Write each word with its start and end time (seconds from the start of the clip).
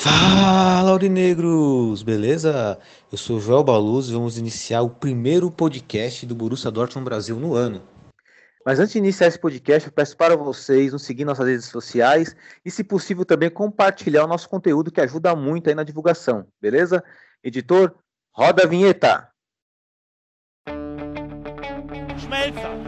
Fala, 0.00 0.92
Aurinegros! 0.92 2.04
Beleza? 2.04 2.78
Eu 3.10 3.18
sou 3.18 3.38
o 3.38 3.40
Joel 3.40 3.64
Baluz 3.64 4.06
e 4.06 4.12
vamos 4.12 4.38
iniciar 4.38 4.82
o 4.82 4.88
primeiro 4.88 5.50
podcast 5.50 6.24
do 6.24 6.36
Borussia 6.36 6.70
Dortmund 6.70 7.04
Brasil 7.04 7.34
no 7.34 7.56
ano. 7.56 7.82
Mas 8.64 8.78
antes 8.78 8.92
de 8.92 8.98
iniciar 8.98 9.26
esse 9.26 9.40
podcast, 9.40 9.88
eu 9.88 9.92
peço 9.92 10.16
para 10.16 10.36
vocês 10.36 10.92
nos 10.92 11.02
seguir 11.02 11.24
nas 11.24 11.40
redes 11.40 11.64
sociais 11.64 12.36
e, 12.64 12.70
se 12.70 12.84
possível, 12.84 13.24
também 13.24 13.50
compartilhar 13.50 14.22
o 14.22 14.28
nosso 14.28 14.48
conteúdo 14.48 14.92
que 14.92 15.00
ajuda 15.00 15.34
muito 15.34 15.68
aí 15.68 15.74
na 15.74 15.82
divulgação, 15.82 16.46
beleza? 16.62 17.02
Editor, 17.42 17.92
roda 18.32 18.62
a 18.62 18.68
vinheta! 18.68 19.28
Schmelzer, 22.16 22.87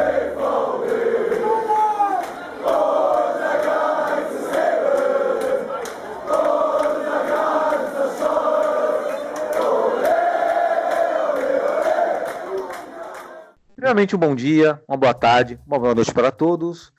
Primeiramente, 13.81 14.15
um 14.15 14.19
bom 14.19 14.35
dia, 14.35 14.79
uma 14.87 14.95
boa 14.95 15.11
tarde, 15.11 15.59
uma 15.65 15.79
boa 15.79 15.95
noite 15.95 16.13
para 16.13 16.31
todos. 16.31 16.93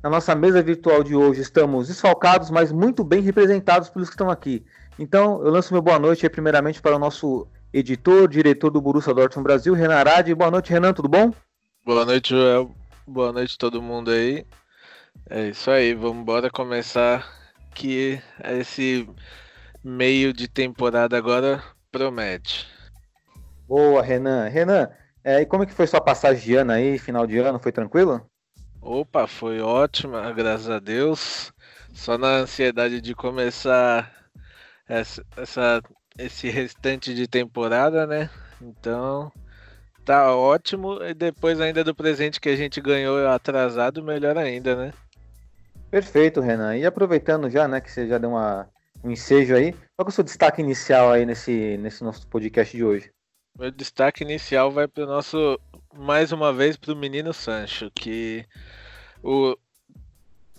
Na 0.00 0.08
nossa 0.08 0.36
mesa 0.36 0.62
virtual 0.62 1.02
de 1.02 1.12
hoje 1.12 1.40
estamos 1.40 1.88
desfalcados, 1.88 2.48
mas 2.48 2.70
muito 2.70 3.02
bem 3.02 3.20
representados 3.20 3.90
pelos 3.90 4.08
que 4.08 4.14
estão 4.14 4.30
aqui. 4.30 4.64
Então, 5.00 5.42
eu 5.42 5.50
lanço 5.50 5.74
meu 5.74 5.82
boa 5.82 5.98
noite 5.98 6.24
aí, 6.24 6.30
primeiramente 6.30 6.80
para 6.80 6.94
o 6.94 6.98
nosso 6.98 7.48
editor, 7.72 8.28
diretor 8.28 8.70
do 8.70 8.80
Borussia 8.80 9.12
Dortmund 9.12 9.42
Brasil, 9.42 9.74
Renan 9.74 9.96
Arade. 9.96 10.32
Boa 10.32 10.48
noite, 10.48 10.70
Renan, 10.70 10.92
tudo 10.92 11.08
bom? 11.08 11.34
Boa 11.84 12.04
noite, 12.04 12.30
Joel. 12.30 12.70
Boa 13.04 13.32
noite 13.32 13.58
todo 13.58 13.82
mundo 13.82 14.12
aí. 14.12 14.46
É 15.28 15.48
isso 15.48 15.68
aí, 15.68 15.92
vamos 15.92 16.18
embora 16.18 16.48
começar 16.50 17.28
que 17.74 18.22
esse 18.44 19.10
meio 19.82 20.32
de 20.32 20.46
temporada 20.46 21.18
agora 21.18 21.60
promete. 21.90 22.64
Boa, 23.66 24.00
Renan. 24.00 24.46
Renan, 24.46 24.88
é, 25.28 25.40
e 25.42 25.46
como 25.46 25.62
é 25.62 25.66
que 25.66 25.72
foi 25.72 25.86
sua 25.86 26.00
passagem 26.00 26.42
de 26.42 26.54
ano 26.56 26.72
aí, 26.72 26.98
final 26.98 27.26
de 27.26 27.38
ano? 27.38 27.58
Foi 27.58 27.72
tranquilo? 27.72 28.24
Opa, 28.80 29.26
foi 29.26 29.60
ótima, 29.60 30.32
graças 30.32 30.70
a 30.70 30.78
Deus. 30.78 31.52
Só 31.92 32.16
na 32.16 32.28
ansiedade 32.28 33.00
de 33.00 33.14
começar 33.14 34.12
essa, 34.88 35.22
essa- 35.36 35.82
esse 36.18 36.48
restante 36.48 37.14
de 37.14 37.26
temporada, 37.26 38.06
né? 38.06 38.30
Então, 38.60 39.30
tá 40.04 40.34
ótimo. 40.34 41.02
E 41.02 41.12
depois 41.14 41.60
ainda 41.60 41.82
do 41.84 41.94
presente 41.94 42.40
que 42.40 42.48
a 42.48 42.56
gente 42.56 42.80
ganhou 42.80 43.26
atrasado, 43.28 44.02
melhor 44.02 44.38
ainda, 44.38 44.74
né? 44.76 44.92
Perfeito, 45.90 46.40
Renan. 46.40 46.76
E 46.76 46.84
aproveitando 46.86 47.50
já, 47.50 47.66
né, 47.66 47.80
que 47.80 47.90
você 47.90 48.06
já 48.06 48.18
deu 48.18 48.30
uma, 48.30 48.68
um 49.02 49.10
ensejo 49.10 49.54
aí, 49.54 49.72
qual 49.96 50.06
é 50.06 50.08
o 50.08 50.10
seu 50.10 50.24
destaque 50.24 50.60
inicial 50.60 51.10
aí 51.10 51.24
nesse, 51.26 51.76
nesse 51.78 52.04
nosso 52.04 52.26
podcast 52.28 52.76
de 52.76 52.84
hoje? 52.84 53.10
Meu 53.56 53.70
destaque 53.70 54.24
inicial 54.24 54.70
vai 54.70 54.88
para 54.88 55.04
o 55.04 55.06
nosso, 55.06 55.60
mais 55.94 56.32
uma 56.32 56.52
vez, 56.52 56.76
para 56.76 56.92
o 56.92 56.96
menino 56.96 57.32
Sancho, 57.32 57.90
que 57.94 58.44
o 59.22 59.56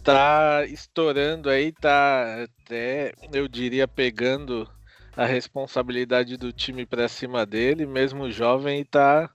tá 0.04 0.66
estourando 0.66 1.50
aí, 1.50 1.72
tá 1.72 2.44
até, 2.44 3.14
eu 3.34 3.48
diria, 3.48 3.88
pegando 3.88 4.68
a 5.16 5.26
responsabilidade 5.26 6.38
do 6.38 6.52
time 6.52 6.86
para 6.86 7.08
cima 7.08 7.46
dele, 7.46 7.86
mesmo 7.86 8.32
jovem, 8.32 8.82
e 8.82 8.86
tá, 8.86 9.30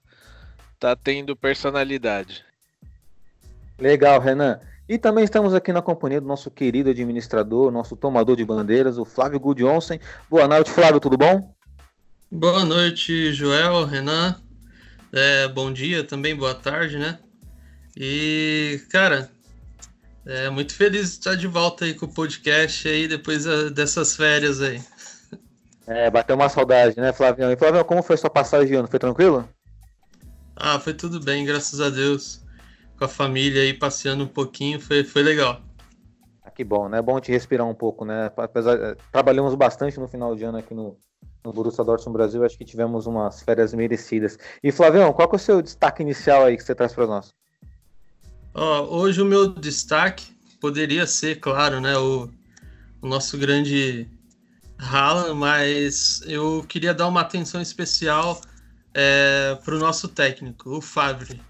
tá 0.79 0.95
tendo 0.95 1.35
personalidade. 1.35 2.43
Legal, 3.77 4.19
Renan. 4.19 4.59
E 4.87 4.97
também 4.97 5.23
estamos 5.23 5.53
aqui 5.53 5.73
na 5.73 5.81
companhia 5.81 6.21
do 6.21 6.27
nosso 6.27 6.51
querido 6.51 6.89
administrador, 6.89 7.71
nosso 7.71 7.95
tomador 7.95 8.35
de 8.35 8.45
bandeiras, 8.45 8.97
o 8.97 9.05
Flávio 9.05 9.39
Gudjonsen. 9.39 9.99
Boa 10.29 10.47
noite, 10.47 10.69
Flávio, 10.69 10.99
tudo 10.99 11.17
bom? 11.17 11.54
Boa 12.37 12.65
noite, 12.65 13.31
Joel, 13.31 13.85
Renan. 13.85 14.35
É, 15.13 15.47
bom 15.47 15.71
dia 15.71 16.03
também, 16.03 16.35
boa 16.35 16.53
tarde, 16.53 16.97
né? 16.97 17.17
E, 17.95 18.81
cara, 18.91 19.31
é 20.25 20.49
muito 20.49 20.75
feliz 20.75 21.11
de 21.11 21.17
estar 21.17 21.35
de 21.35 21.47
volta 21.47 21.85
aí 21.85 21.93
com 21.93 22.07
o 22.07 22.13
podcast 22.13 22.89
aí 22.89 23.07
depois 23.07 23.47
ah, 23.47 23.69
dessas 23.69 24.17
férias 24.17 24.61
aí. 24.61 24.83
É, 25.87 26.09
bateu 26.11 26.35
uma 26.35 26.49
saudade, 26.49 26.99
né, 26.99 27.13
Flavião? 27.13 27.49
E 27.53 27.55
Flavião, 27.55 27.85
como 27.85 28.03
foi 28.03 28.17
sua 28.17 28.29
passagem 28.29 28.67
de 28.67 28.75
ano? 28.75 28.89
Foi 28.89 28.99
tranquilo? 28.99 29.47
Ah, 30.57 30.77
foi 30.77 30.93
tudo 30.93 31.21
bem, 31.21 31.45
graças 31.45 31.79
a 31.79 31.89
Deus. 31.89 32.43
Com 32.97 33.05
a 33.05 33.07
família 33.07 33.61
aí 33.61 33.73
passeando 33.73 34.25
um 34.25 34.27
pouquinho, 34.27 34.81
foi, 34.81 35.05
foi 35.05 35.23
legal. 35.23 35.61
Ah, 36.43 36.51
que 36.51 36.65
bom, 36.65 36.89
né? 36.89 36.99
É 36.99 37.01
bom 37.01 37.17
te 37.21 37.31
respirar 37.31 37.65
um 37.65 37.73
pouco, 37.73 38.03
né? 38.03 38.29
Apesar, 38.35 38.77
eh, 38.77 38.97
trabalhamos 39.09 39.55
bastante 39.55 39.97
no 39.97 40.07
final 40.09 40.35
de 40.35 40.43
ano 40.43 40.57
aqui 40.57 40.73
no, 40.73 40.97
no 41.45 41.53
Borussia 41.53 41.83
Dortmund 41.83 42.17
Brasil, 42.17 42.43
acho 42.43 42.57
que 42.57 42.65
tivemos 42.65 43.05
umas 43.05 43.41
férias 43.41 43.73
merecidas. 43.73 44.37
E 44.63 44.71
Flavião, 44.71 45.13
qual 45.13 45.29
que 45.29 45.35
é 45.35 45.37
o 45.37 45.39
seu 45.39 45.61
destaque 45.61 46.01
inicial 46.01 46.43
aí 46.45 46.57
que 46.57 46.63
você 46.63 46.73
traz 46.73 46.93
para 46.93 47.05
nós? 47.05 47.33
Ó, 48.53 48.83
hoje 48.97 49.21
o 49.21 49.25
meu 49.25 49.47
destaque 49.49 50.35
poderia 50.59 51.05
ser, 51.05 51.39
claro, 51.39 51.79
né, 51.79 51.95
o, 51.97 52.29
o 53.01 53.07
nosso 53.07 53.37
grande 53.37 54.09
Haaland, 54.79 55.35
mas 55.35 56.21
eu 56.25 56.65
queria 56.67 56.93
dar 56.93 57.07
uma 57.07 57.21
atenção 57.21 57.61
especial 57.61 58.41
para 59.63 59.75
o 59.75 59.79
nosso 59.79 60.07
técnico, 60.07 60.69
o 60.69 60.81
Favre. 60.81 61.41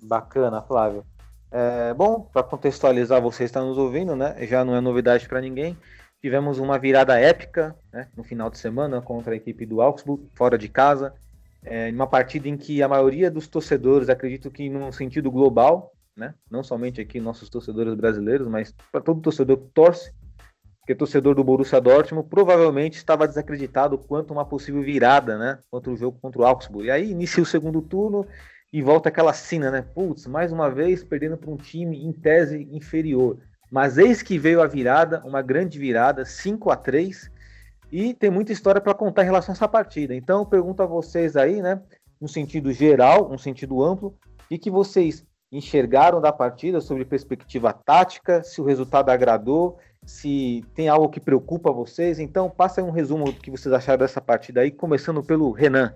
Bacana, 0.00 0.62
Flávio. 0.62 1.04
É, 1.50 1.92
bom, 1.94 2.20
para 2.32 2.42
contextualizar, 2.44 3.20
você 3.20 3.44
está 3.44 3.60
nos 3.60 3.76
ouvindo, 3.76 4.14
né? 4.14 4.36
Já 4.46 4.64
não 4.64 4.76
é 4.76 4.80
novidade 4.80 5.28
para 5.28 5.40
ninguém. 5.40 5.76
Tivemos 6.20 6.58
uma 6.58 6.78
virada 6.78 7.18
épica 7.18 7.76
né, 7.92 8.08
no 8.16 8.24
final 8.24 8.50
de 8.50 8.58
semana 8.58 9.00
contra 9.00 9.32
a 9.32 9.36
equipe 9.36 9.66
do 9.66 9.80
Augsburg, 9.80 10.28
fora 10.34 10.56
de 10.58 10.68
casa. 10.68 11.14
É, 11.62 11.90
uma 11.90 12.06
partida 12.06 12.48
em 12.48 12.56
que 12.56 12.82
a 12.82 12.88
maioria 12.88 13.30
dos 13.30 13.46
torcedores, 13.48 14.08
acredito 14.08 14.50
que 14.50 14.68
num 14.68 14.90
sentido 14.92 15.30
global, 15.30 15.92
né, 16.16 16.34
não 16.50 16.62
somente 16.62 17.00
aqui 17.00 17.20
nossos 17.20 17.50
torcedores 17.50 17.94
brasileiros, 17.94 18.48
mas 18.48 18.74
para 18.90 19.00
todo 19.00 19.20
torcedor 19.20 19.58
que 19.58 19.68
torce, 19.74 20.12
porque 20.80 20.94
torcedor 20.94 21.34
do 21.34 21.42
Borussia 21.42 21.80
Dortmund 21.80 22.28
provavelmente 22.28 22.96
estava 22.96 23.26
desacreditado 23.26 23.98
quanto 23.98 24.32
uma 24.32 24.44
possível 24.44 24.82
virada, 24.82 25.36
né, 25.36 25.58
contra 25.70 25.92
o 25.92 25.96
jogo 25.96 26.18
contra 26.20 26.40
o 26.40 26.44
Augsburg. 26.44 26.86
E 26.86 26.90
aí 26.90 27.10
inicia 27.10 27.42
o 27.42 27.46
segundo 27.46 27.82
turno 27.82 28.26
e 28.72 28.82
volta 28.82 29.08
aquela 29.08 29.32
cena, 29.32 29.70
né? 29.70 29.82
Putz, 29.82 30.26
mais 30.26 30.52
uma 30.52 30.70
vez 30.70 31.02
perdendo 31.02 31.36
para 31.36 31.50
um 31.50 31.56
time 31.56 32.04
em 32.04 32.12
tese 32.12 32.68
inferior. 32.70 33.38
Mas 33.70 33.98
eis 33.98 34.22
que 34.22 34.38
veio 34.38 34.62
a 34.62 34.66
virada, 34.66 35.22
uma 35.24 35.42
grande 35.42 35.78
virada, 35.78 36.24
5 36.24 36.70
a 36.70 36.76
3 36.76 37.30
e 37.90 38.14
tem 38.14 38.30
muita 38.30 38.52
história 38.52 38.80
para 38.80 38.94
contar 38.94 39.22
em 39.22 39.26
relação 39.26 39.52
a 39.52 39.56
essa 39.56 39.68
partida. 39.68 40.14
Então 40.14 40.40
eu 40.40 40.46
pergunto 40.46 40.82
a 40.82 40.86
vocês 40.86 41.36
aí, 41.36 41.60
né, 41.62 41.80
no 42.20 42.28
sentido 42.28 42.72
geral, 42.72 43.30
um 43.30 43.38
sentido 43.38 43.82
amplo, 43.82 44.16
o 44.50 44.58
que, 44.58 44.70
vocês 44.70 45.24
enxergaram 45.50 46.20
da 46.20 46.32
partida 46.32 46.80
sobre 46.80 47.04
perspectiva 47.04 47.72
tática, 47.72 48.42
se 48.42 48.60
o 48.60 48.64
resultado 48.64 49.10
agradou, 49.10 49.78
se 50.04 50.64
tem 50.74 50.88
algo 50.88 51.08
que 51.08 51.20
preocupa 51.20 51.72
vocês. 51.72 52.18
Então 52.18 52.48
passa 52.50 52.80
aí 52.80 52.86
um 52.86 52.90
resumo 52.90 53.26
do 53.26 53.40
que 53.40 53.50
vocês 53.50 53.72
acharam 53.72 53.98
dessa 53.98 54.20
partida 54.20 54.60
aí, 54.60 54.70
começando 54.70 55.22
pelo 55.22 55.50
Renan. 55.50 55.94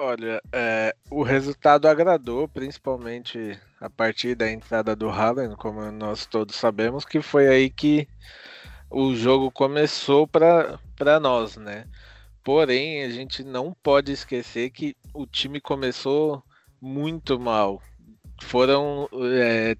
Olha, 0.00 0.40
é, 0.52 0.94
o 1.10 1.24
resultado 1.24 1.88
agradou, 1.88 2.46
principalmente 2.46 3.58
a 3.80 3.90
partir 3.90 4.36
da 4.36 4.48
entrada 4.48 4.94
do 4.94 5.10
Haaland, 5.10 5.56
como 5.56 5.90
nós 5.90 6.24
todos 6.24 6.54
sabemos, 6.54 7.04
que 7.04 7.20
foi 7.20 7.48
aí 7.48 7.68
que 7.68 8.06
o 8.88 9.12
jogo 9.16 9.50
começou 9.50 10.24
para 10.28 11.18
nós, 11.20 11.56
né? 11.56 11.84
Porém, 12.44 13.02
a 13.02 13.10
gente 13.10 13.42
não 13.42 13.74
pode 13.82 14.12
esquecer 14.12 14.70
que 14.70 14.94
o 15.12 15.26
time 15.26 15.60
começou 15.60 16.44
muito 16.80 17.36
mal. 17.36 17.82
Foram 18.40 19.08
é, 19.34 19.76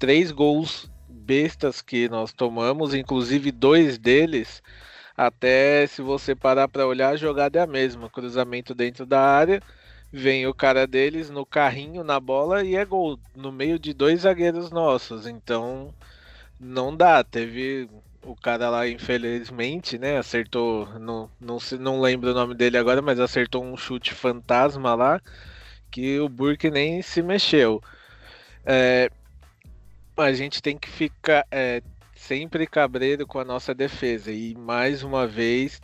três 0.00 0.32
gols 0.32 0.90
bestas 1.08 1.80
que 1.80 2.08
nós 2.08 2.32
tomamos, 2.32 2.92
inclusive 2.92 3.52
dois 3.52 3.98
deles. 3.98 4.60
Até 5.18 5.84
se 5.88 6.00
você 6.00 6.32
parar 6.32 6.68
para 6.68 6.86
olhar, 6.86 7.08
a 7.10 7.16
jogada 7.16 7.58
é 7.58 7.62
a 7.62 7.66
mesma: 7.66 8.08
cruzamento 8.08 8.72
dentro 8.72 9.04
da 9.04 9.20
área, 9.20 9.60
vem 10.12 10.46
o 10.46 10.54
cara 10.54 10.86
deles 10.86 11.28
no 11.28 11.44
carrinho, 11.44 12.04
na 12.04 12.20
bola 12.20 12.62
e 12.62 12.76
é 12.76 12.84
gol 12.84 13.18
no 13.34 13.50
meio 13.50 13.80
de 13.80 13.92
dois 13.92 14.20
zagueiros 14.20 14.70
nossos. 14.70 15.26
Então 15.26 15.92
não 16.60 16.96
dá. 16.96 17.24
Teve 17.24 17.88
o 18.22 18.36
cara 18.36 18.70
lá, 18.70 18.88
infelizmente, 18.88 19.98
né? 19.98 20.18
Acertou, 20.18 20.86
não, 21.00 21.28
não, 21.40 21.58
não 21.80 22.00
lembro 22.00 22.30
o 22.30 22.34
nome 22.34 22.54
dele 22.54 22.78
agora, 22.78 23.02
mas 23.02 23.18
acertou 23.18 23.64
um 23.64 23.76
chute 23.76 24.14
fantasma 24.14 24.94
lá 24.94 25.20
que 25.90 26.20
o 26.20 26.28
Burke 26.28 26.70
nem 26.70 27.02
se 27.02 27.22
mexeu. 27.22 27.82
É, 28.64 29.10
a 30.16 30.32
gente 30.32 30.62
tem 30.62 30.78
que 30.78 30.88
ficar 30.88 31.44
é, 31.50 31.82
sempre 32.18 32.66
cabreiro 32.66 33.26
com 33.26 33.38
a 33.38 33.44
nossa 33.44 33.74
defesa. 33.74 34.30
E 34.30 34.54
mais 34.56 35.02
uma 35.02 35.26
vez, 35.26 35.80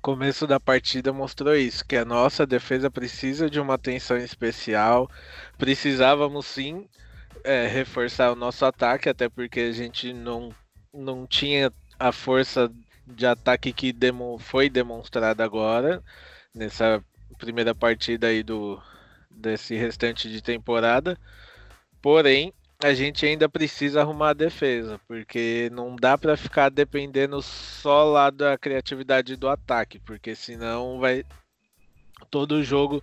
começo 0.00 0.46
da 0.46 0.58
partida 0.60 1.12
mostrou 1.12 1.54
isso, 1.54 1.84
que 1.84 1.96
a 1.96 2.04
nossa 2.04 2.46
defesa 2.46 2.90
precisa 2.90 3.50
de 3.50 3.60
uma 3.60 3.74
atenção 3.74 4.16
especial. 4.16 5.10
Precisávamos 5.58 6.46
sim 6.46 6.88
é, 7.44 7.66
reforçar 7.66 8.32
o 8.32 8.36
nosso 8.36 8.64
ataque, 8.64 9.08
até 9.08 9.28
porque 9.28 9.60
a 9.60 9.72
gente 9.72 10.12
não, 10.12 10.54
não 10.94 11.26
tinha 11.26 11.72
a 11.98 12.12
força 12.12 12.72
de 13.06 13.26
ataque 13.26 13.72
que 13.72 13.92
demo, 13.92 14.38
foi 14.38 14.70
demonstrada 14.70 15.44
agora, 15.44 16.02
nessa 16.54 17.02
primeira 17.38 17.74
partida 17.74 18.28
aí 18.28 18.42
do, 18.42 18.80
desse 19.30 19.74
restante 19.74 20.30
de 20.30 20.40
temporada. 20.40 21.18
Porém, 22.00 22.52
a 22.82 22.92
gente 22.92 23.24
ainda 23.24 23.48
precisa 23.48 24.00
arrumar 24.02 24.30
a 24.30 24.34
defesa, 24.34 25.00
porque 25.08 25.70
não 25.72 25.96
dá 25.96 26.18
para 26.18 26.36
ficar 26.36 26.68
dependendo 26.68 27.40
só 27.40 28.04
lá 28.04 28.30
da 28.30 28.58
criatividade 28.58 29.36
do 29.36 29.48
ataque, 29.48 29.98
porque 29.98 30.34
senão 30.34 30.98
vai 30.98 31.24
todo 32.30 32.62
jogo 32.62 33.02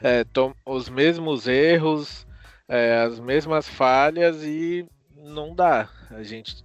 é, 0.00 0.24
os 0.64 0.88
mesmos 0.88 1.48
erros, 1.48 2.26
é, 2.68 2.98
as 3.02 3.18
mesmas 3.18 3.68
falhas 3.68 4.44
e 4.44 4.86
não 5.16 5.54
dá. 5.54 5.88
A 6.10 6.22
gente 6.22 6.64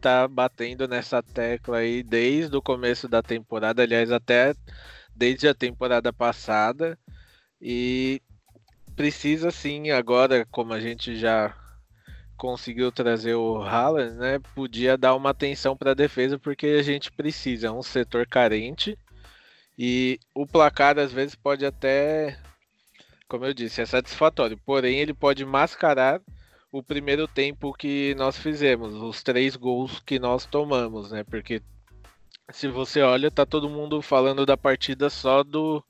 tá 0.00 0.26
batendo 0.28 0.88
nessa 0.88 1.22
tecla 1.22 1.78
aí 1.78 2.02
desde 2.02 2.56
o 2.56 2.62
começo 2.62 3.08
da 3.08 3.22
temporada, 3.22 3.82
aliás, 3.82 4.10
até 4.12 4.54
desde 5.14 5.48
a 5.48 5.54
temporada 5.54 6.12
passada. 6.12 6.98
E 7.60 8.22
precisa 8.96 9.50
sim, 9.50 9.90
agora, 9.90 10.46
como 10.50 10.72
a 10.72 10.80
gente 10.80 11.16
já 11.16 11.54
conseguiu 12.40 12.90
trazer 12.90 13.34
o 13.34 13.62
Haaland, 13.62 14.14
né? 14.14 14.38
Podia 14.54 14.96
dar 14.96 15.14
uma 15.14 15.28
atenção 15.28 15.76
para 15.76 15.90
a 15.90 15.94
defesa 15.94 16.38
porque 16.38 16.68
a 16.68 16.82
gente 16.82 17.12
precisa, 17.12 17.66
é 17.66 17.70
um 17.70 17.82
setor 17.82 18.26
carente 18.26 18.98
e 19.78 20.18
o 20.34 20.46
placar 20.46 20.98
às 20.98 21.12
vezes 21.12 21.34
pode 21.34 21.66
até, 21.66 22.38
como 23.28 23.44
eu 23.44 23.52
disse, 23.52 23.82
é 23.82 23.86
satisfatório, 23.86 24.58
porém 24.64 25.00
ele 25.00 25.12
pode 25.12 25.44
mascarar 25.44 26.18
o 26.72 26.82
primeiro 26.82 27.28
tempo 27.28 27.74
que 27.74 28.14
nós 28.14 28.38
fizemos, 28.38 28.94
os 28.94 29.22
três 29.22 29.54
gols 29.54 30.00
que 30.00 30.18
nós 30.18 30.46
tomamos, 30.46 31.10
né? 31.10 31.22
Porque 31.24 31.60
se 32.48 32.68
você 32.68 33.02
olha, 33.02 33.30
tá 33.30 33.44
todo 33.44 33.68
mundo 33.68 34.00
falando 34.00 34.46
da 34.46 34.56
partida 34.56 35.10
só 35.10 35.42
do 35.44 35.84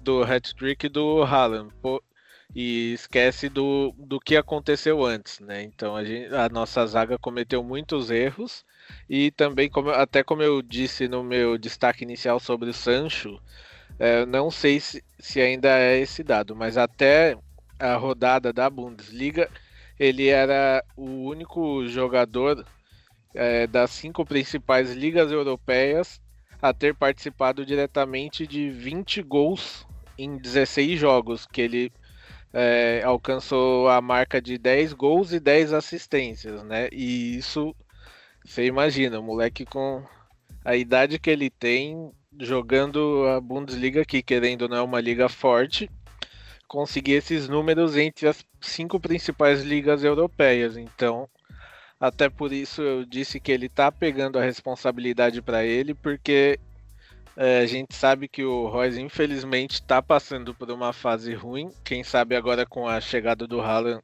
do 0.00 0.22
hat-trick 0.22 0.88
do 0.88 1.22
Haaland 1.22 1.72
e 2.54 2.92
esquece 2.92 3.48
do, 3.48 3.94
do 3.98 4.20
que 4.20 4.36
aconteceu 4.36 5.04
antes, 5.04 5.40
né? 5.40 5.62
Então 5.62 5.96
a, 5.96 6.04
gente, 6.04 6.34
a 6.34 6.48
nossa 6.48 6.86
zaga 6.86 7.18
cometeu 7.18 7.62
muitos 7.62 8.10
erros 8.10 8.64
e 9.08 9.30
também, 9.30 9.70
como, 9.70 9.90
até 9.90 10.22
como 10.22 10.42
eu 10.42 10.60
disse 10.60 11.08
no 11.08 11.22
meu 11.22 11.56
destaque 11.56 12.04
inicial 12.04 12.38
sobre 12.38 12.68
o 12.70 12.74
Sancho, 12.74 13.40
é, 13.98 14.26
não 14.26 14.50
sei 14.50 14.80
se, 14.80 15.02
se 15.18 15.40
ainda 15.40 15.78
é 15.78 15.98
esse 15.98 16.22
dado, 16.22 16.54
mas 16.54 16.76
até 16.76 17.36
a 17.78 17.96
rodada 17.96 18.52
da 18.52 18.68
Bundesliga 18.68 19.50
ele 19.98 20.28
era 20.28 20.84
o 20.96 21.24
único 21.24 21.86
jogador 21.86 22.66
é, 23.34 23.66
das 23.66 23.90
cinco 23.90 24.24
principais 24.26 24.92
ligas 24.92 25.30
europeias 25.30 26.20
a 26.60 26.72
ter 26.72 26.94
participado 26.94 27.64
diretamente 27.64 28.46
de 28.46 28.70
20 28.70 29.22
gols 29.22 29.86
em 30.18 30.36
16 30.36 30.98
jogos, 30.98 31.46
que 31.46 31.60
ele 31.60 31.92
é, 32.52 33.02
alcançou 33.04 33.88
a 33.88 34.00
marca 34.00 34.40
de 34.40 34.58
10 34.58 34.92
gols 34.92 35.32
e 35.32 35.40
10 35.40 35.72
assistências, 35.72 36.62
né? 36.64 36.88
E 36.92 37.36
isso, 37.36 37.74
você 38.44 38.66
imagina, 38.66 39.18
o 39.18 39.22
moleque 39.22 39.64
com 39.64 40.04
a 40.64 40.76
idade 40.76 41.18
que 41.18 41.30
ele 41.30 41.50
tem, 41.50 42.12
jogando 42.38 43.26
a 43.28 43.40
Bundesliga 43.40 44.02
aqui, 44.02 44.22
querendo 44.22 44.68
não 44.68 44.76
é 44.76 44.82
uma 44.82 45.00
liga 45.00 45.28
forte, 45.28 45.90
conseguir 46.68 47.12
esses 47.12 47.48
números 47.48 47.96
entre 47.96 48.28
as 48.28 48.44
cinco 48.60 49.00
principais 49.00 49.62
ligas 49.62 50.04
europeias. 50.04 50.76
Então, 50.76 51.28
até 52.00 52.28
por 52.28 52.52
isso 52.52 52.82
eu 52.82 53.04
disse 53.04 53.38
que 53.40 53.52
ele 53.52 53.68
tá 53.68 53.90
pegando 53.90 54.38
a 54.38 54.42
responsabilidade 54.42 55.40
para 55.42 55.64
ele, 55.64 55.94
porque 55.94 56.58
é, 57.36 57.60
a 57.60 57.66
gente 57.66 57.94
sabe 57.94 58.28
que 58.28 58.44
o 58.44 58.68
Royce, 58.68 59.00
infelizmente, 59.00 59.74
está 59.74 60.02
passando 60.02 60.54
por 60.54 60.70
uma 60.70 60.92
fase 60.92 61.34
ruim. 61.34 61.70
Quem 61.84 62.04
sabe 62.04 62.36
agora 62.36 62.66
com 62.66 62.86
a 62.86 63.00
chegada 63.00 63.46
do 63.46 63.60
Haaland 63.60 64.02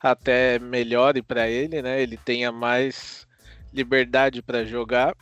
até 0.00 0.58
melhore 0.58 1.22
para 1.22 1.48
ele, 1.48 1.82
né? 1.82 2.00
Ele 2.00 2.16
tenha 2.16 2.52
mais 2.52 3.26
liberdade 3.72 4.42
para 4.42 4.64
jogar. 4.64 5.14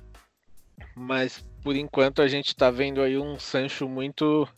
Mas 0.94 1.44
por 1.62 1.76
enquanto 1.76 2.22
a 2.22 2.28
gente 2.28 2.48
está 2.48 2.70
vendo 2.70 3.02
aí 3.02 3.18
um 3.18 3.38
Sancho 3.38 3.88
muito 3.88 4.48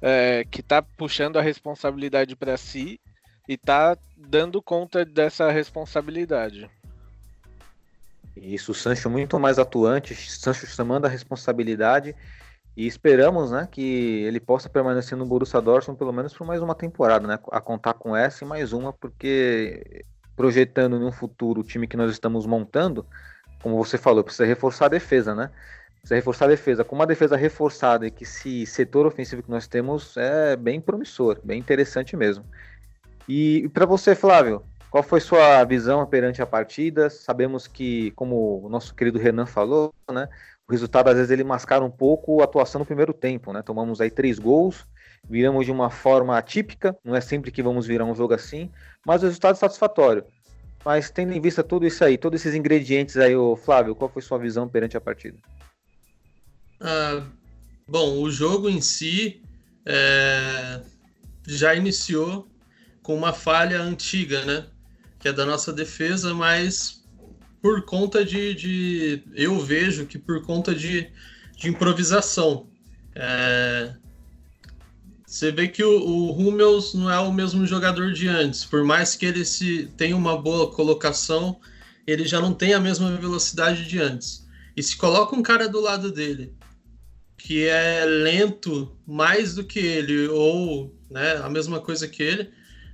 é, 0.00 0.44
que 0.50 0.60
está 0.60 0.82
puxando 0.82 1.38
a 1.38 1.42
responsabilidade 1.42 2.36
para 2.36 2.56
si 2.56 3.00
e 3.48 3.54
está 3.54 3.96
dando 4.16 4.60
conta 4.60 5.04
dessa 5.04 5.50
responsabilidade. 5.50 6.68
Isso, 8.36 8.72
o 8.72 8.74
Sancho 8.74 9.08
muito 9.08 9.38
mais 9.38 9.58
atuante, 9.58 10.14
Sancho 10.14 10.66
chamando 10.66 11.06
a 11.06 11.08
responsabilidade 11.08 12.14
e 12.76 12.86
esperamos, 12.86 13.50
né, 13.50 13.66
que 13.70 14.22
ele 14.24 14.38
possa 14.38 14.68
permanecer 14.68 15.16
no 15.16 15.24
Borussia 15.24 15.60
Dortmund 15.60 15.98
pelo 15.98 16.12
menos 16.12 16.34
por 16.34 16.46
mais 16.46 16.60
uma 16.60 16.74
temporada, 16.74 17.26
né, 17.26 17.38
a 17.50 17.60
contar 17.60 17.94
com 17.94 18.14
essa 18.14 18.44
e 18.44 18.46
mais 18.46 18.74
uma, 18.74 18.92
porque 18.92 20.04
projetando 20.36 20.96
um 20.96 21.10
futuro 21.10 21.62
o 21.62 21.64
time 21.64 21.86
que 21.86 21.96
nós 21.96 22.12
estamos 22.12 22.44
montando, 22.44 23.06
como 23.62 23.82
você 23.82 23.96
falou, 23.96 24.22
precisa 24.22 24.44
reforçar 24.44 24.86
a 24.86 24.90
defesa, 24.90 25.34
né? 25.34 25.50
Precisa 26.00 26.14
reforçar 26.14 26.44
a 26.44 26.48
defesa. 26.48 26.84
Com 26.84 26.94
uma 26.94 27.06
defesa 27.06 27.36
reforçada 27.36 28.06
e 28.06 28.10
que 28.10 28.22
esse 28.22 28.66
setor 28.66 29.06
ofensivo 29.06 29.42
que 29.42 29.50
nós 29.50 29.66
temos 29.66 30.16
é 30.16 30.54
bem 30.54 30.80
promissor, 30.80 31.40
bem 31.42 31.58
interessante 31.58 32.16
mesmo. 32.16 32.44
E 33.28 33.68
para 33.70 33.86
você, 33.86 34.14
Flávio, 34.14 34.62
qual 34.96 35.02
foi 35.02 35.20
sua 35.20 35.62
visão 35.62 36.06
perante 36.06 36.40
a 36.40 36.46
partida? 36.46 37.10
Sabemos 37.10 37.66
que, 37.66 38.12
como 38.12 38.64
o 38.64 38.68
nosso 38.70 38.94
querido 38.94 39.18
Renan 39.18 39.44
falou, 39.44 39.92
né, 40.10 40.26
o 40.66 40.72
resultado 40.72 41.08
às 41.08 41.16
vezes 41.16 41.30
ele 41.30 41.44
mascara 41.44 41.84
um 41.84 41.90
pouco 41.90 42.40
a 42.40 42.44
atuação 42.44 42.78
no 42.78 42.86
primeiro 42.86 43.12
tempo, 43.12 43.52
né? 43.52 43.60
Tomamos 43.60 44.00
aí 44.00 44.10
três 44.10 44.38
gols, 44.38 44.86
viramos 45.28 45.66
de 45.66 45.70
uma 45.70 45.90
forma 45.90 46.38
atípica, 46.38 46.96
não 47.04 47.14
é 47.14 47.20
sempre 47.20 47.50
que 47.50 47.62
vamos 47.62 47.86
virar 47.86 48.06
um 48.06 48.14
jogo 48.14 48.32
assim, 48.32 48.70
mas 49.04 49.22
o 49.22 49.26
resultado 49.26 49.56
é 49.56 49.58
satisfatório. 49.58 50.24
Mas 50.82 51.10
tendo 51.10 51.34
em 51.34 51.42
vista 51.42 51.62
tudo 51.62 51.86
isso 51.86 52.02
aí, 52.02 52.16
todos 52.16 52.40
esses 52.40 52.54
ingredientes 52.54 53.18
aí, 53.18 53.36
ô 53.36 53.54
Flávio, 53.54 53.94
qual 53.94 54.08
foi 54.08 54.22
sua 54.22 54.38
visão 54.38 54.66
perante 54.66 54.96
a 54.96 55.00
partida? 55.00 55.36
Ah, 56.80 57.22
bom, 57.86 58.22
o 58.22 58.30
jogo 58.30 58.66
em 58.66 58.80
si 58.80 59.42
é, 59.84 60.80
já 61.46 61.74
iniciou 61.74 62.48
com 63.02 63.14
uma 63.14 63.34
falha 63.34 63.78
antiga, 63.78 64.42
né? 64.46 64.66
Que 65.26 65.30
é 65.30 65.32
da 65.32 65.44
nossa 65.44 65.72
defesa, 65.72 66.32
mas 66.32 67.04
por 67.60 67.84
conta 67.84 68.24
de, 68.24 68.54
de 68.54 69.22
eu 69.34 69.58
vejo 69.58 70.06
que 70.06 70.20
por 70.20 70.40
conta 70.42 70.72
de, 70.72 71.10
de 71.56 71.68
improvisação. 71.68 72.68
É, 73.12 73.92
você 75.26 75.50
vê 75.50 75.66
que 75.66 75.82
o, 75.82 75.98
o 75.98 76.30
Hummels 76.30 76.94
não 76.94 77.10
é 77.10 77.18
o 77.18 77.32
mesmo 77.32 77.66
jogador 77.66 78.12
de 78.12 78.28
antes, 78.28 78.64
por 78.64 78.84
mais 78.84 79.16
que 79.16 79.26
ele 79.26 79.44
se 79.44 79.90
tenha 79.96 80.16
uma 80.16 80.40
boa 80.40 80.70
colocação, 80.70 81.58
ele 82.06 82.24
já 82.24 82.40
não 82.40 82.54
tem 82.54 82.72
a 82.72 82.78
mesma 82.78 83.10
velocidade 83.16 83.84
de 83.84 83.98
antes. 84.00 84.46
E 84.76 84.82
se 84.82 84.96
coloca 84.96 85.34
um 85.34 85.42
cara 85.42 85.68
do 85.68 85.80
lado 85.80 86.12
dele 86.12 86.54
que 87.36 87.66
é 87.66 88.04
lento 88.04 88.96
mais 89.04 89.56
do 89.56 89.64
que 89.64 89.80
ele 89.80 90.28
ou 90.28 90.94
né, 91.10 91.36
a 91.42 91.50
mesma 91.50 91.80
coisa 91.80 92.06
que 92.06 92.22
ele, 92.22 92.48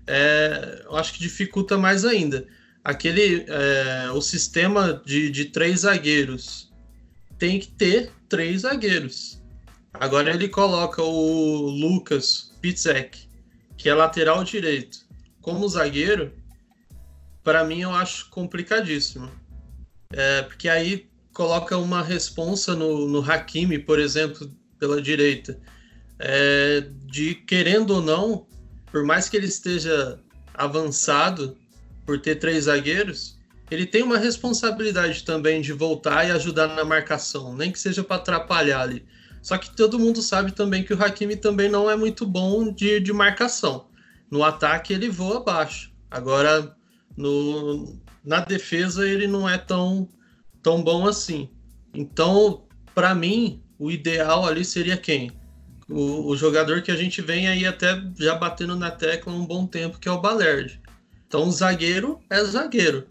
é, 0.06 0.82
eu 0.84 0.96
acho 0.96 1.12
que 1.12 1.20
dificulta 1.20 1.78
mais 1.78 2.04
ainda. 2.04 2.46
Aquele, 2.84 3.44
é, 3.48 4.10
o 4.10 4.20
sistema 4.20 5.00
de, 5.04 5.30
de 5.30 5.46
três 5.46 5.80
zagueiros 5.80 6.72
tem 7.38 7.60
que 7.60 7.68
ter 7.68 8.12
três 8.28 8.62
zagueiros. 8.62 9.40
Agora 9.94 10.30
ele 10.30 10.48
coloca 10.48 11.02
o 11.02 11.68
Lucas 11.70 12.52
Pitzek, 12.60 13.28
que 13.76 13.88
é 13.88 13.94
lateral 13.94 14.42
direito, 14.42 14.98
como 15.40 15.68
zagueiro. 15.68 16.32
para 17.44 17.64
mim 17.64 17.82
eu 17.82 17.90
acho 17.90 18.28
complicadíssimo. 18.30 19.30
É, 20.12 20.42
porque 20.42 20.68
aí 20.68 21.08
coloca 21.32 21.76
uma 21.78 22.02
responsa 22.02 22.74
no, 22.74 23.08
no 23.08 23.20
Hakimi, 23.20 23.78
por 23.78 23.98
exemplo, 23.98 24.50
pela 24.78 25.00
direita, 25.00 25.58
é, 26.18 26.86
de 27.06 27.34
querendo 27.34 27.92
ou 27.94 28.02
não, 28.02 28.46
por 28.92 29.04
mais 29.04 29.28
que 29.28 29.36
ele 29.36 29.46
esteja 29.46 30.20
avançado 30.52 31.56
por 32.04 32.20
ter 32.20 32.36
três 32.36 32.64
zagueiros, 32.64 33.38
ele 33.70 33.86
tem 33.86 34.02
uma 34.02 34.18
responsabilidade 34.18 35.24
também 35.24 35.62
de 35.62 35.72
voltar 35.72 36.28
e 36.28 36.30
ajudar 36.30 36.68
na 36.68 36.84
marcação, 36.84 37.56
nem 37.56 37.72
que 37.72 37.80
seja 37.80 38.04
para 38.04 38.16
atrapalhar 38.16 38.82
ali. 38.82 39.04
Só 39.40 39.56
que 39.56 39.74
todo 39.74 39.98
mundo 39.98 40.20
sabe 40.20 40.52
também 40.52 40.84
que 40.84 40.92
o 40.92 41.02
Hakimi 41.02 41.36
também 41.36 41.70
não 41.70 41.90
é 41.90 41.96
muito 41.96 42.26
bom 42.26 42.70
de, 42.70 43.00
de 43.00 43.12
marcação. 43.12 43.88
No 44.30 44.44
ataque 44.44 44.92
ele 44.92 45.08
voa 45.08 45.38
abaixo. 45.38 45.90
Agora, 46.10 46.76
no, 47.16 47.98
na 48.22 48.40
defesa 48.40 49.08
ele 49.08 49.26
não 49.26 49.48
é 49.48 49.56
tão, 49.56 50.06
tão 50.62 50.82
bom 50.82 51.08
assim. 51.08 51.50
Então, 51.94 52.64
para 52.94 53.14
mim, 53.14 53.62
o 53.78 53.90
ideal 53.90 54.46
ali 54.46 54.64
seria 54.64 54.96
quem? 54.96 55.32
O, 55.88 56.30
o, 56.30 56.36
jogador 56.36 56.82
que 56.82 56.90
a 56.90 56.96
gente 56.96 57.20
vem 57.20 57.48
aí 57.48 57.66
até 57.66 58.00
já 58.18 58.34
batendo 58.34 58.76
na 58.76 58.90
tecla 58.90 59.32
um 59.32 59.44
bom 59.44 59.66
tempo, 59.66 59.98
que 59.98 60.08
é 60.08 60.12
o 60.12 60.20
Balerdi. 60.20 60.80
Então, 61.26 61.50
zagueiro 61.50 62.20
é 62.30 62.42
zagueiro. 62.44 63.06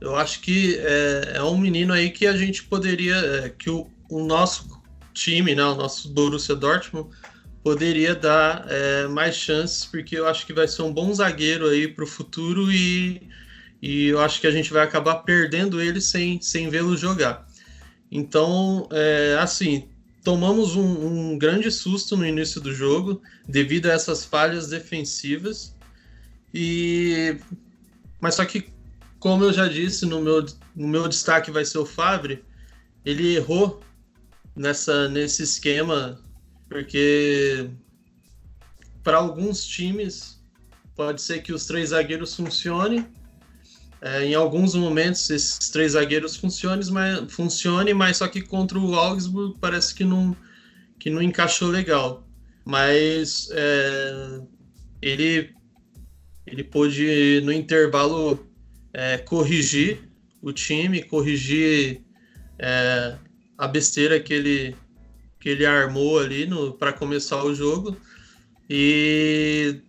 Eu 0.00 0.14
acho 0.16 0.40
que 0.40 0.76
é, 0.78 1.32
é 1.36 1.42
um 1.42 1.56
menino 1.56 1.92
aí 1.92 2.10
que 2.10 2.26
a 2.26 2.36
gente 2.36 2.64
poderia, 2.64 3.16
é, 3.16 3.48
que 3.48 3.70
o, 3.70 3.88
o, 4.10 4.24
nosso 4.24 4.82
time, 5.14 5.54
né, 5.54 5.64
o 5.64 5.74
nosso 5.74 6.12
Borussia 6.12 6.54
Dortmund, 6.54 7.08
poderia 7.62 8.14
dar 8.14 8.66
é, 8.68 9.08
mais 9.08 9.34
chances, 9.34 9.84
porque 9.84 10.16
eu 10.16 10.26
acho 10.26 10.46
que 10.46 10.52
vai 10.52 10.68
ser 10.68 10.82
um 10.82 10.92
bom 10.92 11.12
zagueiro 11.14 11.66
aí 11.68 11.88
para 11.88 12.04
o 12.04 12.06
futuro 12.06 12.70
e, 12.70 13.28
e 13.80 14.06
eu 14.06 14.20
acho 14.20 14.40
que 14.40 14.46
a 14.46 14.50
gente 14.50 14.72
vai 14.72 14.84
acabar 14.84 15.16
perdendo 15.16 15.80
ele 15.80 16.00
sem, 16.00 16.40
sem 16.40 16.68
vê-lo 16.68 16.96
jogar. 16.96 17.46
Então, 18.10 18.88
é, 18.92 19.36
assim, 19.40 19.88
tomamos 20.26 20.74
um, 20.74 21.06
um 21.06 21.38
grande 21.38 21.70
susto 21.70 22.16
no 22.16 22.26
início 22.26 22.60
do 22.60 22.74
jogo 22.74 23.22
devido 23.46 23.86
a 23.86 23.92
essas 23.92 24.24
falhas 24.24 24.66
defensivas 24.66 25.72
e 26.52 27.38
mas 28.20 28.34
só 28.34 28.44
que 28.44 28.68
como 29.20 29.44
eu 29.44 29.52
já 29.52 29.68
disse, 29.68 30.04
no 30.04 30.20
meu, 30.20 30.44
no 30.74 30.88
meu 30.88 31.06
destaque 31.06 31.52
vai 31.52 31.64
ser 31.64 31.78
o 31.78 31.86
Fabre. 31.86 32.44
Ele 33.04 33.36
errou 33.36 33.80
nessa, 34.54 35.08
nesse 35.08 35.44
esquema, 35.44 36.20
porque 36.68 37.70
para 39.04 39.18
alguns 39.18 39.64
times 39.64 40.44
pode 40.96 41.22
ser 41.22 41.40
que 41.40 41.52
os 41.52 41.66
três 41.66 41.90
zagueiros 41.90 42.34
funcionem. 42.34 43.06
É, 44.00 44.24
em 44.24 44.34
alguns 44.34 44.74
momentos 44.74 45.28
esses 45.30 45.70
três 45.70 45.92
zagueiros 45.92 46.36
funcionem, 46.36 46.84
mas, 46.90 47.32
funcione, 47.32 47.94
mas 47.94 48.18
só 48.18 48.28
que 48.28 48.42
contra 48.42 48.78
o 48.78 48.94
Augsburg 48.94 49.56
parece 49.60 49.94
que 49.94 50.04
não, 50.04 50.36
que 50.98 51.10
não 51.10 51.22
encaixou 51.22 51.68
legal. 51.68 52.26
Mas 52.64 53.48
é, 53.52 54.40
ele, 55.00 55.54
ele 56.46 56.64
pôde, 56.64 57.40
no 57.44 57.52
intervalo, 57.52 58.46
é, 58.92 59.18
corrigir 59.18 60.08
o 60.42 60.52
time, 60.52 61.02
corrigir 61.02 62.02
é, 62.58 63.16
a 63.56 63.66
besteira 63.66 64.20
que 64.20 64.32
ele, 64.34 64.76
que 65.40 65.48
ele 65.48 65.64
armou 65.64 66.18
ali 66.18 66.48
para 66.78 66.92
começar 66.92 67.42
o 67.44 67.54
jogo 67.54 67.96
e 68.68 69.80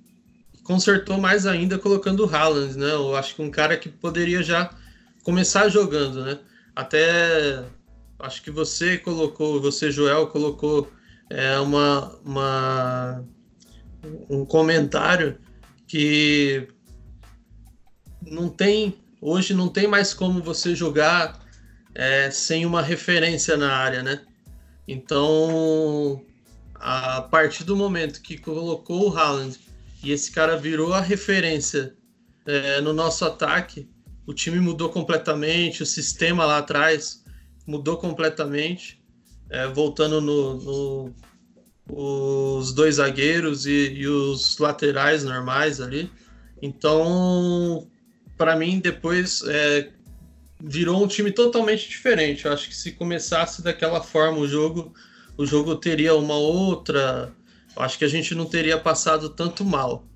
consertou 0.68 1.18
mais 1.18 1.46
ainda 1.46 1.80
colocando 1.80 2.26
o 2.26 2.30
Haaland, 2.30 2.78
né? 2.78 2.92
Eu 2.92 3.16
acho 3.16 3.34
que 3.34 3.42
um 3.42 3.50
cara 3.50 3.78
que 3.78 3.88
poderia 3.88 4.44
já 4.44 4.70
começar 5.24 5.70
jogando, 5.70 6.26
né? 6.26 6.40
Até 6.76 7.64
acho 8.20 8.44
que 8.44 8.52
você 8.52 8.98
colocou, 8.98 9.62
você 9.62 9.90
Joel 9.90 10.28
colocou 10.28 10.92
é, 11.30 11.58
uma, 11.60 12.14
uma 12.26 13.26
um 14.30 14.44
comentário 14.46 15.38
que 15.88 16.68
não 18.22 18.50
tem 18.50 18.94
hoje 19.22 19.54
não 19.54 19.70
tem 19.70 19.88
mais 19.88 20.14
como 20.14 20.44
você 20.44 20.76
jogar 20.76 21.40
é, 21.96 22.30
sem 22.30 22.66
uma 22.66 22.82
referência 22.82 23.56
na 23.56 23.72
área, 23.72 24.04
né? 24.04 24.22
Então, 24.86 26.22
a 26.76 27.22
partir 27.22 27.64
do 27.64 27.76
momento 27.76 28.22
que 28.22 28.38
colocou 28.38 29.10
o 29.10 29.18
Haaland 29.18 29.67
e 30.04 30.12
esse 30.12 30.32
cara 30.32 30.58
virou 30.58 30.94
a 30.94 31.02
referência 31.02 31.96
é, 32.46 32.82
no 32.82 32.94
nosso 32.94 33.26
ataque, 33.26 33.90
o 34.26 34.34
time 34.34 34.60
mudou 34.60 34.90
completamente, 34.90 35.84
o 35.84 35.86
sistema 35.86 36.46
lá 36.46 36.60
atrás 36.60 37.24
mudou 37.66 37.98
completamente, 37.98 39.02
é, 39.50 39.68
voltando 39.68 40.22
no, 40.22 40.54
no, 40.56 41.16
os 41.90 42.74
dois 42.74 42.96
zagueiros 42.96 43.66
e, 43.66 43.94
e 43.94 44.08
os 44.08 44.58
laterais 44.58 45.24
normais 45.24 45.80
ali. 45.80 46.12
Então, 46.62 47.88
para 48.38 48.56
mim, 48.56 48.80
depois 48.80 49.42
é, 49.48 49.90
virou 50.60 51.04
um 51.04 51.08
time 51.08 51.32
totalmente 51.32 51.88
diferente. 51.88 52.46
Eu 52.46 52.54
acho 52.54 52.68
que 52.68 52.76
se 52.76 52.92
começasse 52.94 53.62
daquela 53.62 54.02
forma 54.02 54.40
o 54.40 54.48
jogo, 54.48 54.94
o 55.38 55.46
jogo 55.46 55.76
teria 55.76 56.16
uma 56.16 56.36
outra. 56.36 57.34
Acho 57.78 57.98
que 57.98 58.06
a 58.06 58.10
gente 58.10 58.34
não 58.36 58.46
teria 58.46 58.78
passado 58.78 59.30
tanto 59.30 59.64
mal. 59.64 60.08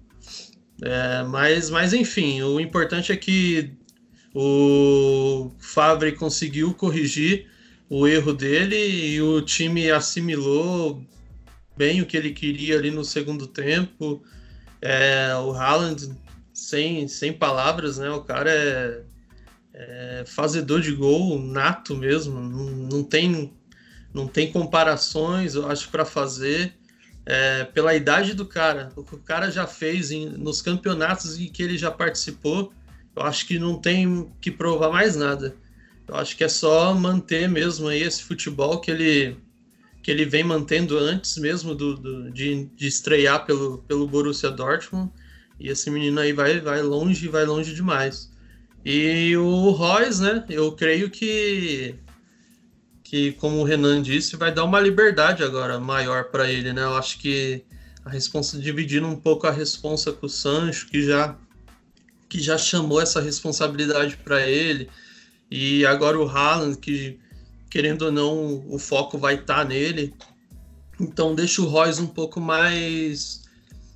É, 0.82 1.24
mas, 1.24 1.70
mas 1.70 1.94
enfim, 1.94 2.41
o 2.41 2.60
importante 2.60 3.12
é 3.12 3.15
que 3.15 3.74
o 4.34 5.51
Fabre 5.60 6.13
conseguiu 6.13 6.74
corrigir 6.74 7.48
o 7.89 8.08
erro 8.08 8.34
dele 8.34 8.75
e 8.75 9.22
o 9.22 9.41
time 9.41 9.91
assimilou 9.91 11.06
bem 11.77 12.01
o 12.01 12.06
que 12.06 12.15
ele 12.15 12.32
queria 12.32 12.77
ali 12.77 12.89
no 12.89 13.03
segundo 13.03 13.48
tempo. 13.48 14.24
É, 14.82 15.36
o 15.36 15.51
Haaland 15.51 16.15
sem, 16.53 17.08
sem 17.08 17.34
palavras, 17.34 17.98
né? 17.98 18.10
O 18.10 18.22
cara 18.22 18.51
é, 18.51 19.03
é 19.74 20.24
fazedor 20.25 20.82
de 20.82 20.94
gol 20.94 21.39
nato 21.39 21.96
mesmo, 21.96 22.39
não, 22.39 22.65
não, 22.88 23.03
tem, 23.03 23.53
não 24.13 24.27
tem 24.27 24.51
comparações, 24.51 25.56
eu 25.56 25.70
acho, 25.70 25.89
para 25.89 26.06
fazer. 26.06 26.74
É, 27.33 27.63
pela 27.63 27.95
idade 27.95 28.33
do 28.33 28.45
cara, 28.45 28.91
o 28.93 29.05
que 29.05 29.15
o 29.15 29.19
cara 29.19 29.50
já 29.50 29.65
fez 29.65 30.11
em, 30.11 30.25
nos 30.25 30.61
campeonatos 30.61 31.39
em 31.39 31.47
que 31.47 31.63
ele 31.63 31.77
já 31.77 31.89
participou, 31.89 32.73
eu 33.15 33.23
acho 33.23 33.47
que 33.47 33.57
não 33.57 33.79
tem 33.79 34.29
que 34.41 34.51
provar 34.51 34.91
mais 34.91 35.15
nada. 35.15 35.55
Eu 36.09 36.15
acho 36.15 36.35
que 36.35 36.43
é 36.43 36.50
só 36.50 36.93
manter 36.93 37.47
mesmo 37.47 37.88
aí 37.88 38.03
esse 38.03 38.21
futebol 38.21 38.81
que 38.81 38.91
ele, 38.91 39.38
que 40.03 40.11
ele 40.11 40.25
vem 40.25 40.43
mantendo 40.43 40.97
antes 40.97 41.38
mesmo 41.38 41.73
do, 41.73 41.95
do 41.95 42.31
de, 42.31 42.65
de 42.75 42.88
estrear 42.88 43.45
pelo, 43.45 43.77
pelo 43.88 44.05
Borussia 44.05 44.51
Dortmund. 44.51 45.09
E 45.57 45.69
esse 45.69 45.89
menino 45.89 46.19
aí 46.19 46.33
vai, 46.33 46.59
vai 46.59 46.81
longe, 46.81 47.29
vai 47.29 47.45
longe 47.45 47.73
demais. 47.73 48.29
E 48.83 49.38
o 49.38 49.69
Royce, 49.69 50.21
né? 50.21 50.43
Eu 50.50 50.73
creio 50.73 51.09
que, 51.09 51.95
que, 53.12 53.34
como 53.34 53.58
o 53.58 53.65
Renan 53.65 54.01
disse, 54.01 54.38
vai 54.38 54.53
dar 54.53 54.63
uma 54.63 54.80
liberdade 54.80 55.44
agora 55.44 55.77
maior 55.77 56.32
para 56.32 56.50
ele, 56.50 56.72
né? 56.72 56.84
Eu 56.84 56.96
acho 56.96 57.20
que 57.20 57.62
a 58.06 58.10
responsa 58.10 58.58
dividindo 58.58 59.06
um 59.06 59.18
pouco 59.18 59.46
a 59.46 59.51
responsa 59.51 60.13
com 60.13 60.27
o 60.27 60.30
Sancho, 60.30 60.88
que 60.88 61.03
já 61.03 61.38
que 62.30 62.39
já 62.39 62.58
chamou 62.58 63.01
essa 63.01 63.20
responsabilidade 63.20 64.15
para 64.15 64.48
ele. 64.48 64.89
E 65.51 65.86
agora 65.86 66.18
o 66.18 66.25
Haaland, 66.25 66.77
que 66.77 67.20
querendo 67.70 68.03
ou 68.03 68.13
não, 68.13 68.65
o 68.74 68.80
foco 68.80 69.18
vai 69.18 69.36
estar 69.36 69.56
tá 69.56 69.65
nele. 69.65 70.13
Então 70.98 71.36
deixa 71.36 71.62
o 71.62 71.65
Royce 71.65 72.01
um 72.01 72.08
pouco 72.08 72.39
mais 72.39 73.41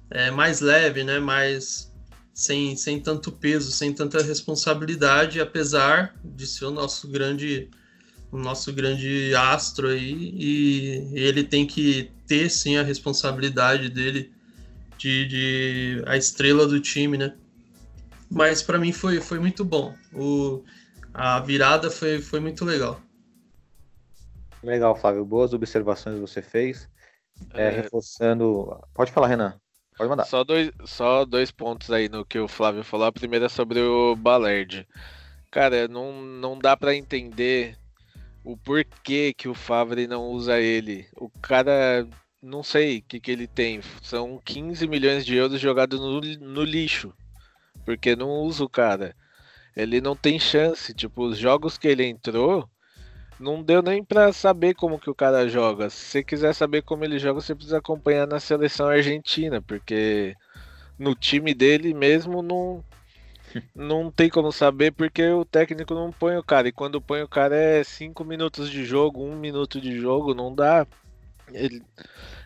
é, 0.10 0.30
mais 0.30 0.60
leve, 0.60 1.06
né? 1.06 1.20
Mais 1.20 1.90
sem, 2.34 2.76
sem 2.76 3.00
tanto 3.00 3.32
peso, 3.32 3.72
sem 3.72 3.94
tanta 3.94 4.22
responsabilidade, 4.22 5.40
apesar 5.40 6.14
de 6.22 6.46
ser 6.46 6.66
o 6.66 6.72
nosso 6.72 7.08
grande 7.08 7.70
o 8.36 8.40
nosso 8.40 8.74
grande 8.74 9.34
astro 9.34 9.88
aí 9.88 10.34
e 10.38 11.10
ele 11.14 11.44
tem 11.44 11.66
que 11.66 12.12
ter 12.28 12.50
sim 12.50 12.76
a 12.76 12.84
responsabilidade 12.84 13.90
dele 13.90 14.34
de, 14.98 15.26
de 15.26 16.04
a 16.06 16.18
estrela 16.18 16.68
do 16.68 16.80
time, 16.80 17.18
né? 17.18 17.36
Mas 18.30 18.62
para 18.62 18.78
mim 18.78 18.92
foi, 18.92 19.22
foi 19.22 19.40
muito 19.40 19.64
bom. 19.64 19.96
O, 20.14 20.64
a 21.14 21.40
virada 21.40 21.90
foi, 21.90 22.22
foi 22.22 22.42
muito 22.42 22.66
legal. 22.66 23.00
Legal, 24.62 24.96
Flávio. 24.96 25.24
Boas 25.24 25.54
observações 25.54 26.20
você 26.20 26.42
fez. 26.42 26.90
É, 27.54 27.68
é... 27.68 27.70
Reforçando. 27.70 28.78
Pode 28.94 29.12
falar, 29.12 29.28
Renan. 29.28 29.60
Pode 29.98 30.10
mandar. 30.10 30.26
Só 30.26 30.44
dois, 30.44 30.72
só 30.84 31.24
dois 31.24 31.52
pontos 31.52 31.90
aí 31.92 32.10
no 32.10 32.26
que 32.26 32.40
o 32.40 32.48
Flávio 32.48 32.84
falou. 32.84 33.06
A 33.06 33.12
primeira 33.12 33.46
é 33.46 33.50
sobre 33.50 33.80
o 33.80 34.16
Ballard. 34.16 34.86
Cara, 35.52 35.88
não, 35.88 36.22
não 36.22 36.60
dá 36.60 36.76
para 36.76 36.96
entender 36.96 37.78
o 38.46 38.56
porquê 38.56 39.34
que 39.34 39.50
o 39.50 39.56
Favre 39.56 40.06
não 40.06 40.28
usa 40.28 40.60
ele. 40.62 41.08
O 41.18 41.28
cara, 41.42 42.08
não 42.42 42.62
sei 42.62 43.00
o 43.00 43.02
que, 43.02 43.20
que 43.20 43.32
ele 43.32 43.48
tem. 43.48 43.82
São 44.04 44.40
15 44.46 44.88
milhões 44.88 45.26
de 45.26 45.36
euros 45.36 45.60
jogados 45.60 46.00
no, 46.00 46.22
no 46.22 46.64
lixo. 46.64 47.12
Porque 47.84 48.16
não 48.16 48.30
usa 48.44 48.64
o 48.64 48.70
cara. 48.70 49.16
Ele 49.76 50.00
não 50.00 50.16
tem 50.16 50.40
chance. 50.40 50.94
Tipo, 50.94 51.24
os 51.26 51.40
jogos 51.40 51.76
que 51.76 51.88
ele 51.88 52.06
entrou, 52.06 52.70
não 53.40 53.64
deu 53.64 53.82
nem 53.82 54.04
pra 54.04 54.32
saber 54.32 54.76
como 54.76 55.00
que 55.00 55.10
o 55.10 55.16
cara 55.16 55.50
joga. 55.50 55.90
Se 55.90 56.06
você 56.06 56.24
quiser 56.24 56.54
saber 56.54 56.84
como 56.84 57.04
ele 57.04 57.18
joga, 57.18 57.42
você 57.42 57.56
precisa 57.56 57.80
acompanhar 57.80 58.28
na 58.28 58.40
seleção 58.40 58.88
argentina, 58.88 59.60
porque 59.60 60.36
no 61.00 61.16
time 61.16 61.52
dele 61.54 61.96
mesmo 61.96 62.44
não, 62.44 62.84
não 63.74 64.12
tem 64.12 64.30
como 64.30 64.52
saber 64.52 64.92
porque 64.92 65.28
o 65.30 65.46
técnico 65.46 65.94
não 65.94 66.12
põe 66.12 66.38
o 66.38 66.44
cara. 66.44 66.68
E 66.68 66.72
quando 66.72 67.02
põe 67.02 67.22
o 67.22 67.28
cara 67.28 67.56
é 67.56 67.84
5 67.84 68.24
minutos 68.24 68.70
de 68.70 68.84
jogo, 68.86 69.24
1 69.24 69.32
um 69.32 69.36
minuto 69.36 69.80
de 69.80 70.00
jogo, 70.00 70.34
não 70.34 70.54
dá. 70.54 70.86
Ele, 71.54 71.82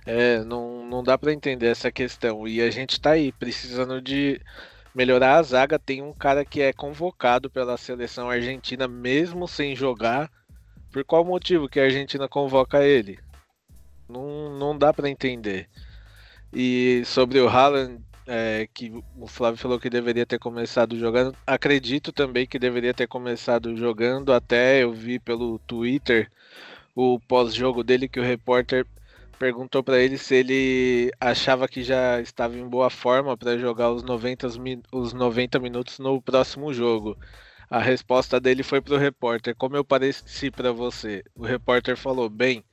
é, 0.06 0.44
não, 0.44 0.86
não 0.86 1.04
dá 1.04 1.18
para 1.18 1.34
entender 1.34 1.68
essa 1.68 1.92
questão. 1.92 2.48
E 2.48 2.62
a 2.62 2.70
gente 2.70 3.00
tá 3.00 3.12
aí, 3.12 3.32
precisando 3.32 4.02
de 4.02 4.42
melhorar 4.94 5.36
a 5.36 5.44
zaga. 5.44 5.80
Tem 5.80 6.02
um 6.02 6.14
cara 6.14 6.44
que 6.46 6.62
é 6.62 6.74
convocado 6.74 7.50
pela 7.50 7.78
seleção 7.78 8.30
argentina, 8.30 8.88
mesmo 8.88 9.48
sem 9.48 9.76
jogar. 9.76 10.30
Por 10.92 11.04
qual 11.04 11.24
motivo 11.24 11.70
que 11.70 11.80
a 11.80 11.84
Argentina 11.84 12.28
convoca 12.28 12.84
ele? 12.84 13.20
Não, 14.08 14.58
não 14.58 14.78
dá 14.78 14.92
para 14.92 15.10
entender. 15.10 15.70
E 16.52 17.04
sobre 17.06 17.40
o 17.40 17.48
Haaland, 17.48 18.02
é, 18.30 18.68
que 18.72 18.94
o 19.18 19.26
Flávio 19.26 19.60
falou 19.60 19.80
que 19.80 19.90
deveria 19.90 20.26
ter 20.26 20.38
começado 20.38 20.98
jogando, 21.00 21.36
acredito 21.48 22.12
também 22.12 22.46
que 22.46 22.60
deveria 22.60 22.94
ter 22.94 23.08
começado 23.08 23.76
jogando. 23.76 24.32
Até 24.32 24.84
eu 24.84 24.94
vi 24.94 25.20
pelo 25.20 25.58
Twitter 25.60 26.32
o 26.96 27.20
pós-jogo 27.20 27.84
dele 27.84 28.08
que 28.08 28.20
o 28.20 28.24
repórter 28.24 28.86
perguntou 29.40 29.82
para 29.82 30.00
ele 30.00 30.18
se 30.18 30.36
ele 30.36 31.12
achava 31.20 31.68
que 31.68 31.82
já 31.82 32.22
estava 32.22 32.56
em 32.56 32.68
boa 32.68 32.92
forma 32.92 33.36
para 33.36 33.58
jogar 33.58 33.90
os 33.92 34.04
90, 34.04 34.48
os 34.92 35.12
90 35.12 35.60
minutos 35.60 35.98
no 35.98 36.22
próximo 36.22 36.72
jogo. 36.72 37.18
A 37.68 37.80
resposta 37.80 38.40
dele 38.40 38.62
foi 38.62 38.80
pro 38.80 38.98
repórter: 38.98 39.56
Como 39.56 39.76
eu 39.76 39.84
pareci 39.84 40.52
para 40.52 40.72
você? 40.72 41.24
O 41.36 41.44
repórter 41.46 41.98
falou: 41.98 42.30
Bem. 42.30 42.64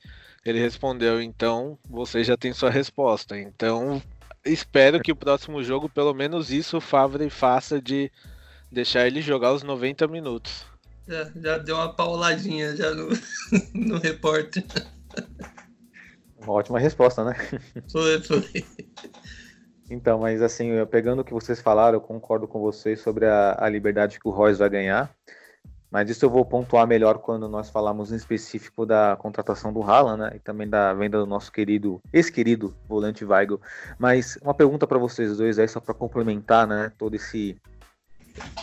Ele 0.45 0.59
respondeu: 0.59 1.21
Então 1.21 1.77
você 1.89 2.23
já 2.23 2.37
tem 2.37 2.53
sua 2.53 2.69
resposta. 2.69 3.39
Então 3.39 4.01
espero 4.47 5.01
que 5.01 5.11
o 5.11 5.15
próximo 5.15 5.63
jogo, 5.63 5.89
pelo 5.89 6.13
menos 6.13 6.51
isso, 6.51 6.77
o 6.77 6.81
Favre 6.81 7.29
faça 7.29 7.81
de 7.81 8.11
deixar 8.71 9.07
ele 9.07 9.21
jogar 9.21 9.53
os 9.53 9.63
90 9.63 10.07
minutos. 10.07 10.65
Já, 11.07 11.31
já 11.35 11.57
deu 11.57 11.75
uma 11.75 11.93
pauladinha 11.93 12.75
já 12.75 12.93
no, 12.93 13.09
no 13.73 13.97
repórter. 13.97 14.63
Uma 16.41 16.53
ótima 16.53 16.79
resposta, 16.79 17.23
né? 17.23 17.35
Foi, 17.91 18.21
foi. 18.21 18.65
Então, 19.89 20.19
mas 20.19 20.41
assim, 20.41 20.85
pegando 20.87 21.21
o 21.21 21.23
que 21.23 21.33
vocês 21.33 21.61
falaram, 21.61 21.97
eu 21.97 22.01
concordo 22.01 22.47
com 22.47 22.59
vocês 22.59 22.99
sobre 22.99 23.25
a, 23.25 23.55
a 23.57 23.69
liberdade 23.69 24.19
que 24.19 24.27
o 24.27 24.31
Royce 24.31 24.59
vai 24.59 24.69
ganhar. 24.69 25.15
Mas 25.89 26.09
isso 26.09 26.25
eu 26.25 26.29
vou 26.29 26.43
pontuar 26.43 26.85
melhor 26.85 27.19
quando 27.19 27.47
nós 27.47 27.69
falamos 27.69 28.11
em 28.11 28.15
específico 28.15 28.85
da 28.85 29.15
contratação 29.17 29.71
do 29.71 29.81
Haaland, 29.81 30.21
né? 30.21 30.31
E 30.35 30.39
também 30.39 30.67
da 30.67 30.93
venda 30.93 31.17
do 31.17 31.25
nosso 31.25 31.51
querido, 31.51 32.01
ex-querido 32.11 32.75
volante 32.87 33.23
Weigl. 33.23 33.59
Mas 33.97 34.37
uma 34.41 34.53
pergunta 34.53 34.85
para 34.85 34.97
vocês 34.97 35.37
dois 35.37 35.57
aí, 35.57 35.67
só 35.67 35.79
para 35.79 35.93
complementar, 35.93 36.67
né? 36.67 36.91
Todo 36.97 37.15
esse, 37.15 37.57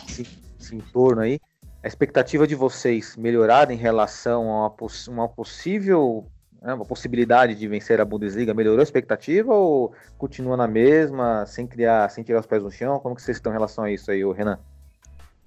esse, 0.07 0.27
esse, 0.59 0.75
entorno 0.75 1.21
aí. 1.21 1.39
A 1.83 1.87
expectativa 1.87 2.45
de 2.47 2.55
vocês 2.55 3.15
melhorar 3.15 3.71
em 3.71 3.77
relação 3.77 4.51
a 4.51 4.67
uma, 4.67 4.75
uma 5.09 5.29
possível 5.29 6.25
né, 6.61 6.73
uma 6.73 6.85
possibilidade 6.85 7.53
de 7.53 7.67
vencer 7.67 8.01
a 8.01 8.05
Bundesliga 8.05 8.53
melhorou 8.53 8.79
a 8.79 8.83
expectativa 8.83 9.53
ou 9.53 9.93
continua 10.17 10.57
na 10.57 10.67
mesma, 10.67 11.45
sem 11.45 11.67
criar, 11.67 12.09
sem 12.09 12.23
tirar 12.23 12.39
os 12.39 12.47
pés 12.47 12.63
no 12.63 12.71
chão? 12.71 12.99
Como 12.99 13.15
que 13.15 13.21
vocês 13.21 13.37
estão 13.37 13.51
em 13.51 13.55
relação 13.55 13.83
a 13.83 13.91
isso 13.91 14.09
aí, 14.09 14.23
Renan? 14.33 14.59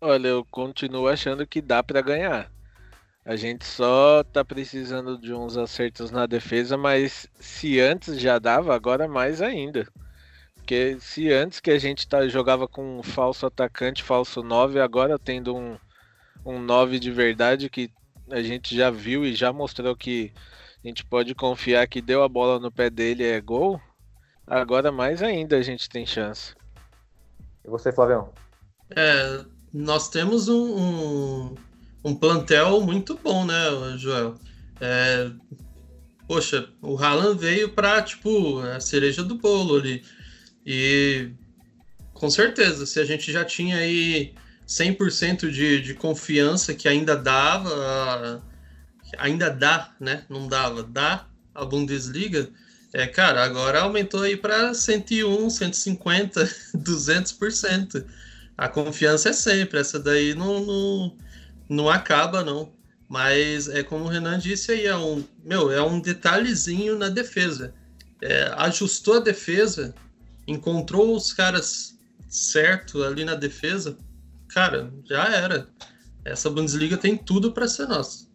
Olha, 0.00 0.28
eu 0.28 0.44
continuo 0.44 1.08
achando 1.08 1.46
que 1.46 1.60
dá 1.60 1.82
para 1.82 2.00
ganhar. 2.00 2.50
A 3.24 3.34
gente 3.34 3.64
só 3.64 4.22
tá 4.22 4.44
precisando 4.44 5.18
de 5.18 5.34
uns 5.34 5.56
acertos 5.56 6.10
na 6.10 6.24
defesa, 6.24 6.76
mas 6.76 7.28
se 7.38 7.80
antes 7.80 8.18
já 8.20 8.38
dava, 8.38 8.74
agora 8.74 9.08
mais 9.08 9.42
ainda. 9.42 9.88
Porque 10.54 10.98
se 11.00 11.32
antes 11.32 11.60
que 11.60 11.70
a 11.70 11.78
gente 11.78 12.06
tá, 12.06 12.28
jogava 12.28 12.68
com 12.68 13.00
um 13.00 13.02
falso 13.02 13.44
atacante, 13.44 14.02
falso 14.02 14.42
9, 14.42 14.80
agora 14.80 15.18
tendo 15.18 15.56
um, 15.56 15.76
um 16.44 16.60
9 16.60 16.98
de 16.98 17.10
verdade 17.10 17.68
que 17.68 17.90
a 18.30 18.40
gente 18.40 18.76
já 18.76 18.90
viu 18.90 19.24
e 19.24 19.34
já 19.34 19.52
mostrou 19.52 19.96
que 19.96 20.32
a 20.84 20.86
gente 20.86 21.04
pode 21.04 21.34
confiar 21.34 21.88
que 21.88 22.00
deu 22.00 22.22
a 22.22 22.28
bola 22.28 22.60
no 22.60 22.70
pé 22.70 22.88
dele 22.88 23.24
é 23.24 23.40
gol, 23.40 23.80
agora 24.46 24.92
mais 24.92 25.22
ainda 25.22 25.56
a 25.56 25.62
gente 25.62 25.88
tem 25.88 26.06
chance. 26.06 26.54
E 27.64 27.68
você, 27.68 27.92
Flavião? 27.92 28.32
É, 28.96 29.44
nós 29.72 30.08
temos 30.08 30.48
um, 30.48 30.76
um, 30.76 31.54
um 32.04 32.14
plantel 32.14 32.80
muito 32.80 33.18
bom, 33.22 33.44
né, 33.44 33.54
Joel? 33.96 34.36
É, 34.80 35.30
poxa, 36.26 36.68
o 36.80 36.96
Haaland 36.96 37.38
veio 37.38 37.70
para 37.70 38.02
tipo 38.02 38.60
a 38.60 38.80
cereja 38.80 39.22
do 39.22 39.34
bolo 39.34 39.76
ali. 39.76 40.02
E 40.64 41.30
com 42.12 42.30
certeza, 42.30 42.86
se 42.86 43.00
a 43.00 43.04
gente 43.04 43.30
já 43.32 43.44
tinha 43.44 43.78
aí 43.78 44.34
100% 44.66 45.50
de, 45.50 45.80
de 45.80 45.94
confiança 45.94 46.74
que 46.74 46.88
ainda 46.88 47.16
dava 47.16 48.42
ainda 49.16 49.48
dá, 49.50 49.94
né? 49.98 50.24
Não 50.28 50.46
dava, 50.46 50.82
dá 50.82 51.26
a 51.54 51.64
Bundesliga. 51.64 52.48
É, 52.92 53.06
cara, 53.06 53.44
agora 53.44 53.80
aumentou 53.80 54.22
aí 54.22 54.36
para 54.36 54.74
101, 54.74 55.50
150, 55.50 56.44
200%. 56.76 58.04
A 58.58 58.68
confiança 58.68 59.28
é 59.28 59.32
sempre, 59.32 59.78
essa 59.78 60.00
daí 60.00 60.34
não, 60.34 60.64
não, 60.64 61.16
não 61.68 61.88
acaba, 61.88 62.42
não. 62.42 62.72
Mas 63.08 63.68
é 63.68 63.84
como 63.84 64.04
o 64.04 64.08
Renan 64.08 64.36
disse 64.36 64.72
aí, 64.72 64.84
é 64.84 64.96
um, 64.96 65.24
meu, 65.44 65.70
é 65.70 65.80
um 65.80 66.00
detalhezinho 66.00 66.98
na 66.98 67.08
defesa. 67.08 67.72
É, 68.20 68.52
ajustou 68.56 69.14
a 69.14 69.20
defesa, 69.20 69.94
encontrou 70.46 71.14
os 71.14 71.32
caras 71.32 71.96
certo 72.28 73.04
ali 73.04 73.24
na 73.24 73.36
defesa, 73.36 73.96
cara, 74.48 74.92
já 75.08 75.24
era. 75.28 75.68
Essa 76.24 76.50
Bundesliga 76.50 76.96
tem 76.98 77.16
tudo 77.16 77.52
para 77.52 77.68
ser 77.68 77.86
nossa. 77.86 78.27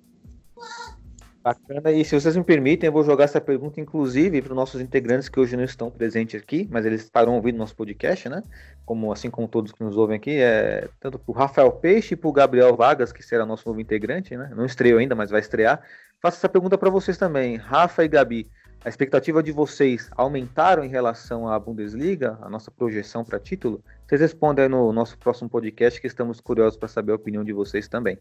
Bacana. 1.44 1.92
E 1.92 2.06
se 2.06 2.18
vocês 2.18 2.38
me 2.38 2.44
permitem, 2.44 2.88
eu 2.88 2.94
vou 2.94 3.04
jogar 3.04 3.26
essa 3.26 3.42
pergunta, 3.42 3.82
inclusive, 3.82 4.42
para 4.42 4.52
os 4.52 4.56
nossos 4.56 4.80
integrantes 4.80 5.28
que 5.28 5.38
hoje 5.38 5.58
não 5.58 5.64
estão 5.66 5.92
presentes 5.92 6.42
aqui, 6.42 6.70
mas 6.72 6.86
eles 6.86 7.02
estarão 7.04 7.36
ouvindo 7.36 7.58
nosso 7.58 7.76
podcast, 7.76 8.30
né? 8.30 8.42
Como, 8.86 9.12
assim 9.12 9.30
como 9.30 9.46
todos 9.46 9.74
que 9.74 9.84
nos 9.84 9.98
ouvem 9.98 10.16
aqui, 10.16 10.38
é 10.38 10.88
tanto 11.02 11.20
para 11.20 11.32
o 11.32 11.36
Rafael 11.36 11.70
Peixe 11.74 12.14
e 12.14 12.18
para 12.18 12.30
o 12.30 12.32
Gabriel 12.32 12.74
Vargas, 12.78 13.12
que 13.12 13.22
será 13.22 13.46
nosso 13.46 13.68
novo 13.68 13.82
integrante, 13.82 14.38
né? 14.38 14.54
Não 14.56 14.66
estreou 14.66 15.00
ainda, 15.00 15.16
mas 15.16 15.32
vai 15.32 15.42
estrear. 15.42 15.82
Faço 16.22 16.38
essa 16.38 16.48
pergunta 16.48 16.78
para 16.78 16.90
vocês 16.90 17.18
também, 17.18 17.58
Rafa 17.58 18.06
e 18.06 18.08
Gabi. 18.08 18.50
A 18.86 18.88
expectativa 18.88 19.44
de 19.44 19.52
vocês 19.52 20.10
aumentaram 20.16 20.82
em 20.86 20.90
relação 20.90 21.50
à 21.50 21.60
Bundesliga, 21.60 22.38
a 22.42 22.50
nossa 22.50 22.72
projeção 22.72 23.26
para 23.26 23.38
título? 23.38 23.84
Vocês 24.08 24.22
respondem 24.22 24.64
aí 24.64 24.70
no 24.70 24.94
nosso 24.94 25.18
próximo 25.18 25.50
podcast, 25.50 26.00
que 26.00 26.08
estamos 26.08 26.40
curiosos 26.40 26.78
para 26.78 26.88
saber 26.88 27.12
a 27.12 27.16
opinião 27.16 27.44
de 27.44 27.52
vocês 27.52 27.90
também. 27.90 28.18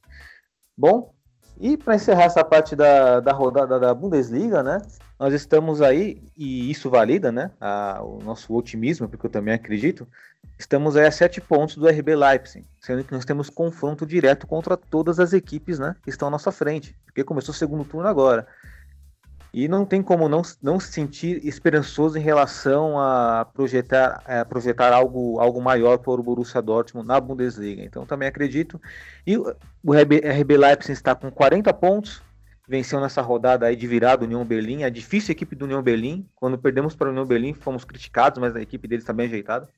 Bom, 0.76 1.14
e 1.62 1.76
para 1.76 1.94
encerrar 1.94 2.24
essa 2.24 2.44
parte 2.44 2.74
da, 2.74 3.20
da 3.20 3.32
rodada 3.32 3.78
da 3.78 3.94
Bundesliga, 3.94 4.64
né? 4.64 4.82
Nós 5.16 5.32
estamos 5.32 5.80
aí, 5.80 6.20
e 6.36 6.68
isso 6.68 6.90
valida, 6.90 7.30
né? 7.30 7.52
A, 7.60 8.02
o 8.02 8.18
nosso 8.18 8.52
otimismo, 8.52 9.08
porque 9.08 9.26
eu 9.26 9.30
também 9.30 9.54
acredito. 9.54 10.04
Estamos 10.58 10.96
aí 10.96 11.06
a 11.06 11.10
sete 11.12 11.40
pontos 11.40 11.76
do 11.76 11.86
RB 11.86 12.16
Leipzig, 12.16 12.66
sendo 12.80 13.04
que 13.04 13.12
nós 13.12 13.24
temos 13.24 13.48
confronto 13.48 14.04
direto 14.04 14.44
contra 14.44 14.76
todas 14.76 15.20
as 15.20 15.32
equipes 15.32 15.78
né, 15.78 15.94
que 16.02 16.10
estão 16.10 16.26
à 16.26 16.30
nossa 16.32 16.50
frente, 16.50 16.96
porque 17.04 17.22
começou 17.22 17.54
o 17.54 17.56
segundo 17.56 17.84
turno 17.84 18.08
agora. 18.08 18.44
E 19.52 19.68
não 19.68 19.84
tem 19.84 20.02
como 20.02 20.30
não, 20.30 20.40
não 20.62 20.80
se 20.80 20.90
sentir 20.90 21.46
esperançoso 21.46 22.16
em 22.16 22.22
relação 22.22 22.98
a 22.98 23.44
projetar, 23.52 24.22
a 24.26 24.44
projetar 24.46 24.94
algo, 24.94 25.38
algo 25.38 25.60
maior 25.60 25.98
para 25.98 26.12
o 26.12 26.22
Borussia 26.22 26.62
Dortmund 26.62 27.06
na 27.06 27.20
Bundesliga. 27.20 27.82
Então 27.82 28.06
também 28.06 28.26
acredito. 28.26 28.80
E 29.26 29.36
o 29.36 29.54
RB, 29.92 30.56
Leipzig 30.56 30.92
está 30.92 31.14
com 31.14 31.30
40 31.30 31.70
pontos, 31.74 32.22
venceu 32.66 32.98
nessa 32.98 33.20
rodada 33.20 33.66
aí 33.66 33.76
de 33.76 33.86
virada 33.86 34.24
União 34.24 34.42
Berlim, 34.42 34.84
a 34.84 34.88
difícil 34.88 35.32
equipe 35.32 35.54
do 35.54 35.66
União 35.66 35.82
Berlim. 35.82 36.26
Quando 36.34 36.56
perdemos 36.56 36.94
para 36.94 37.08
o 37.08 37.10
União 37.10 37.26
Berlim, 37.26 37.52
fomos 37.52 37.84
criticados, 37.84 38.38
mas 38.38 38.56
a 38.56 38.62
equipe 38.62 38.88
deles 38.88 39.02
está 39.02 39.12
bem 39.12 39.26
ajeitada. 39.26 39.68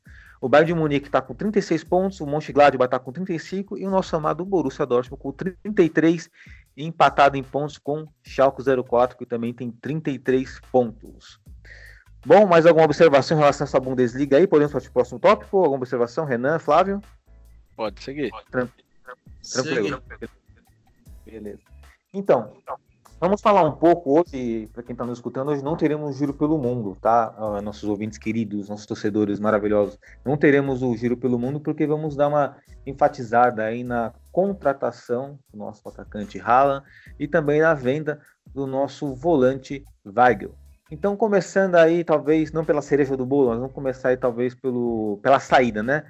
O 0.40 0.48
Bayern 0.48 0.72
de 0.72 0.78
Munique 0.78 1.06
está 1.06 1.22
com 1.22 1.34
36 1.34 1.82
pontos, 1.84 2.20
o 2.20 2.26
Mönchengladbach 2.26 2.86
está 2.86 2.98
com 2.98 3.10
35 3.10 3.78
e 3.78 3.86
o 3.86 3.90
nosso 3.90 4.14
amado 4.14 4.44
Borussia 4.44 4.84
Dortmund 4.84 5.20
com 5.20 5.32
33 5.32 6.30
empatado 6.76 7.36
em 7.36 7.42
pontos 7.42 7.78
com 7.78 8.06
Schalke 8.22 8.62
04, 8.84 9.16
que 9.16 9.26
também 9.26 9.52
tem 9.52 9.70
33 9.70 10.60
pontos. 10.72 11.40
Bom, 12.26 12.46
mais 12.46 12.64
alguma 12.64 12.86
observação 12.86 13.36
em 13.36 13.40
relação 13.40 13.64
a 13.64 13.68
essa 13.68 13.80
Bundesliga 13.80 14.38
aí? 14.38 14.46
Podemos 14.46 14.72
para 14.72 14.82
o 14.82 14.92
próximo 14.92 15.18
tópico? 15.18 15.58
Alguma 15.58 15.76
observação? 15.76 16.24
Renan, 16.24 16.58
Flávio? 16.58 17.00
Pode 17.76 18.02
seguir. 18.02 18.30
Tranquilo. 18.50 20.02
Beleza. 21.26 21.60
Então, 22.12 22.56
Vamos 23.24 23.40
falar 23.40 23.62
um 23.62 23.72
pouco 23.72 24.20
hoje, 24.20 24.68
para 24.70 24.82
quem 24.82 24.92
está 24.92 25.02
nos 25.02 25.16
escutando, 25.16 25.50
hoje 25.50 25.64
não 25.64 25.78
teremos 25.78 26.18
giro 26.18 26.34
pelo 26.34 26.58
mundo, 26.58 26.94
tá? 27.00 27.34
Nossos 27.64 27.84
ouvintes 27.88 28.18
queridos, 28.18 28.68
nossos 28.68 28.84
torcedores 28.84 29.40
maravilhosos, 29.40 29.98
não 30.22 30.36
teremos 30.36 30.82
o 30.82 30.94
giro 30.94 31.16
pelo 31.16 31.38
mundo 31.38 31.58
porque 31.58 31.86
vamos 31.86 32.14
dar 32.14 32.28
uma 32.28 32.58
enfatizada 32.86 33.64
aí 33.64 33.82
na 33.82 34.12
contratação 34.30 35.38
do 35.50 35.56
nosso 35.56 35.88
atacante 35.88 36.38
Haaland 36.38 36.84
e 37.18 37.26
também 37.26 37.62
na 37.62 37.72
venda 37.72 38.20
do 38.54 38.66
nosso 38.66 39.14
volante 39.14 39.82
Weigl. 40.04 40.54
Então, 40.90 41.16
começando 41.16 41.76
aí, 41.76 42.04
talvez, 42.04 42.52
não 42.52 42.62
pela 42.62 42.82
cereja 42.82 43.16
do 43.16 43.24
bolo, 43.24 43.48
mas 43.48 43.58
vamos 43.58 43.72
começar 43.72 44.10
aí, 44.10 44.18
talvez, 44.18 44.54
pelo, 44.54 45.18
pela 45.22 45.40
saída, 45.40 45.82
né? 45.82 46.04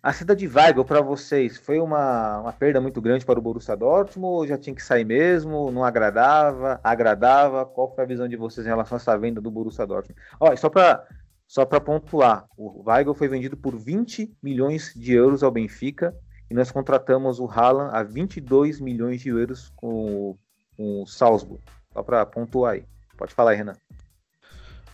A 0.00 0.12
saída 0.12 0.36
de 0.36 0.46
Weigl 0.46 0.84
para 0.84 1.00
vocês 1.00 1.56
foi 1.56 1.80
uma, 1.80 2.40
uma 2.40 2.52
perda 2.52 2.80
muito 2.80 3.00
grande 3.00 3.26
para 3.26 3.38
o 3.38 3.42
Borussia 3.42 3.76
Dortmund 3.76 4.36
ou 4.36 4.46
já 4.46 4.56
tinha 4.56 4.74
que 4.74 4.82
sair 4.82 5.04
mesmo? 5.04 5.72
Não 5.72 5.84
agradava? 5.84 6.80
Agradava? 6.84 7.66
Qual 7.66 7.92
foi 7.92 8.04
a 8.04 8.06
visão 8.06 8.28
de 8.28 8.36
vocês 8.36 8.64
em 8.64 8.70
relação 8.70 8.96
a 8.96 9.00
essa 9.00 9.18
venda 9.18 9.40
do 9.40 9.50
Borussia 9.50 9.86
Dortmund? 9.86 10.20
Ó, 10.38 10.54
só 10.54 10.68
para 10.68 11.04
só 11.48 11.64
para 11.64 11.80
pontuar, 11.80 12.46
o 12.58 12.88
Weigl 12.88 13.14
foi 13.14 13.26
vendido 13.26 13.56
por 13.56 13.74
20 13.74 14.36
milhões 14.42 14.92
de 14.94 15.14
euros 15.14 15.42
ao 15.42 15.50
Benfica 15.50 16.14
e 16.50 16.54
nós 16.54 16.70
contratamos 16.70 17.40
o 17.40 17.46
Haaland 17.46 17.96
a 17.96 18.02
22 18.02 18.80
milhões 18.80 19.22
de 19.22 19.30
euros 19.30 19.72
com, 19.74 20.36
com 20.76 21.02
o 21.02 21.06
Salzburg. 21.06 21.62
Só 21.90 22.02
para 22.02 22.26
pontuar 22.26 22.74
aí. 22.74 22.84
Pode 23.16 23.32
falar 23.32 23.52
aí, 23.52 23.56
Renan. 23.56 23.76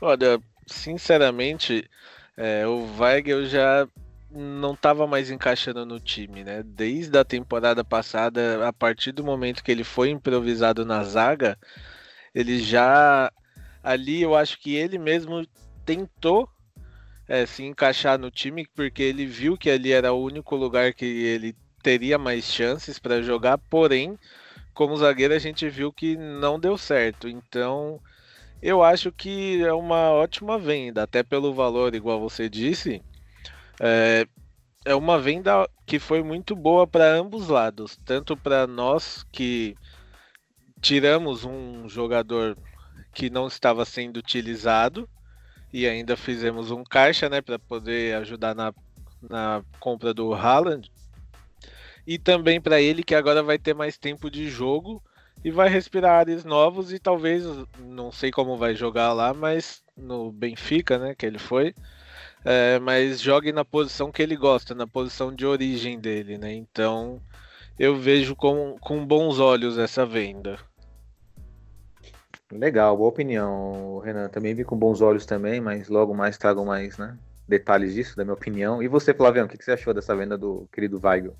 Olha, 0.00 0.40
sinceramente, 0.64 1.90
é, 2.36 2.64
o 2.66 2.86
Weigl 3.00 3.46
já 3.46 3.88
não 4.34 4.74
estava 4.74 5.06
mais 5.06 5.30
encaixando 5.30 5.86
no 5.86 6.00
time, 6.00 6.44
né? 6.44 6.62
Desde 6.62 7.16
a 7.18 7.24
temporada 7.24 7.84
passada, 7.84 8.66
a 8.66 8.72
partir 8.72 9.12
do 9.12 9.24
momento 9.24 9.62
que 9.62 9.70
ele 9.70 9.84
foi 9.84 10.10
improvisado 10.10 10.84
na 10.84 11.02
zaga, 11.04 11.58
ele 12.34 12.58
já 12.58 13.30
ali 13.82 14.22
eu 14.22 14.34
acho 14.34 14.58
que 14.58 14.74
ele 14.74 14.98
mesmo 14.98 15.46
tentou 15.84 16.48
é, 17.28 17.46
se 17.46 17.62
encaixar 17.62 18.18
no 18.18 18.30
time 18.30 18.66
porque 18.74 19.02
ele 19.02 19.26
viu 19.26 19.56
que 19.56 19.70
ali 19.70 19.92
era 19.92 20.12
o 20.12 20.22
único 20.22 20.56
lugar 20.56 20.92
que 20.94 21.04
ele 21.04 21.54
teria 21.82 22.18
mais 22.18 22.44
chances 22.44 22.98
para 22.98 23.22
jogar, 23.22 23.58
porém, 23.58 24.18
como 24.72 24.96
zagueiro 24.96 25.34
a 25.34 25.38
gente 25.38 25.68
viu 25.68 25.92
que 25.92 26.16
não 26.16 26.58
deu 26.58 26.78
certo. 26.78 27.28
Então, 27.28 28.00
eu 28.62 28.82
acho 28.82 29.12
que 29.12 29.62
é 29.62 29.72
uma 29.72 30.10
ótima 30.10 30.58
venda, 30.58 31.02
até 31.02 31.22
pelo 31.22 31.52
valor, 31.52 31.94
igual 31.94 32.18
você 32.20 32.48
disse. 32.48 33.02
É, 33.80 34.26
é 34.84 34.94
uma 34.94 35.18
venda 35.18 35.68
que 35.86 35.98
foi 35.98 36.22
muito 36.22 36.54
boa 36.54 36.86
para 36.86 37.06
ambos 37.06 37.48
lados, 37.48 37.98
tanto 38.04 38.36
para 38.36 38.66
nós 38.66 39.24
que 39.32 39.76
tiramos 40.80 41.44
um 41.44 41.88
jogador 41.88 42.56
que 43.14 43.30
não 43.30 43.46
estava 43.46 43.84
sendo 43.84 44.18
utilizado 44.18 45.08
e 45.72 45.88
ainda 45.88 46.16
fizemos 46.16 46.70
um 46.70 46.84
caixa, 46.84 47.28
né, 47.28 47.40
para 47.40 47.58
poder 47.58 48.16
ajudar 48.16 48.54
na, 48.54 48.72
na 49.22 49.64
compra 49.80 50.12
do 50.12 50.32
Haaland. 50.34 50.90
E 52.06 52.18
também 52.18 52.60
para 52.60 52.80
ele 52.80 53.02
que 53.02 53.14
agora 53.14 53.42
vai 53.42 53.58
ter 53.58 53.74
mais 53.74 53.96
tempo 53.96 54.30
de 54.30 54.48
jogo 54.48 55.02
e 55.42 55.50
vai 55.50 55.68
respirar 55.68 56.20
ares 56.20 56.44
novos 56.44 56.92
e 56.92 56.98
talvez 56.98 57.44
não 57.78 58.12
sei 58.12 58.30
como 58.30 58.56
vai 58.56 58.74
jogar 58.74 59.12
lá, 59.12 59.32
mas 59.32 59.82
no 59.96 60.30
Benfica, 60.30 60.98
né, 60.98 61.14
que 61.14 61.24
ele 61.24 61.38
foi, 61.38 61.74
é, 62.44 62.78
mas 62.78 63.20
jogue 63.20 63.52
na 63.52 63.64
posição 63.64 64.12
que 64.12 64.22
ele 64.22 64.36
gosta, 64.36 64.74
na 64.74 64.86
posição 64.86 65.34
de 65.34 65.46
origem 65.46 65.98
dele, 65.98 66.36
né? 66.36 66.52
Então 66.52 67.20
eu 67.78 67.96
vejo 67.96 68.36
com, 68.36 68.76
com 68.80 69.04
bons 69.04 69.38
olhos 69.40 69.78
essa 69.78 70.04
venda. 70.04 70.58
Legal, 72.52 72.96
boa 72.96 73.08
opinião, 73.08 73.98
Renan. 73.98 74.28
Também 74.28 74.54
vi 74.54 74.64
com 74.64 74.76
bons 74.76 75.00
olhos 75.00 75.26
também, 75.26 75.60
mas 75.60 75.88
logo 75.88 76.14
mais 76.14 76.38
trago 76.38 76.64
mais 76.64 76.96
né, 76.98 77.16
detalhes 77.48 77.94
disso, 77.94 78.16
da 78.16 78.24
minha 78.24 78.34
opinião. 78.34 78.82
E 78.82 78.86
você, 78.86 79.12
Flavião, 79.12 79.46
o 79.46 79.48
que, 79.48 79.58
que 79.58 79.64
você 79.64 79.72
achou 79.72 79.92
dessa 79.92 80.14
venda 80.14 80.38
do 80.38 80.68
querido 80.72 81.00
Weigl? 81.02 81.34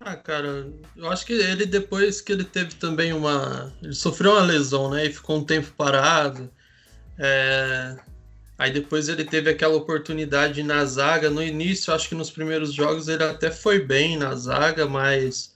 Ah, 0.00 0.16
cara, 0.16 0.70
eu 0.96 1.08
acho 1.10 1.24
que 1.24 1.32
ele 1.32 1.64
depois 1.64 2.20
que 2.20 2.32
ele 2.32 2.44
teve 2.44 2.74
também 2.74 3.14
uma. 3.14 3.72
Ele 3.82 3.94
sofreu 3.94 4.32
uma 4.32 4.42
lesão, 4.42 4.90
né? 4.90 5.06
E 5.06 5.12
ficou 5.12 5.38
um 5.38 5.44
tempo 5.44 5.72
parado. 5.72 6.50
É... 7.18 7.96
Aí 8.56 8.72
depois 8.72 9.08
ele 9.08 9.24
teve 9.24 9.50
aquela 9.50 9.76
oportunidade 9.76 10.62
na 10.62 10.84
zaga. 10.84 11.28
No 11.28 11.42
início, 11.42 11.92
acho 11.92 12.08
que 12.08 12.14
nos 12.14 12.30
primeiros 12.30 12.72
jogos 12.72 13.08
ele 13.08 13.24
até 13.24 13.50
foi 13.50 13.80
bem 13.80 14.16
na 14.16 14.34
zaga, 14.34 14.86
mas 14.86 15.54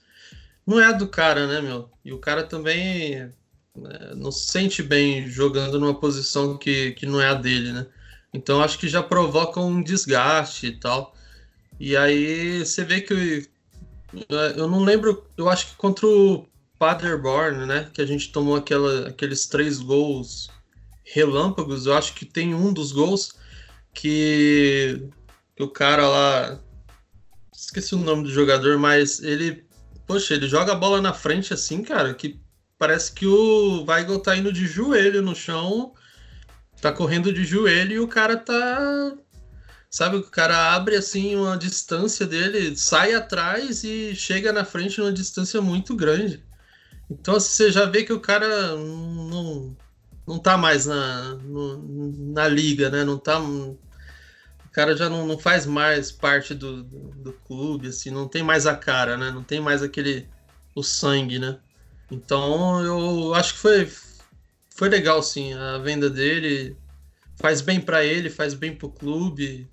não 0.65 0.79
é 0.79 0.93
do 0.93 1.07
cara, 1.07 1.47
né, 1.47 1.61
meu? 1.61 1.89
E 2.03 2.11
o 2.11 2.19
cara 2.19 2.43
também 2.43 3.31
né, 3.75 4.13
não 4.15 4.31
se 4.31 4.51
sente 4.51 4.83
bem 4.83 5.29
jogando 5.29 5.79
numa 5.79 5.97
posição 5.97 6.57
que, 6.57 6.91
que 6.91 7.05
não 7.05 7.21
é 7.21 7.27
a 7.29 7.33
dele, 7.33 7.71
né? 7.71 7.87
Então 8.33 8.61
acho 8.61 8.77
que 8.77 8.87
já 8.87 9.01
provoca 9.01 9.59
um 9.59 9.81
desgaste 9.81 10.67
e 10.67 10.71
tal. 10.73 11.15
E 11.79 11.95
aí 11.95 12.59
você 12.59 12.83
vê 12.83 13.01
que 13.01 13.47
eu 14.55 14.67
não 14.67 14.83
lembro, 14.83 15.25
eu 15.37 15.49
acho 15.49 15.67
que 15.67 15.75
contra 15.75 16.05
o 16.05 16.45
Paderborn, 16.77 17.65
né, 17.65 17.89
que 17.93 18.01
a 18.01 18.05
gente 18.05 18.31
tomou 18.31 18.55
aquela, 18.55 19.07
aqueles 19.07 19.45
três 19.47 19.79
gols 19.79 20.49
relâmpagos. 21.11 21.85
Eu 21.85 21.93
acho 21.93 22.13
que 22.13 22.25
tem 22.25 22.53
um 22.53 22.71
dos 22.71 22.91
gols 22.91 23.33
que, 23.93 25.09
que 25.55 25.63
o 25.63 25.69
cara 25.69 26.07
lá. 26.07 26.59
Esqueci 27.53 27.93
o 27.93 27.99
nome 27.99 28.23
do 28.23 28.31
jogador, 28.31 28.77
mas 28.77 29.21
ele. 29.21 29.65
Poxa, 30.07 30.33
ele 30.33 30.47
joga 30.47 30.71
a 30.71 30.75
bola 30.75 31.01
na 31.01 31.13
frente 31.13 31.53
assim, 31.53 31.83
cara, 31.83 32.13
que 32.15 32.39
parece 32.79 33.11
que 33.11 33.27
o 33.27 33.85
Weigl 33.87 34.19
tá 34.19 34.35
indo 34.35 34.51
de 34.51 34.65
joelho 34.65 35.21
no 35.21 35.35
chão, 35.35 35.93
tá 36.81 36.91
correndo 36.91 37.31
de 37.31 37.43
joelho 37.43 37.93
e 37.93 37.99
o 37.99 38.07
cara 38.07 38.37
tá. 38.37 39.13
Sabe, 39.91 40.17
o 40.17 40.23
cara 40.23 40.75
abre 40.75 40.95
assim 40.95 41.35
uma 41.35 41.57
distância 41.57 42.25
dele, 42.25 42.75
sai 42.77 43.13
atrás 43.13 43.83
e 43.83 44.15
chega 44.15 44.53
na 44.53 44.63
frente 44.63 44.99
numa 44.99 45.11
distância 45.11 45.61
muito 45.61 45.95
grande. 45.95 46.43
Então 47.09 47.35
assim, 47.35 47.49
você 47.49 47.71
já 47.71 47.85
vê 47.85 48.03
que 48.03 48.13
o 48.13 48.19
cara 48.19 48.75
não, 48.75 49.75
não 50.29 50.37
tá 50.37 50.55
mais 50.55 50.85
na, 50.85 51.33
no, 51.43 52.31
na 52.33 52.47
liga, 52.47 52.91
né? 52.91 53.03
Não 53.03 53.17
tá. 53.17 53.39
O 53.39 53.79
cara 54.71 54.95
já 54.95 55.09
não, 55.09 55.25
não 55.25 55.39
faz 55.39 55.65
mais 55.65 56.11
parte 56.11 56.53
do, 56.53 56.83
do, 56.83 57.33
clube, 57.47 57.87
assim, 57.87 58.11
não 58.11 58.27
tem 58.27 58.43
mais 58.43 58.67
a 58.67 58.75
cara, 58.75 59.17
né? 59.17 59.31
Não 59.31 59.43
tem 59.43 59.59
mais 59.59 59.81
aquele. 59.81 60.27
o 60.75 60.83
sangue, 60.83 61.39
né? 61.39 61.57
Então 62.11 62.83
eu 62.83 63.33
acho 63.33 63.55
que 63.55 63.59
foi, 63.59 63.91
foi 64.69 64.89
legal, 64.89 65.23
sim, 65.23 65.53
a 65.55 65.79
venda 65.79 66.07
dele. 66.11 66.77
Faz 67.37 67.59
bem 67.61 67.81
para 67.81 68.05
ele, 68.05 68.29
faz 68.29 68.53
bem 68.53 68.75
pro 68.75 68.91
clube. 68.91 69.67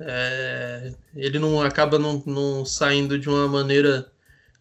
É, 0.00 0.90
ele 1.14 1.38
não 1.38 1.60
acaba 1.60 1.98
não, 1.98 2.22
não 2.24 2.64
saindo 2.64 3.18
de 3.18 3.28
uma 3.28 3.46
maneira 3.46 4.10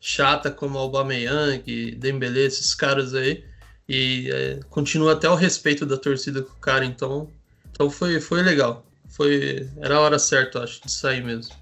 chata 0.02 0.52
como 0.52 0.78
o 0.78 0.82
Aubameyang, 0.82 1.91
Dembele, 1.96 2.41
esses 2.41 2.76
caras 2.76 3.13
aí 3.13 3.50
e 3.93 4.32
é, 4.32 4.60
continua 4.69 5.12
até 5.12 5.30
o 5.30 5.36
respeito 5.36 5.86
da 5.86 5.97
torcida 5.97 6.41
com 6.41 6.54
o 6.54 6.60
cara, 6.62 6.86
então, 6.86 7.27
então 7.69 7.89
foi, 7.89 8.21
foi 8.21 8.41
legal. 8.41 8.86
Foi, 9.10 9.69
era 9.82 9.97
a 9.97 9.99
hora 9.99 10.17
certa, 10.17 10.63
acho, 10.63 10.82
de 10.82 10.89
sair 10.89 11.21
mesmo. 11.21 11.54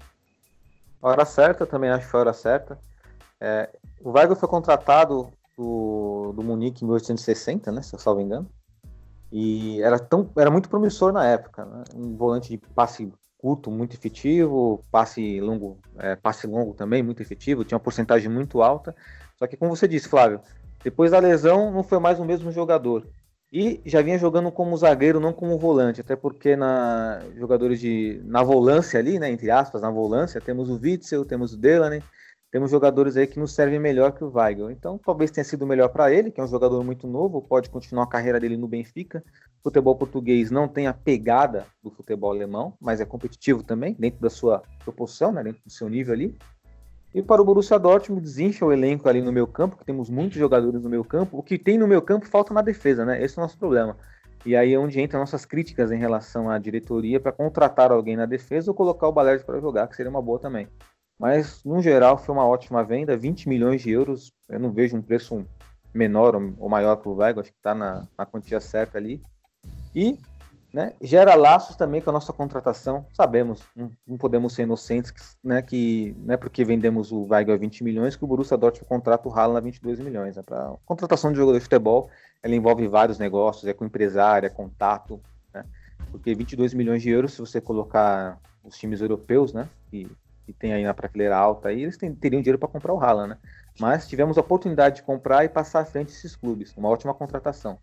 Hora 1.02 1.24
certa, 1.24 1.66
também 1.66 1.90
acho 1.90 2.04
que 2.04 2.10
foi 2.12 2.20
a 2.20 2.22
hora 2.22 2.32
certa. 2.32 2.78
É, 3.40 3.68
o 4.00 4.12
Weigl 4.12 4.36
foi 4.36 4.48
contratado 4.48 5.32
do, 5.58 6.32
do 6.36 6.44
Munique 6.44 6.84
em 6.84 6.86
1860, 6.86 7.72
né, 7.72 7.82
se 7.82 7.96
eu 7.96 7.98
salvo 7.98 8.20
engano. 8.20 8.48
E 9.32 9.82
era, 9.82 9.98
tão, 9.98 10.30
era 10.38 10.52
muito 10.52 10.68
promissor 10.68 11.12
na 11.12 11.26
época, 11.26 11.64
né? 11.64 11.82
um 11.96 12.16
volante 12.16 12.50
de 12.50 12.58
passe 12.58 13.12
curto, 13.38 13.72
muito 13.72 13.96
efetivo, 13.96 14.84
passe 14.88 15.40
longo, 15.40 15.78
é, 15.98 16.14
passe 16.14 16.46
longo 16.46 16.74
também, 16.74 17.02
muito 17.02 17.22
efetivo, 17.22 17.64
tinha 17.64 17.76
uma 17.76 17.82
porcentagem 17.82 18.28
muito 18.30 18.62
alta. 18.62 18.94
Só 19.36 19.48
que, 19.48 19.56
como 19.56 19.74
você 19.74 19.88
disse, 19.88 20.08
Flávio, 20.08 20.40
depois 20.82 21.10
da 21.10 21.18
lesão, 21.18 21.70
não 21.70 21.82
foi 21.82 21.98
mais 21.98 22.18
o 22.18 22.24
mesmo 22.24 22.50
jogador. 22.50 23.06
E 23.52 23.80
já 23.84 24.00
vinha 24.00 24.16
jogando 24.16 24.50
como 24.52 24.76
zagueiro, 24.76 25.18
não 25.18 25.32
como 25.32 25.58
volante, 25.58 26.00
até 26.00 26.14
porque 26.14 26.54
na 26.54 27.20
jogadores 27.36 27.80
de 27.80 28.20
na 28.24 28.44
volância 28.44 29.00
ali, 29.00 29.18
né, 29.18 29.28
entre 29.28 29.50
aspas, 29.50 29.82
na 29.82 29.90
volância, 29.90 30.40
temos 30.40 30.70
o 30.70 30.78
Witzel, 30.80 31.24
temos 31.24 31.52
o 31.52 31.56
Delaney, 31.56 32.00
temos 32.52 32.70
jogadores 32.70 33.16
aí 33.16 33.26
que 33.26 33.40
nos 33.40 33.52
servem 33.52 33.78
melhor 33.78 34.12
que 34.12 34.22
o 34.22 34.30
Weigl. 34.32 34.70
Então, 34.70 34.98
talvez 34.98 35.30
tenha 35.30 35.44
sido 35.44 35.66
melhor 35.66 35.88
para 35.88 36.12
ele, 36.12 36.30
que 36.30 36.40
é 36.40 36.44
um 36.44 36.48
jogador 36.48 36.82
muito 36.84 37.08
novo, 37.08 37.42
pode 37.42 37.68
continuar 37.70 38.04
a 38.04 38.08
carreira 38.08 38.38
dele 38.38 38.56
no 38.56 38.68
Benfica. 38.68 39.22
O 39.60 39.62
futebol 39.64 39.96
português 39.96 40.50
não 40.50 40.66
tem 40.66 40.86
a 40.86 40.94
pegada 40.94 41.66
do 41.82 41.90
futebol 41.90 42.30
alemão, 42.30 42.74
mas 42.80 43.00
é 43.00 43.04
competitivo 43.04 43.62
também, 43.62 43.94
dentro 43.98 44.20
da 44.20 44.30
sua 44.30 44.62
proporção, 44.84 45.32
né, 45.32 45.42
dentro 45.42 45.60
do 45.64 45.70
seu 45.72 45.88
nível 45.88 46.14
ali. 46.14 46.36
E 47.12 47.20
para 47.22 47.42
o 47.42 47.44
Borussia 47.44 47.78
Dortmund, 47.78 48.22
desincha 48.22 48.64
o 48.64 48.72
elenco 48.72 49.08
ali 49.08 49.20
no 49.20 49.32
meu 49.32 49.46
campo, 49.46 49.76
que 49.76 49.84
temos 49.84 50.08
muitos 50.08 50.38
jogadores 50.38 50.80
no 50.80 50.88
meu 50.88 51.04
campo. 51.04 51.38
O 51.38 51.42
que 51.42 51.58
tem 51.58 51.76
no 51.76 51.88
meu 51.88 52.00
campo 52.00 52.26
falta 52.26 52.54
na 52.54 52.62
defesa, 52.62 53.04
né? 53.04 53.22
Esse 53.22 53.38
é 53.38 53.40
o 53.40 53.42
nosso 53.42 53.58
problema. 53.58 53.96
E 54.46 54.56
aí 54.56 54.72
é 54.72 54.78
onde 54.78 55.00
entram 55.00 55.20
nossas 55.20 55.44
críticas 55.44 55.90
em 55.90 55.98
relação 55.98 56.48
à 56.48 56.56
diretoria 56.56 57.18
para 57.18 57.32
contratar 57.32 57.90
alguém 57.90 58.16
na 58.16 58.26
defesa 58.26 58.70
ou 58.70 58.74
colocar 58.74 59.08
o 59.08 59.12
Balerdi 59.12 59.44
para 59.44 59.60
jogar, 59.60 59.88
que 59.88 59.96
seria 59.96 60.10
uma 60.10 60.22
boa 60.22 60.38
também. 60.38 60.68
Mas, 61.18 61.62
no 61.64 61.82
geral, 61.82 62.16
foi 62.16 62.34
uma 62.34 62.46
ótima 62.46 62.82
venda, 62.82 63.16
20 63.16 63.48
milhões 63.48 63.82
de 63.82 63.90
euros. 63.90 64.32
Eu 64.48 64.60
não 64.60 64.72
vejo 64.72 64.96
um 64.96 65.02
preço 65.02 65.44
menor 65.92 66.34
ou 66.36 66.68
maior 66.68 66.96
para 66.96 67.10
o 67.10 67.16
Weigl, 67.16 67.40
acho 67.40 67.50
que 67.50 67.58
está 67.58 67.74
na, 67.74 68.06
na 68.16 68.24
quantia 68.24 68.60
certa 68.60 68.96
ali. 68.96 69.20
E 69.94 70.16
né, 70.72 70.92
gera 71.00 71.34
laços 71.34 71.76
também 71.76 72.00
com 72.00 72.10
a 72.10 72.12
nossa 72.12 72.32
contratação. 72.32 73.04
Sabemos, 73.12 73.62
não, 73.74 74.16
podemos 74.16 74.52
ser 74.52 74.62
inocentes, 74.62 75.36
né, 75.42 75.60
que 75.62 76.14
não 76.18 76.34
é 76.34 76.36
porque 76.36 76.64
vendemos 76.64 77.10
o 77.10 77.26
Weigl 77.28 77.52
a 77.52 77.56
20 77.56 77.82
milhões 77.82 78.16
que 78.16 78.24
o 78.24 78.26
Borussia 78.26 78.56
Dortmund 78.56 78.88
contrata 78.88 79.28
o 79.28 79.32
Haaland 79.32 79.58
a 79.58 79.60
22 79.60 80.00
milhões. 80.00 80.36
Né, 80.36 80.42
contratação 80.84 81.32
de 81.32 81.38
jogador 81.38 81.58
de 81.58 81.64
futebol, 81.64 82.08
ela 82.42 82.54
envolve 82.54 82.86
vários 82.86 83.18
negócios, 83.18 83.66
é 83.66 83.72
com 83.72 83.84
empresário, 83.84 84.46
é 84.46 84.50
contato, 84.50 85.20
né, 85.52 85.64
porque 86.10 86.34
22 86.34 86.72
milhões 86.72 87.02
de 87.02 87.10
euros, 87.10 87.32
se 87.32 87.40
você 87.40 87.60
colocar 87.60 88.38
os 88.62 88.76
times 88.76 89.00
europeus, 89.00 89.52
né, 89.52 89.68
que, 89.90 90.08
que 90.46 90.52
tem 90.52 90.72
aí 90.72 90.84
na 90.84 90.94
prateleira 90.94 91.36
alta, 91.36 91.68
aí, 91.68 91.82
eles 91.82 91.96
teriam 91.96 92.42
dinheiro 92.42 92.58
para 92.58 92.68
comprar 92.68 92.94
o 92.94 93.00
Haaland, 93.00 93.30
né? 93.30 93.38
Mas 93.78 94.06
tivemos 94.06 94.36
a 94.36 94.40
oportunidade 94.40 94.96
de 94.96 95.02
comprar 95.02 95.44
e 95.44 95.48
passar 95.48 95.80
à 95.80 95.84
frente 95.84 96.10
esses 96.10 96.36
clubes, 96.36 96.76
uma 96.76 96.88
ótima 96.88 97.14
contratação. 97.14 97.78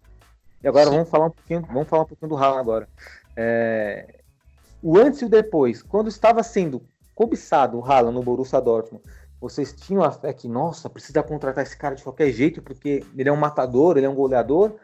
E 0.64 0.68
agora 0.68 0.90
vamos 0.90 1.10
falar 1.10 1.28
um 1.28 1.32
pouquinho, 1.32 1.62
vamos 1.62 1.88
falar 1.88 2.04
um 2.04 2.08
pouquinho 2.08 2.30
do 2.30 2.38
Haaland 2.38 2.60
agora. 2.60 2.90
É, 3.36 4.22
o 4.82 4.98
antes 4.98 5.22
e 5.22 5.26
o 5.26 5.30
depois, 5.30 5.84
quando 5.84 6.08
estava 6.08 6.42
sendo 6.44 6.82
cobiçado 7.14 7.78
o 7.78 7.86
Haaland 7.86 8.16
no 8.16 8.24
Borussia 8.24 8.60
Dortmund, 8.62 9.04
vocês 9.40 9.74
tinham 9.74 10.04
a 10.04 10.12
fé 10.12 10.34
que, 10.34 10.48
nossa, 10.48 10.90
precisa 10.90 11.22
contratar 11.22 11.64
esse 11.64 11.78
cara 11.78 11.96
de 11.96 12.04
qualquer 12.04 12.32
jeito, 12.32 12.62
porque 12.62 13.04
ele 13.16 13.30
é 13.30 13.32
um 13.32 13.38
matador, 13.38 13.98
ele 13.98 14.06
é 14.06 14.10
um 14.10 14.16
goleador, 14.16 14.76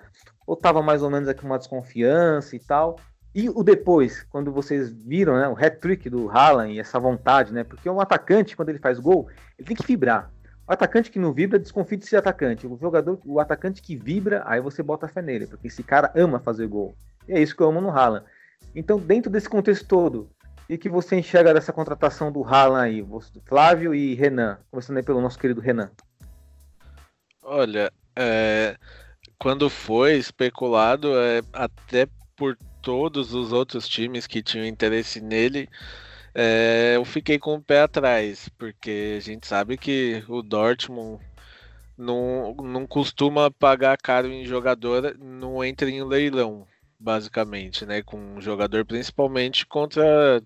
ou 0.46 0.54
estava 0.54 0.82
mais 0.82 1.02
ou 1.02 1.10
menos 1.10 1.28
aqui 1.28 1.44
uma 1.44 1.58
desconfiança 1.58 2.56
e 2.56 2.60
tal? 2.60 2.98
E 3.34 3.50
o 3.50 3.64
depois, 3.64 4.22
quando 4.30 4.52
vocês 4.52 4.94
viram 4.94 5.36
né, 5.36 5.48
o 5.48 5.58
hat-trick 5.58 6.08
do 6.08 6.30
Haaland 6.30 6.74
e 6.74 6.80
essa 6.80 7.00
vontade, 7.00 7.52
né? 7.52 7.64
Porque 7.64 7.90
um 7.90 8.00
atacante, 8.00 8.56
quando 8.56 8.70
ele 8.70 8.78
faz 8.78 9.00
gol, 9.00 9.28
ele 9.58 9.68
tem 9.68 9.76
que 9.76 9.88
vibrar. 9.88 10.30
O 10.68 10.72
atacante 10.72 11.12
que 11.12 11.20
não 11.20 11.34
vibra, 11.34 11.60
desconfia 11.60 11.98
de 11.98 12.06
ser 12.06 12.18
atacante. 12.18 12.66
O 12.66 12.78
jogador, 12.80 13.20
o 13.26 13.40
atacante 13.40 13.82
que 13.82 13.96
vibra, 13.96 14.44
aí 14.46 14.62
você 14.62 14.82
bota 14.82 15.08
fé 15.08 15.22
nele, 15.22 15.46
porque 15.46 15.68
esse 15.68 15.84
cara 15.84 16.12
ama 16.16 16.40
fazer 16.40 16.68
gol. 16.68 16.96
E 17.28 17.34
é 17.34 17.42
isso 17.42 17.56
que 17.56 17.62
eu 17.62 17.68
amo 17.68 17.82
no 17.82 17.90
Haaland. 17.90 18.26
Então, 18.74 18.98
dentro 18.98 19.30
desse 19.30 19.50
contexto 19.50 19.86
todo, 19.86 20.30
e 20.70 20.78
que 20.78 20.90
você 20.90 21.18
enxerga 21.18 21.54
dessa 21.54 21.74
contratação 21.74 22.32
do 22.32 22.44
Haaland 22.44 22.86
aí, 22.86 23.06
Flávio 23.46 23.94
e 23.94 24.16
Renan, 24.16 24.58
começando 24.72 24.98
aí 24.98 25.04
pelo 25.04 25.22
nosso 25.22 25.38
querido 25.38 25.60
Renan. 25.60 25.92
Olha, 27.44 27.92
é, 28.16 28.78
quando 29.38 29.70
foi 29.70 30.14
especulado, 30.14 31.14
é, 31.18 31.42
até 31.52 32.08
por 32.38 32.58
todos 32.82 33.34
os 33.34 33.52
outros 33.52 33.88
times 33.88 34.26
que 34.26 34.42
tinham 34.42 34.66
interesse 34.66 35.20
nele, 35.20 35.70
é, 36.36 36.94
eu 36.96 37.06
fiquei 37.06 37.38
com 37.38 37.56
o 37.56 37.62
pé 37.62 37.82
atrás, 37.82 38.50
porque 38.58 39.16
a 39.18 39.22
gente 39.22 39.48
sabe 39.48 39.78
que 39.78 40.24
o 40.28 40.42
Dortmund 40.42 41.24
não, 41.98 42.56
não 42.56 42.88
costuma 42.88 43.52
pagar 43.52 43.98
caro 43.98 44.28
em 44.28 44.46
jogador, 44.46 45.16
não 45.20 45.64
entra 45.64 45.90
em 45.90 46.04
leilão, 46.04 46.68
basicamente, 47.00 47.86
né? 47.86 48.02
Com 48.02 48.18
um 48.18 48.42
jogador 48.42 48.86
principalmente 48.86 49.66
contra, 49.66 50.42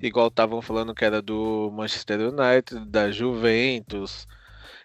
igual 0.00 0.28
estavam 0.28 0.62
falando 0.62 0.94
que 0.94 1.04
era 1.04 1.20
do 1.22 1.70
Manchester 1.72 2.20
United, 2.20 2.86
da 2.86 3.10
Juventus. 3.10 4.26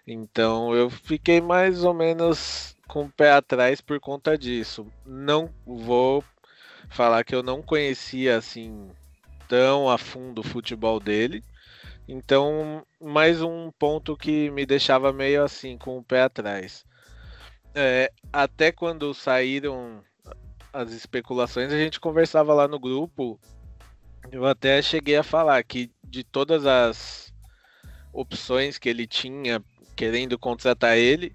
Então 0.06 0.74
eu 0.74 0.90
fiquei 0.90 1.40
mais 1.40 1.84
ou 1.84 1.94
menos 1.94 2.76
com 2.86 3.04
o 3.06 3.10
pé 3.10 3.32
atrás 3.32 3.80
por 3.80 3.98
conta 4.00 4.36
disso. 4.38 4.86
Não 5.04 5.50
vou 5.66 6.22
falar 6.90 7.24
que 7.24 7.34
eu 7.34 7.42
não 7.42 7.62
conhecia 7.62 8.36
assim 8.36 8.90
tão 9.48 9.88
a 9.88 9.98
fundo 9.98 10.40
o 10.40 10.44
futebol 10.44 11.00
dele. 11.00 11.42
Então, 12.08 12.86
mais 13.00 13.42
um 13.42 13.70
ponto 13.72 14.16
que 14.16 14.50
me 14.50 14.64
deixava 14.64 15.12
meio 15.12 15.42
assim, 15.42 15.76
com 15.76 15.98
o 15.98 16.04
pé 16.04 16.22
atrás. 16.22 16.84
É, 17.74 18.12
até 18.32 18.70
quando 18.70 19.12
saíram 19.12 20.02
as 20.72 20.92
especulações, 20.92 21.72
a 21.72 21.78
gente 21.78 21.98
conversava 21.98 22.54
lá 22.54 22.68
no 22.68 22.78
grupo. 22.78 23.40
Eu 24.30 24.46
até 24.46 24.80
cheguei 24.82 25.16
a 25.16 25.22
falar 25.22 25.62
que 25.64 25.90
de 26.04 26.22
todas 26.22 26.64
as 26.64 27.32
opções 28.12 28.78
que 28.78 28.88
ele 28.88 29.06
tinha 29.06 29.62
querendo 29.96 30.38
contratar 30.38 30.96
ele, 30.96 31.34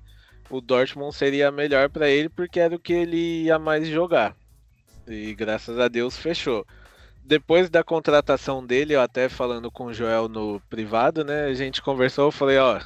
o 0.50 0.62
Dortmund 0.62 1.16
seria 1.16 1.52
melhor 1.52 1.90
para 1.90 2.10
ele 2.10 2.30
porque 2.30 2.60
era 2.60 2.76
o 2.76 2.80
que 2.80 2.94
ele 2.94 3.44
ia 3.44 3.60
mais 3.60 3.88
jogar. 3.88 4.36
E 5.08 5.34
graças 5.34 5.78
a 5.80 5.88
Deus 5.88 6.18
fechou 6.18 6.66
depois 7.24 7.70
da 7.70 7.84
contratação 7.84 8.66
dele, 8.66 8.96
eu 8.96 9.02
até 9.02 9.30
falando 9.30 9.72
com 9.72 9.86
o 9.86 9.94
Joel 9.94 10.28
no 10.28 10.60
privado, 10.70 11.24
né? 11.24 11.46
A 11.46 11.54
gente 11.54 11.82
conversou, 11.82 12.26
eu 12.26 12.32
falei, 12.32 12.58
ó, 12.58 12.80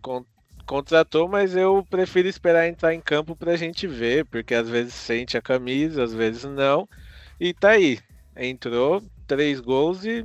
con 0.00 0.24
contratou, 0.66 1.28
mas 1.28 1.56
eu 1.56 1.84
prefiro 1.90 2.28
esperar 2.28 2.68
entrar 2.68 2.94
em 2.94 3.00
campo 3.00 3.34
pra 3.36 3.56
gente 3.56 3.86
ver, 3.86 4.24
porque 4.26 4.54
às 4.54 4.68
vezes 4.68 4.94
sente 4.94 5.36
a 5.36 5.42
camisa, 5.42 6.04
às 6.04 6.14
vezes 6.14 6.44
não. 6.44 6.88
E 7.38 7.52
tá 7.52 7.70
aí. 7.70 7.98
Entrou, 8.36 9.02
três 9.26 9.60
gols 9.60 10.04
e 10.04 10.24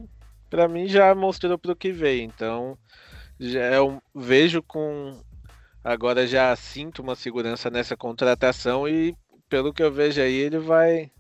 para 0.50 0.68
mim 0.68 0.88
já 0.88 1.14
mostrou 1.16 1.58
pro 1.58 1.76
que 1.76 1.92
veio. 1.92 2.22
Então, 2.24 2.78
já 3.40 3.74
eu 3.74 4.02
vejo 4.16 4.62
com 4.64 5.20
agora 5.84 6.28
já 6.28 6.56
sinto 6.56 7.02
uma 7.02 7.16
segurança 7.16 7.70
nessa 7.70 7.98
contratação 7.98 8.88
e 8.88 9.16
pelo 9.50 9.74
que 9.74 9.82
eu 9.84 9.92
vejo 9.92 10.22
aí, 10.22 10.36
ele 10.36 10.60
vai 10.60 11.12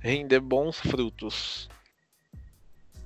render 0.00 0.40
bons 0.40 0.78
frutos. 0.80 1.68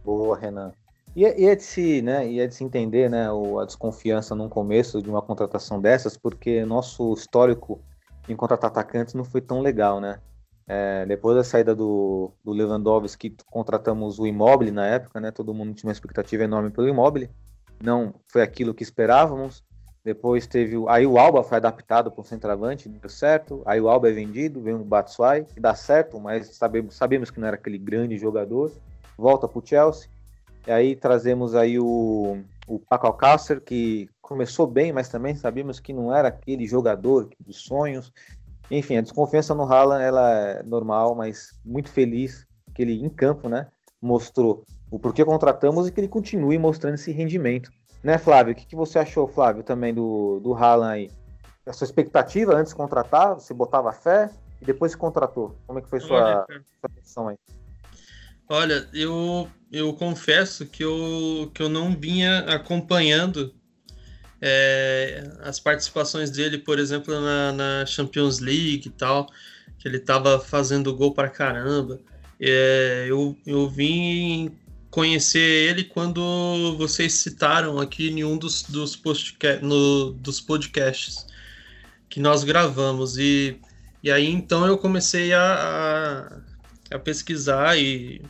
Boa, 0.04 0.36
Renan. 0.36 0.72
E, 1.14 1.22
e 1.22 1.46
é 1.46 1.54
de 1.54 1.62
se, 1.62 2.02
né, 2.02 2.26
e 2.28 2.40
é 2.40 2.46
de 2.46 2.54
se 2.54 2.64
entender, 2.64 3.10
né, 3.10 3.30
o, 3.30 3.58
a 3.58 3.64
desconfiança 3.64 4.34
no 4.34 4.48
começo 4.48 5.02
de 5.02 5.10
uma 5.10 5.20
contratação 5.20 5.80
dessas, 5.80 6.16
porque 6.16 6.64
nosso 6.64 7.12
histórico 7.12 7.80
em 8.28 8.36
contratar 8.36 8.70
atacantes 8.70 9.14
não 9.14 9.24
foi 9.24 9.40
tão 9.40 9.60
legal, 9.60 10.00
né? 10.00 10.20
É, 10.66 11.04
depois 11.06 11.36
da 11.36 11.44
saída 11.44 11.74
do, 11.74 12.30
do 12.44 12.52
Lewandowski, 12.52 13.34
contratamos 13.46 14.18
o 14.18 14.26
Immobile 14.26 14.70
na 14.70 14.86
época, 14.86 15.20
né? 15.20 15.30
Todo 15.30 15.52
mundo 15.52 15.74
tinha 15.74 15.88
uma 15.88 15.92
expectativa 15.92 16.44
enorme 16.44 16.70
pelo 16.70 16.88
Immobile. 16.88 17.28
Não 17.82 18.14
foi 18.28 18.42
aquilo 18.42 18.72
que 18.72 18.82
esperávamos. 18.82 19.64
Depois 20.04 20.46
teve 20.46 20.76
o. 20.76 20.88
Aí 20.88 21.06
o 21.06 21.16
Alba 21.16 21.44
foi 21.44 21.58
adaptado 21.58 22.10
para 22.10 22.20
o 22.20 22.24
centroavante, 22.24 22.88
deu 22.88 23.08
certo. 23.08 23.62
Aí 23.64 23.80
o 23.80 23.88
Alba 23.88 24.08
é 24.08 24.12
vendido, 24.12 24.60
vem 24.60 24.74
o 24.74 24.84
Batshuayi, 24.84 25.44
que 25.44 25.60
dá 25.60 25.74
certo, 25.74 26.18
mas 26.18 26.48
sabemos, 26.56 26.96
sabemos 26.96 27.30
que 27.30 27.38
não 27.38 27.46
era 27.46 27.56
aquele 27.56 27.78
grande 27.78 28.18
jogador. 28.18 28.72
Volta 29.16 29.46
para 29.46 29.58
o 29.58 29.64
Chelsea. 29.64 30.08
E 30.66 30.70
aí 30.72 30.96
trazemos 30.96 31.54
aí 31.54 31.78
o, 31.78 32.38
o 32.66 32.78
Paco 32.80 33.06
Alcácer, 33.06 33.60
que 33.60 34.08
começou 34.20 34.66
bem, 34.66 34.92
mas 34.92 35.08
também 35.08 35.36
sabíamos 35.36 35.78
que 35.78 35.92
não 35.92 36.14
era 36.14 36.28
aquele 36.28 36.66
jogador 36.66 37.28
dos 37.38 37.58
sonhos. 37.58 38.12
Enfim, 38.70 38.96
a 38.96 39.02
desconfiança 39.02 39.54
no 39.54 39.64
Haaland 39.64 40.02
ela 40.02 40.30
é 40.32 40.62
normal, 40.62 41.14
mas 41.14 41.60
muito 41.64 41.90
feliz 41.90 42.46
que 42.74 42.82
ele 42.82 43.04
em 43.04 43.08
campo, 43.08 43.48
né, 43.48 43.68
mostrou 44.00 44.64
o 44.90 44.98
porquê 44.98 45.24
contratamos 45.24 45.86
e 45.86 45.92
que 45.92 46.00
ele 46.00 46.08
continue 46.08 46.58
mostrando 46.58 46.94
esse 46.94 47.12
rendimento 47.12 47.70
né, 48.02 48.18
Flávio? 48.18 48.52
O 48.52 48.56
que, 48.56 48.66
que 48.66 48.76
você 48.76 48.98
achou, 48.98 49.28
Flávio, 49.28 49.62
também 49.62 49.94
do, 49.94 50.40
do 50.40 50.54
Haaland 50.54 50.92
aí? 50.92 51.10
A 51.66 51.72
sua 51.72 51.84
expectativa 51.84 52.54
antes 52.54 52.72
de 52.72 52.76
contratar? 52.76 53.34
Você 53.34 53.54
botava 53.54 53.92
fé 53.92 54.30
e 54.60 54.64
depois 54.64 54.92
se 54.92 54.98
contratou? 54.98 55.56
Como 55.66 55.78
é 55.78 55.82
que 55.82 55.88
foi 55.88 56.00
sua, 56.00 56.44
sua 56.80 56.90
posição 56.94 57.28
aí? 57.28 57.36
Olha, 58.48 58.86
eu, 58.92 59.48
eu 59.70 59.94
confesso 59.94 60.66
que 60.66 60.82
eu, 60.84 61.50
que 61.54 61.62
eu 61.62 61.68
não 61.68 61.96
vinha 61.96 62.40
acompanhando 62.40 63.54
é, 64.40 65.22
as 65.40 65.60
participações 65.60 66.30
dele, 66.30 66.58
por 66.58 66.78
exemplo, 66.80 67.14
na, 67.20 67.52
na, 67.52 67.86
Champions 67.86 68.40
League 68.40 68.88
e 68.88 68.90
tal, 68.90 69.26
que 69.78 69.86
ele 69.86 69.98
estava 69.98 70.40
fazendo 70.40 70.94
gol 70.94 71.14
para 71.14 71.28
caramba. 71.28 72.00
É, 72.40 73.06
eu, 73.08 73.36
eu 73.46 73.68
vim 73.68 74.50
conhecer 74.92 75.40
ele 75.40 75.84
quando 75.84 76.76
vocês 76.76 77.14
citaram 77.14 77.80
aqui 77.80 78.10
em 78.10 78.24
um 78.24 78.36
dos, 78.36 78.62
dos, 78.64 79.00
no, 79.62 80.12
dos 80.12 80.38
podcasts 80.38 81.26
que 82.10 82.20
nós 82.20 82.44
gravamos. 82.44 83.16
E, 83.16 83.58
e 84.02 84.12
aí 84.12 84.30
então 84.30 84.66
eu 84.66 84.76
comecei 84.76 85.32
a, 85.32 86.42
a, 86.90 86.96
a 86.96 86.98
pesquisar 86.98 87.78
e, 87.78 88.22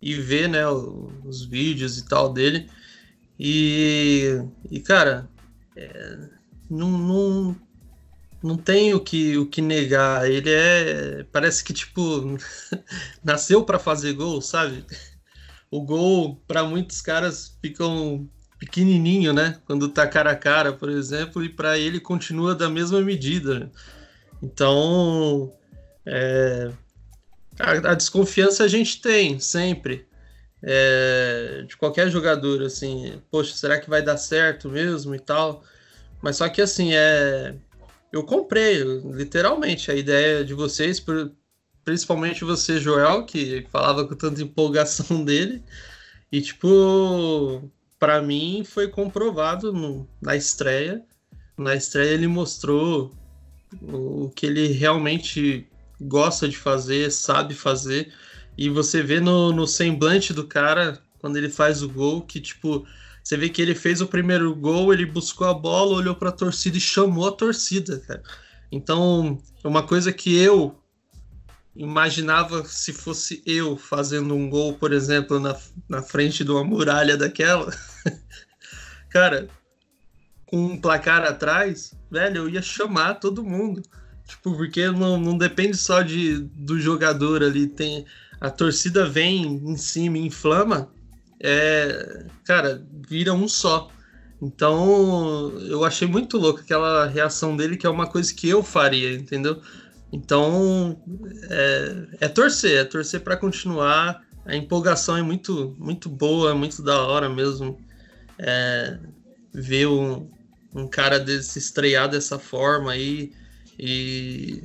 e 0.00 0.14
ver 0.14 0.48
né, 0.48 0.62
os 0.68 1.44
vídeos 1.44 1.98
e 1.98 2.06
tal 2.06 2.32
dele. 2.32 2.70
E, 3.36 4.40
e 4.70 4.78
cara, 4.78 5.28
é, 5.74 6.18
não, 6.70 6.92
não, 6.92 7.56
não 8.40 8.56
tem 8.56 8.94
o 8.94 9.00
que, 9.00 9.36
o 9.36 9.46
que 9.46 9.60
negar. 9.60 10.30
Ele 10.30 10.50
é. 10.50 11.24
Parece 11.32 11.64
que, 11.64 11.72
tipo, 11.72 12.38
nasceu 13.24 13.64
para 13.64 13.80
fazer 13.80 14.12
gol, 14.12 14.40
sabe? 14.40 14.84
O 15.70 15.80
gol 15.82 16.42
para 16.46 16.64
muitos 16.64 17.00
caras 17.00 17.56
fica 17.60 17.84
um 17.86 18.28
pequenininho, 18.58 19.32
né? 19.32 19.58
Quando 19.66 19.88
tá 19.88 20.06
cara 20.06 20.30
a 20.30 20.36
cara, 20.36 20.72
por 20.72 20.88
exemplo, 20.88 21.44
e 21.44 21.48
para 21.48 21.78
ele 21.78 22.00
continua 22.00 22.54
da 22.54 22.68
mesma 22.68 23.00
medida. 23.00 23.70
Então, 24.42 25.52
é, 26.04 26.70
a, 27.58 27.90
a, 27.90 27.94
desconfiança 27.94 28.64
a 28.64 28.68
gente 28.68 29.00
tem 29.00 29.38
sempre 29.38 30.06
é, 30.62 31.64
de 31.66 31.76
qualquer 31.76 32.10
jogador, 32.10 32.62
assim, 32.62 33.20
poxa, 33.30 33.54
será 33.54 33.78
que 33.78 33.90
vai 33.90 34.02
dar 34.02 34.16
certo 34.16 34.68
mesmo 34.68 35.14
e 35.14 35.18
tal? 35.18 35.62
Mas 36.22 36.36
só 36.36 36.48
que 36.48 36.62
assim, 36.62 36.94
é. 36.94 37.54
Eu 38.12 38.22
comprei, 38.24 38.82
literalmente, 39.04 39.90
a 39.90 39.94
ideia 39.94 40.44
de 40.44 40.54
vocês, 40.54 41.04
principalmente 41.86 42.44
você, 42.44 42.80
Joel, 42.80 43.24
que 43.24 43.64
falava 43.70 44.04
com 44.04 44.16
tanta 44.16 44.42
empolgação 44.42 45.22
dele. 45.24 45.62
E, 46.32 46.42
tipo, 46.42 47.70
para 47.96 48.20
mim 48.20 48.64
foi 48.64 48.88
comprovado 48.88 49.72
no, 49.72 50.06
na 50.20 50.34
estreia. 50.34 51.00
Na 51.56 51.76
estreia 51.76 52.10
ele 52.10 52.26
mostrou 52.26 53.14
o 53.80 54.28
que 54.34 54.46
ele 54.46 54.66
realmente 54.66 55.68
gosta 56.00 56.48
de 56.48 56.58
fazer, 56.58 57.10
sabe 57.12 57.54
fazer. 57.54 58.12
E 58.58 58.68
você 58.68 59.00
vê 59.00 59.20
no, 59.20 59.52
no 59.52 59.64
semblante 59.64 60.32
do 60.32 60.44
cara, 60.44 61.00
quando 61.20 61.36
ele 61.36 61.48
faz 61.48 61.84
o 61.84 61.88
gol, 61.88 62.22
que, 62.22 62.40
tipo, 62.40 62.84
você 63.22 63.36
vê 63.36 63.48
que 63.48 63.62
ele 63.62 63.76
fez 63.76 64.00
o 64.00 64.08
primeiro 64.08 64.52
gol, 64.56 64.92
ele 64.92 65.06
buscou 65.06 65.46
a 65.46 65.54
bola, 65.54 65.94
olhou 65.94 66.16
para 66.16 66.30
a 66.30 66.32
torcida 66.32 66.78
e 66.78 66.80
chamou 66.80 67.28
a 67.28 67.32
torcida, 67.32 68.00
cara. 68.00 68.24
Então, 68.72 69.38
uma 69.62 69.84
coisa 69.84 70.12
que 70.12 70.36
eu 70.36 70.76
imaginava 71.76 72.64
se 72.64 72.92
fosse 72.92 73.42
eu 73.46 73.76
fazendo 73.76 74.34
um 74.34 74.48
gol, 74.48 74.74
por 74.74 74.92
exemplo, 74.92 75.38
na, 75.38 75.56
na 75.88 76.02
frente 76.02 76.44
de 76.44 76.50
uma 76.50 76.64
muralha 76.64 77.16
daquela. 77.16 77.72
cara, 79.10 79.48
com 80.46 80.64
um 80.64 80.80
placar 80.80 81.22
atrás, 81.22 81.94
velho, 82.10 82.38
eu 82.38 82.48
ia 82.48 82.62
chamar 82.62 83.14
todo 83.14 83.44
mundo. 83.44 83.82
Tipo, 84.26 84.56
porque 84.56 84.90
não, 84.90 85.18
não 85.18 85.38
depende 85.38 85.76
só 85.76 86.02
de, 86.02 86.38
do 86.38 86.80
jogador 86.80 87.42
ali. 87.42 87.66
Tem, 87.66 88.04
a 88.40 88.50
torcida 88.50 89.08
vem 89.08 89.44
em 89.44 89.76
cima 89.76 90.18
inflama 90.18 90.90
é, 91.40 92.24
cara, 92.44 92.84
vira 93.08 93.32
um 93.32 93.48
só. 93.48 93.90
Então, 94.40 95.52
eu 95.60 95.84
achei 95.84 96.06
muito 96.06 96.36
louco 96.36 96.60
aquela 96.60 97.06
reação 97.06 97.56
dele, 97.56 97.76
que 97.76 97.86
é 97.86 97.90
uma 97.90 98.06
coisa 98.06 98.34
que 98.34 98.48
eu 98.48 98.62
faria, 98.62 99.14
entendeu? 99.14 99.60
Então, 100.12 101.00
é, 101.50 102.26
é 102.26 102.28
torcer, 102.28 102.78
é 102.78 102.84
torcer 102.84 103.20
para 103.20 103.36
continuar. 103.36 104.24
A 104.44 104.54
empolgação 104.54 105.16
é 105.16 105.22
muito, 105.22 105.74
muito 105.78 106.08
boa, 106.08 106.54
muito 106.54 106.82
da 106.82 107.00
hora 107.02 107.28
mesmo. 107.28 107.78
É, 108.38 108.98
ver 109.52 109.88
um, 109.88 110.30
um 110.74 110.86
cara 110.86 111.18
desse 111.18 111.58
estrear 111.58 112.08
dessa 112.08 112.38
forma 112.38 112.92
aí 112.92 113.32
e 113.78 114.62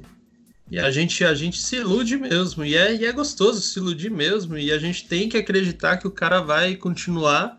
e 0.71 0.79
a 0.79 0.89
gente, 0.89 1.25
a 1.25 1.35
gente 1.35 1.61
se 1.61 1.75
ilude 1.75 2.15
mesmo. 2.15 2.63
E 2.63 2.77
é, 2.77 2.95
e 2.95 3.05
é 3.05 3.11
gostoso 3.11 3.61
se 3.61 3.77
iludir 3.77 4.09
mesmo. 4.09 4.57
E 4.57 4.71
a 4.71 4.77
gente 4.77 5.05
tem 5.05 5.27
que 5.27 5.35
acreditar 5.35 5.97
que 5.97 6.07
o 6.07 6.11
cara 6.11 6.39
vai 6.39 6.77
continuar 6.77 7.57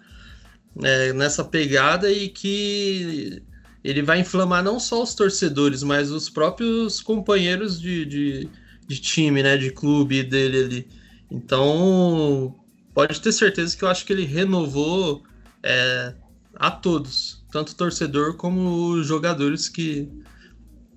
é, 0.82 1.12
nessa 1.12 1.44
pegada 1.44 2.10
e 2.10 2.30
que 2.30 3.42
ele 3.84 4.02
vai 4.02 4.20
inflamar 4.20 4.62
não 4.62 4.78
só 4.78 5.02
os 5.02 5.14
torcedores, 5.14 5.82
mas 5.82 6.10
os 6.10 6.30
próprios 6.30 7.00
companheiros 7.00 7.80
de, 7.80 8.04
de, 8.04 8.48
de 8.86 9.00
time, 9.00 9.42
né? 9.42 9.56
De 9.56 9.70
clube 9.70 10.22
dele 10.22 10.64
ali. 10.64 10.88
Então, 11.30 12.54
pode 12.94 13.20
ter 13.20 13.32
certeza 13.32 13.76
que 13.76 13.82
eu 13.82 13.88
acho 13.88 14.04
que 14.04 14.12
ele 14.12 14.24
renovou 14.24 15.22
é, 15.62 16.14
a 16.54 16.70
todos, 16.70 17.44
tanto 17.50 17.70
o 17.70 17.74
torcedor 17.74 18.36
como 18.36 18.90
os 18.90 19.06
jogadores 19.06 19.68
que 19.68 20.08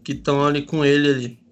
estão 0.08 0.46
ali 0.46 0.64
com 0.64 0.86
ele 0.86 1.10
ali. 1.10 1.46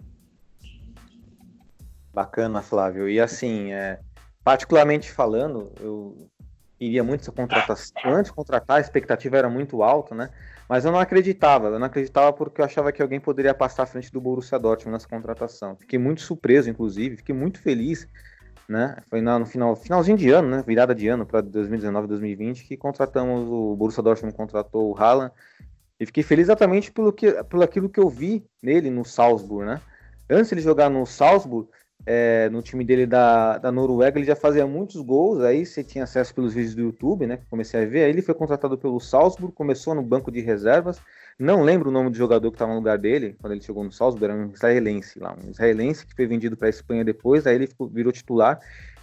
Bacana, 2.13 2.61
Flávio. 2.61 3.09
E 3.09 3.19
assim, 3.19 3.71
é, 3.71 3.99
particularmente 4.43 5.11
falando, 5.11 5.71
eu 5.79 6.29
queria 6.77 7.03
muito 7.03 7.21
essa 7.21 7.31
contratação. 7.31 7.93
Antes 8.05 8.29
de 8.29 8.35
contratar, 8.35 8.77
a 8.77 8.81
expectativa 8.81 9.37
era 9.37 9.49
muito 9.49 9.81
alta, 9.81 10.13
né? 10.13 10.29
Mas 10.67 10.85
eu 10.85 10.91
não 10.91 10.99
acreditava. 10.99 11.67
Eu 11.67 11.79
não 11.79 11.87
acreditava 11.87 12.31
porque 12.33 12.61
eu 12.61 12.65
achava 12.65 12.91
que 12.91 13.01
alguém 13.01 13.19
poderia 13.19 13.53
passar 13.53 13.83
à 13.83 13.85
frente 13.85 14.11
do 14.11 14.21
Borussia 14.21 14.57
Dortmund 14.57 14.93
nessa 14.93 15.07
contratação. 15.07 15.75
Fiquei 15.75 15.99
muito 15.99 16.21
surpreso, 16.21 16.69
inclusive. 16.69 17.17
Fiquei 17.17 17.35
muito 17.35 17.59
feliz, 17.59 18.07
né? 18.67 18.97
Foi 19.09 19.21
no 19.21 19.45
final, 19.45 19.75
finalzinho 19.75 20.17
de 20.17 20.29
ano, 20.29 20.49
né? 20.49 20.63
Virada 20.65 20.95
de 20.95 21.07
ano 21.07 21.25
para 21.25 21.41
2019, 21.41 22.07
2020 22.07 22.63
que 22.65 22.77
contratamos 22.77 23.47
o 23.49 23.75
Borussia 23.75 24.03
Dortmund 24.03 24.35
contratou 24.35 24.91
o 24.91 24.97
Haaland. 24.97 25.31
E 25.99 26.05
fiquei 26.05 26.23
feliz 26.23 26.45
exatamente 26.45 26.91
pelo 26.91 27.13
que, 27.13 27.31
pelo 27.43 27.63
aquilo 27.63 27.89
que 27.89 27.99
eu 27.99 28.09
vi 28.09 28.45
nele 28.61 28.89
no 28.89 29.05
Salzburg, 29.05 29.65
né? 29.65 29.81
Antes 30.29 30.51
ele 30.51 30.61
jogar 30.61 30.89
no 30.89 31.05
Salzburg, 31.05 31.69
é, 32.05 32.49
no 32.49 32.61
time 32.61 32.83
dele 32.83 33.05
da, 33.05 33.57
da 33.57 33.71
Noruega, 33.71 34.19
ele 34.19 34.25
já 34.25 34.35
fazia 34.35 34.67
muitos 34.67 34.99
gols, 35.01 35.41
aí 35.41 35.65
você 35.65 35.83
tinha 35.83 36.03
acesso 36.03 36.35
pelos 36.35 36.53
vídeos 36.53 36.75
do 36.75 36.81
YouTube, 36.81 37.25
né? 37.25 37.37
Que 37.37 37.45
comecei 37.45 37.81
a 37.81 37.85
ver. 37.85 38.03
Aí 38.03 38.09
ele 38.09 38.21
foi 38.21 38.33
contratado 38.33 38.77
pelo 38.77 38.99
Salzburg, 38.99 39.53
começou 39.53 39.95
no 39.95 40.01
banco 40.01 40.31
de 40.31 40.41
reservas. 40.41 40.99
Não 41.39 41.63
lembro 41.63 41.89
o 41.89 41.93
nome 41.93 42.09
do 42.09 42.17
jogador 42.17 42.51
que 42.51 42.55
estava 42.55 42.71
no 42.71 42.77
lugar 42.77 42.97
dele 42.97 43.35
quando 43.39 43.53
ele 43.53 43.61
chegou 43.61 43.83
no 43.83 43.91
Salzburg, 43.91 44.25
era 44.25 44.35
um 44.35 44.51
israelense 44.51 45.17
lá, 45.17 45.35
um 45.43 45.49
israelense 45.49 46.05
que 46.05 46.15
foi 46.15 46.27
vendido 46.27 46.55
para 46.55 46.67
a 46.67 46.69
Espanha 46.69 47.03
depois, 47.03 47.47
aí 47.47 47.55
ele 47.55 47.67
ficou, 47.67 47.87
virou 47.87 48.11
titular. 48.11 48.59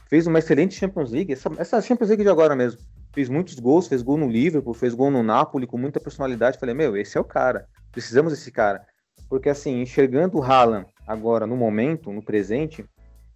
Fez 0.09 0.27
uma 0.27 0.39
excelente 0.39 0.75
Champions 0.75 1.11
League, 1.11 1.33
essa, 1.33 1.51
essa 1.57 1.81
Champions 1.81 2.09
League 2.09 2.23
de 2.23 2.29
agora 2.29 2.55
mesmo. 2.55 2.81
Fez 3.13 3.29
muitos 3.29 3.59
gols, 3.59 3.89
fez 3.89 4.03
gol 4.03 4.17
no 4.17 4.29
Liverpool, 4.29 4.75
fez 4.75 4.95
gol 4.95 5.11
no 5.11 5.23
Napoli 5.23 5.67
com 5.67 5.79
muita 5.79 5.99
personalidade. 5.99 6.59
Falei, 6.59 6.75
meu, 6.75 6.97
esse 6.97 7.17
é 7.17 7.21
o 7.21 7.25
cara, 7.25 7.67
precisamos 7.91 8.33
desse 8.33 8.53
cara. 8.53 8.85
Porque 9.29 9.49
assim, 9.49 9.81
enxergando 9.81 10.39
o 10.39 10.43
Haaland 10.43 10.87
agora 11.11 11.45
no 11.45 11.57
momento, 11.57 12.13
no 12.13 12.23
presente, 12.23 12.85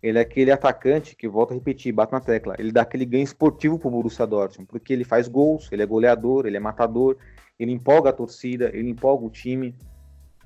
ele 0.01 0.19
é 0.19 0.21
aquele 0.21 0.53
atacante 0.53 1.17
que, 1.17 1.27
volta 1.27 1.53
a 1.53 1.57
repetir, 1.57 1.93
bate 1.93 2.13
na 2.13 2.21
tecla, 2.21 2.55
ele 2.57 2.71
dá 2.71 2.83
aquele 2.83 3.05
ganho 3.05 3.25
esportivo 3.25 3.81
pro 3.81 3.91
Borussia 3.91 4.25
Dortmund, 4.25 4.69
porque 4.69 4.93
ele 4.93 5.03
faz 5.03 5.27
gols, 5.27 5.69
ele 5.73 5.83
é 5.83 5.87
goleador, 5.87 6.47
ele 6.47 6.57
é 6.57 6.61
matador, 6.61 7.17
ele 7.59 7.73
empolga 7.73 8.11
a 8.11 8.13
torcida, 8.13 8.71
ele 8.73 8.91
empolga 8.91 9.25
o 9.25 9.31
time. 9.31 9.75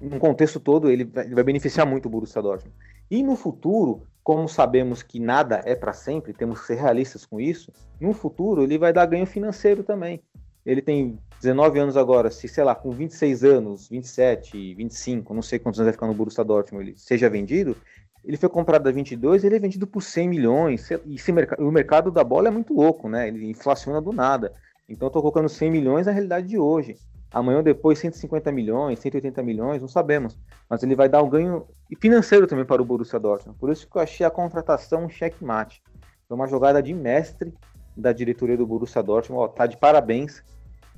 No 0.00 0.18
contexto 0.18 0.58
todo, 0.58 0.90
ele 0.90 1.04
vai, 1.04 1.26
ele 1.26 1.34
vai 1.34 1.44
beneficiar 1.44 1.86
muito 1.86 2.06
o 2.06 2.10
Borussia 2.10 2.40
Dortmund. 2.40 2.74
E 3.10 3.22
no 3.22 3.36
futuro, 3.36 4.04
como 4.22 4.48
sabemos 4.48 5.02
que 5.02 5.20
nada 5.20 5.60
é 5.66 5.74
para 5.74 5.92
sempre, 5.92 6.32
temos 6.32 6.60
que 6.60 6.66
ser 6.68 6.76
realistas 6.76 7.26
com 7.26 7.38
isso, 7.38 7.70
no 8.00 8.14
futuro 8.14 8.62
ele 8.62 8.78
vai 8.78 8.92
dar 8.92 9.04
ganho 9.04 9.26
financeiro 9.26 9.82
também. 9.82 10.22
Ele 10.68 10.82
tem 10.82 11.18
19 11.40 11.78
anos 11.78 11.96
agora, 11.96 12.30
se 12.30 12.46
sei 12.46 12.62
lá, 12.62 12.74
com 12.74 12.90
26 12.90 13.42
anos, 13.42 13.88
27, 13.88 14.74
25, 14.74 15.32
não 15.32 15.40
sei 15.40 15.58
quantos 15.58 15.80
anos 15.80 15.86
vai 15.86 15.92
ficar 15.94 16.06
no 16.06 16.12
Borussia 16.12 16.44
Dortmund, 16.44 16.84
ele 16.84 16.98
seja 16.98 17.30
vendido, 17.30 17.74
ele 18.22 18.36
foi 18.36 18.50
comprado 18.50 18.86
a 18.86 18.92
22, 18.92 19.44
ele 19.44 19.56
é 19.56 19.58
vendido 19.58 19.86
por 19.86 20.02
100 20.02 20.28
milhões, 20.28 20.90
e 20.90 21.16
o 21.58 21.70
mercado 21.70 22.10
da 22.10 22.22
bola 22.22 22.48
é 22.48 22.50
muito 22.50 22.74
louco, 22.74 23.08
né? 23.08 23.28
Ele 23.28 23.48
inflaciona 23.48 23.98
do 23.98 24.12
nada. 24.12 24.52
Então 24.86 25.08
eu 25.08 25.12
tô 25.12 25.20
colocando 25.22 25.48
100 25.48 25.70
milhões 25.70 26.06
na 26.06 26.12
realidade 26.12 26.46
de 26.46 26.58
hoje. 26.58 26.96
Amanhã 27.32 27.58
ou 27.58 27.62
depois 27.62 27.98
150 27.98 28.52
milhões, 28.52 28.98
180 28.98 29.42
milhões, 29.42 29.80
não 29.80 29.88
sabemos. 29.88 30.38
Mas 30.68 30.82
ele 30.82 30.94
vai 30.94 31.08
dar 31.08 31.22
um 31.22 31.30
ganho 31.30 31.66
financeiro 31.98 32.46
também 32.46 32.66
para 32.66 32.82
o 32.82 32.84
Borussia 32.84 33.18
Dortmund. 33.18 33.58
Por 33.58 33.70
isso 33.70 33.88
que 33.88 33.96
eu 33.96 34.02
achei 34.02 34.26
a 34.26 34.30
contratação 34.30 35.06
um 35.06 35.08
checkmate. 35.08 35.82
Foi 36.26 36.36
uma 36.36 36.46
jogada 36.46 36.82
de 36.82 36.92
mestre 36.92 37.54
da 37.96 38.12
diretoria 38.12 38.56
do 38.56 38.66
Borussia 38.66 39.02
Dortmund. 39.02 39.44
Ó, 39.44 39.48
tá 39.48 39.66
de 39.66 39.78
parabéns. 39.78 40.42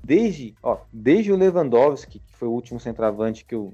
Desde, 0.02 0.54
ó, 0.62 0.78
desde 0.92 1.32
o 1.32 1.36
Lewandowski, 1.36 2.18
que 2.18 2.34
foi 2.34 2.48
o 2.48 2.52
último 2.52 2.80
centroavante 2.80 3.44
que 3.44 3.54
eu, 3.54 3.72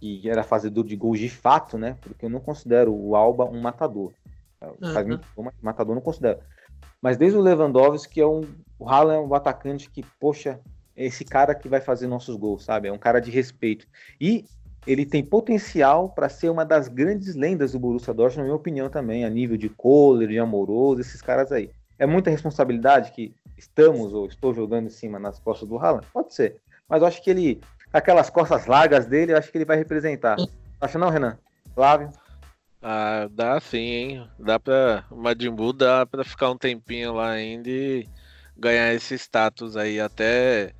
que 0.00 0.28
era 0.28 0.42
fazedor 0.42 0.84
de 0.84 0.96
gols 0.96 1.18
de 1.18 1.28
fato, 1.28 1.78
né? 1.78 1.96
Porque 2.00 2.26
eu 2.26 2.30
não 2.30 2.40
considero 2.40 2.92
o 2.92 3.14
Alba 3.14 3.44
um 3.44 3.60
matador. 3.60 4.12
Uhum. 4.60 5.50
matador 5.62 5.94
não 5.94 6.02
considero. 6.02 6.40
Mas 7.00 7.16
desde 7.16 7.38
o 7.38 7.40
Lewandowski, 7.40 8.14
que 8.14 8.20
é 8.20 8.26
um, 8.26 8.42
o 8.78 8.88
Haaland 8.88 9.24
é 9.24 9.26
um 9.26 9.34
atacante 9.34 9.88
que, 9.88 10.04
poxa, 10.18 10.60
é 10.96 11.06
esse 11.06 11.24
cara 11.24 11.54
que 11.54 11.68
vai 11.68 11.80
fazer 11.80 12.08
nossos 12.08 12.36
gols, 12.36 12.64
sabe? 12.64 12.88
É 12.88 12.92
um 12.92 12.98
cara 12.98 13.20
de 13.20 13.30
respeito. 13.30 13.86
E 14.20 14.44
ele 14.86 15.06
tem 15.06 15.24
potencial 15.24 16.08
para 16.08 16.28
ser 16.28 16.48
uma 16.48 16.64
das 16.64 16.88
grandes 16.88 17.34
lendas 17.34 17.72
do 17.72 17.78
Borussia 17.78 18.14
Dortmund, 18.14 18.38
na 18.38 18.44
minha 18.44 18.56
opinião 18.56 18.88
também, 18.88 19.24
a 19.24 19.30
nível 19.30 19.56
de 19.56 19.68
Kohler, 19.68 20.28
de 20.28 20.38
Amoroso, 20.38 21.00
esses 21.00 21.22
caras 21.22 21.52
aí. 21.52 21.70
É 21.98 22.06
muita 22.06 22.30
responsabilidade 22.30 23.12
que 23.12 23.34
estamos 23.58 24.12
ou 24.12 24.26
estou 24.26 24.54
jogando 24.54 24.86
em 24.86 24.90
cima 24.90 25.18
nas 25.18 25.38
costas 25.38 25.68
do 25.68 25.78
Haaland? 25.78 26.06
Pode 26.12 26.34
ser. 26.34 26.60
Mas 26.88 27.02
eu 27.02 27.08
acho 27.08 27.22
que 27.22 27.30
ele 27.30 27.60
aquelas 27.92 28.30
costas 28.30 28.66
largas 28.66 29.06
dele, 29.06 29.32
eu 29.32 29.36
acho 29.36 29.50
que 29.50 29.58
ele 29.58 29.64
vai 29.64 29.76
representar. 29.76 30.36
Acha 30.80 30.98
não, 30.98 31.10
Renan? 31.10 31.38
Flávio? 31.74 32.10
Ah, 32.80 33.28
dá 33.30 33.60
sim, 33.60 33.78
hein? 33.78 34.30
Dá 34.38 34.58
pra. 34.60 35.04
O 35.10 35.16
Majin 35.16 35.50
Buu 35.50 35.72
dá 35.72 36.06
pra 36.06 36.24
ficar 36.24 36.50
um 36.50 36.56
tempinho 36.56 37.12
lá 37.12 37.30
ainda 37.30 37.68
e 37.68 38.08
ganhar 38.56 38.94
esse 38.94 39.14
status 39.14 39.76
aí. 39.76 40.00
Até 40.00 40.72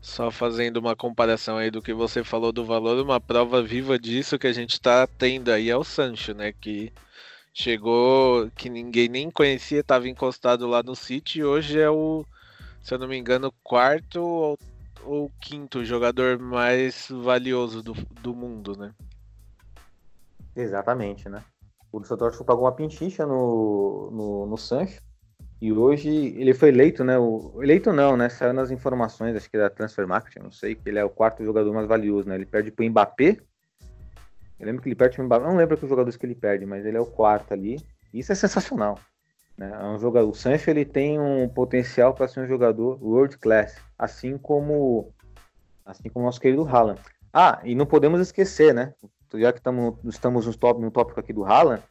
só 0.00 0.30
fazendo 0.30 0.76
uma 0.78 0.94
comparação 0.94 1.56
aí 1.56 1.70
do 1.70 1.80
que 1.80 1.94
você 1.94 2.22
falou 2.22 2.52
do 2.52 2.64
valor, 2.64 3.02
uma 3.02 3.20
prova 3.20 3.62
viva 3.62 3.98
disso 3.98 4.38
que 4.38 4.46
a 4.46 4.52
gente 4.52 4.80
tá 4.80 5.06
tendo 5.06 5.50
aí 5.50 5.70
é 5.70 5.76
o 5.76 5.84
Sancho, 5.84 6.34
né? 6.34 6.52
Que 6.52 6.92
chegou, 7.52 8.50
que 8.56 8.68
ninguém 8.68 9.08
nem 9.08 9.30
conhecia, 9.30 9.80
estava 9.80 10.08
encostado 10.08 10.66
lá 10.66 10.82
no 10.82 10.96
City 10.96 11.40
e 11.40 11.44
hoje 11.44 11.78
é 11.78 11.90
o, 11.90 12.24
se 12.82 12.94
eu 12.94 12.98
não 12.98 13.08
me 13.08 13.16
engano, 13.16 13.52
quarto 13.62 14.20
ou 14.22 14.58
o 15.04 15.30
quinto 15.40 15.84
jogador 15.84 16.38
mais 16.38 17.08
valioso 17.10 17.82
do, 17.82 17.92
do 18.20 18.34
mundo, 18.34 18.76
né? 18.76 18.94
Exatamente, 20.54 21.28
né? 21.28 21.42
O 21.90 21.98
Borussia 21.98 22.16
Dortmund 22.16 22.46
pagou 22.46 22.64
uma 22.64 22.72
pinchicha 22.72 23.26
no, 23.26 24.10
no, 24.12 24.46
no 24.46 24.56
Sancho 24.56 25.00
E 25.60 25.72
hoje 25.72 26.08
ele 26.08 26.54
foi 26.54 26.68
eleito, 26.68 27.04
né? 27.04 27.18
O, 27.18 27.60
eleito 27.62 27.92
não, 27.92 28.16
né? 28.16 28.28
Saiu 28.28 28.52
nas 28.52 28.70
informações, 28.70 29.36
acho 29.36 29.50
que 29.50 29.58
da 29.58 29.68
Transfer 29.68 30.06
Market, 30.06 30.42
não 30.42 30.50
sei, 30.50 30.74
que 30.74 30.88
ele 30.88 30.98
é 30.98 31.04
o 31.04 31.10
quarto 31.10 31.44
jogador 31.44 31.72
mais 31.72 31.86
valioso, 31.86 32.28
né? 32.28 32.34
Ele 32.34 32.46
perde 32.46 32.70
pro 32.70 32.84
Mbappé. 32.84 33.38
Eu 34.62 34.66
lembro 34.66 34.80
que 34.80 34.88
ele 34.88 34.94
perde 34.94 35.20
Mbappé. 35.20 35.44
Não 35.44 35.56
lembro 35.56 35.76
que 35.76 35.82
os 35.82 35.90
jogadores 35.90 36.16
que 36.16 36.24
ele 36.24 36.36
perde, 36.36 36.64
mas 36.64 36.86
ele 36.86 36.96
é 36.96 37.00
o 37.00 37.04
quarto 37.04 37.52
ali. 37.52 37.84
Isso 38.14 38.30
é 38.30 38.34
sensacional. 38.36 38.96
Né? 39.58 39.72
É 39.74 39.84
um 39.84 39.98
jogador, 39.98 40.30
o 40.30 40.34
Sancho 40.34 40.70
ele 40.70 40.84
tem 40.84 41.18
um 41.18 41.48
potencial 41.48 42.14
para 42.14 42.28
ser 42.28 42.40
um 42.40 42.46
jogador 42.46 42.96
world 43.02 43.36
class, 43.38 43.76
assim 43.98 44.38
como 44.38 45.12
assim 45.84 46.08
como 46.08 46.24
o 46.24 46.26
nosso 46.26 46.40
querido 46.40 46.64
Haaland. 46.64 47.00
Ah, 47.32 47.60
e 47.64 47.74
não 47.74 47.84
podemos 47.84 48.20
esquecer, 48.20 48.72
né? 48.72 48.94
Já 49.34 49.52
que 49.52 49.60
tamo, 49.60 49.98
estamos 50.04 50.46
no, 50.46 50.56
top, 50.56 50.80
no 50.80 50.92
tópico 50.92 51.18
aqui 51.18 51.32
do 51.32 51.44
Haaland, 51.44 51.82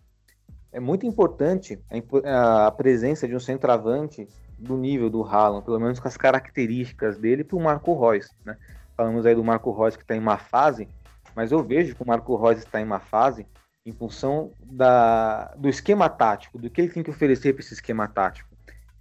é 0.72 0.80
muito 0.80 1.05
importante 1.05 1.78
a, 2.24 2.67
a 2.67 2.72
presença 2.72 3.28
de 3.28 3.36
um 3.36 3.39
centroavante 3.39 4.30
do 4.57 4.78
nível 4.78 5.09
do 5.09 5.24
Haaland, 5.24 5.65
pelo 5.65 5.80
menos 5.80 5.99
com 5.99 6.07
as 6.07 6.15
características 6.15 7.17
dele, 7.17 7.43
para 7.43 7.57
o 7.57 7.61
Marco 7.61 7.99
Reus. 7.99 8.30
Né? 8.45 8.55
Falamos 8.95 9.26
aí 9.26 9.36
do 9.36 9.43
Marco 9.43 9.74
Reus 9.74 9.97
que 9.97 10.03
está 10.03 10.15
em 10.15 10.22
má 10.22 10.38
fase, 10.38 10.88
mas 11.36 11.51
eu 11.51 11.63
vejo 11.63 11.95
que 11.95 12.03
o 12.03 12.07
Marco 12.07 12.36
Reus 12.36 12.59
está 12.59 12.82
em 12.82 12.86
má 12.86 12.99
fase 12.99 13.45
em 13.86 13.91
função 13.91 14.51
da, 14.59 15.53
do 15.57 15.67
esquema 15.67 16.07
tático, 16.07 16.57
do 16.57 16.69
que 16.69 16.82
ele 16.82 16.91
tem 16.91 17.03
que 17.03 17.09
oferecer 17.09 17.53
para 17.53 17.61
esse 17.63 17.73
esquema 17.73 18.07
tático. 18.07 18.49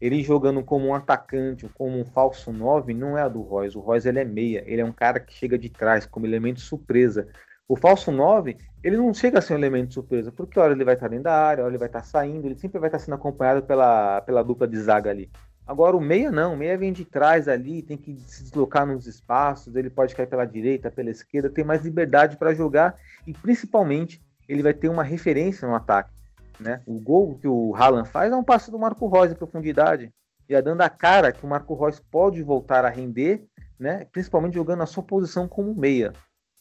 Ele 0.01 0.23
jogando 0.23 0.63
como 0.65 0.87
um 0.87 0.95
atacante, 0.95 1.69
como 1.75 1.99
um 1.99 2.05
falso 2.05 2.51
9, 2.51 2.95
não 2.95 3.19
é 3.19 3.23
a 3.23 3.29
do 3.29 3.43
Royce. 3.43 3.77
O 3.77 3.81
Royce 3.81 4.09
ele 4.09 4.21
é 4.21 4.25
meia, 4.25 4.65
ele 4.67 4.81
é 4.81 4.85
um 4.85 4.93
cara 4.93 5.21
que 5.21 5.35
chega 5.35 5.59
de 5.59 5.69
trás 5.69 6.07
como 6.07 6.27
elemento 6.27 6.61
surpresa. 6.61 7.29
O 7.69 7.77
falso 7.77 8.11
9, 8.11 8.57
ele 8.83 8.97
não 8.97 9.13
chega 9.13 9.39
a 9.39 9.43
ser 9.43 9.53
um 9.53 9.59
elemento 9.59 9.93
surpresa, 9.93 10.33
porque 10.33 10.59
hora 10.59 10.73
ele 10.73 10.85
vai 10.85 10.95
estar 10.95 11.09
dentro 11.09 11.25
da 11.25 11.35
área, 11.35 11.63
hora 11.63 11.71
ele 11.71 11.79
vai 11.79 11.89
estar 11.89 12.03
saindo, 12.03 12.47
ele 12.47 12.57
sempre 12.57 12.81
vai 12.81 12.89
estar 12.89 12.99
sendo 12.99 13.15
acompanhado 13.15 13.63
pela, 13.63 14.23
pela 14.23 14.43
dupla 14.43 14.67
de 14.67 14.79
zaga 14.79 15.11
ali. 15.11 15.31
Agora 15.71 15.97
o 15.97 16.01
meia 16.01 16.33
não, 16.33 16.55
o 16.55 16.57
meia 16.57 16.77
vem 16.77 16.93
de 16.93 17.05
trás 17.05 17.47
ali, 17.47 17.81
tem 17.81 17.97
que 17.97 18.19
se 18.27 18.43
deslocar 18.43 18.85
nos 18.85 19.07
espaços, 19.07 19.77
ele 19.77 19.89
pode 19.89 20.17
cair 20.17 20.27
pela 20.27 20.45
direita, 20.45 20.91
pela 20.91 21.11
esquerda, 21.11 21.49
tem 21.49 21.63
mais 21.63 21.85
liberdade 21.85 22.37
para 22.37 22.53
jogar 22.53 22.97
e 23.25 23.33
principalmente 23.33 24.21
ele 24.49 24.65
vai 24.65 24.75
ter 24.75 24.89
uma 24.89 25.05
referência 25.05 25.69
no 25.69 25.77
ataque. 25.77 26.11
Né? 26.59 26.83
O 26.85 26.99
gol 26.99 27.39
que 27.39 27.47
o 27.47 27.73
Haaland 27.77 28.09
faz 28.09 28.33
é 28.33 28.35
um 28.35 28.43
passe 28.43 28.69
do 28.69 28.81
Marco 28.81 29.07
Reus 29.07 29.31
em 29.31 29.37
profundidade, 29.37 30.13
já 30.49 30.61
dando 30.61 30.81
a 30.81 30.91
cara 30.91 31.31
que 31.31 31.47
o 31.47 31.49
Marco 31.49 31.77
Reus 31.77 32.01
pode 32.01 32.43
voltar 32.43 32.85
a 32.85 32.89
render, 32.89 33.47
né? 33.79 34.09
principalmente 34.11 34.55
jogando 34.55 34.83
a 34.83 34.87
sua 34.87 35.05
posição 35.05 35.47
como 35.47 35.73
meia. 35.73 36.13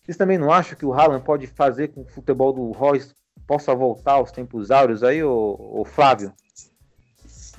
Vocês 0.04 0.18
também 0.18 0.38
não 0.38 0.52
acham 0.52 0.78
que 0.78 0.86
o 0.86 0.94
Haaland 0.94 1.26
pode 1.26 1.48
fazer 1.48 1.88
com 1.88 2.06
que 2.06 2.12
o 2.12 2.14
futebol 2.14 2.54
do 2.54 2.70
Reus 2.74 3.16
possa 3.48 3.74
voltar 3.74 4.14
aos 4.14 4.32
tempos 4.32 4.70
áureos 4.70 5.04
aí, 5.04 5.24
ô, 5.24 5.58
ô 5.58 5.84
Flávio? 5.84 6.32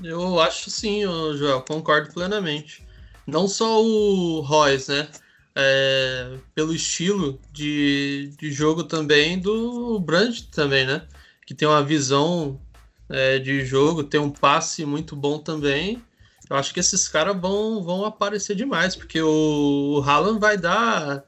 Eu 0.02 0.40
acho 0.40 0.70
sim, 0.70 1.02
Joel, 1.36 1.62
concordo 1.62 2.12
plenamente. 2.12 2.86
Não 3.26 3.46
só 3.46 3.82
o 3.82 4.40
Royce, 4.40 4.90
né? 4.90 5.08
é, 5.54 6.38
pelo 6.54 6.74
estilo 6.74 7.40
de, 7.52 8.32
de 8.38 8.50
jogo 8.52 8.84
também 8.84 9.38
do 9.38 9.98
Brandt 10.00 10.48
também, 10.48 10.86
né? 10.86 11.02
Que 11.46 11.54
tem 11.54 11.66
uma 11.66 11.82
visão 11.82 12.60
é, 13.08 13.38
de 13.38 13.64
jogo, 13.64 14.04
tem 14.04 14.20
um 14.20 14.30
passe 14.30 14.84
muito 14.84 15.16
bom 15.16 15.38
também. 15.38 16.02
Eu 16.48 16.56
acho 16.56 16.72
que 16.74 16.80
esses 16.80 17.08
caras 17.08 17.36
vão, 17.40 17.82
vão 17.82 18.04
aparecer 18.04 18.56
demais, 18.56 18.96
porque 18.96 19.20
o, 19.20 19.98
o 19.98 20.02
Haaland 20.02 20.40
vai 20.40 20.56
dar 20.56 21.24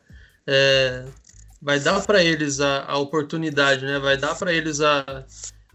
é, 0.46 1.04
vai 1.60 1.78
dar 1.78 2.04
para 2.04 2.22
eles 2.22 2.60
a, 2.60 2.84
a, 2.84 2.98
oportunidade, 2.98 3.84
né? 3.84 3.98
Vai 3.98 4.16
dar 4.16 4.34
para 4.34 4.52
eles 4.52 4.80
a, 4.80 5.24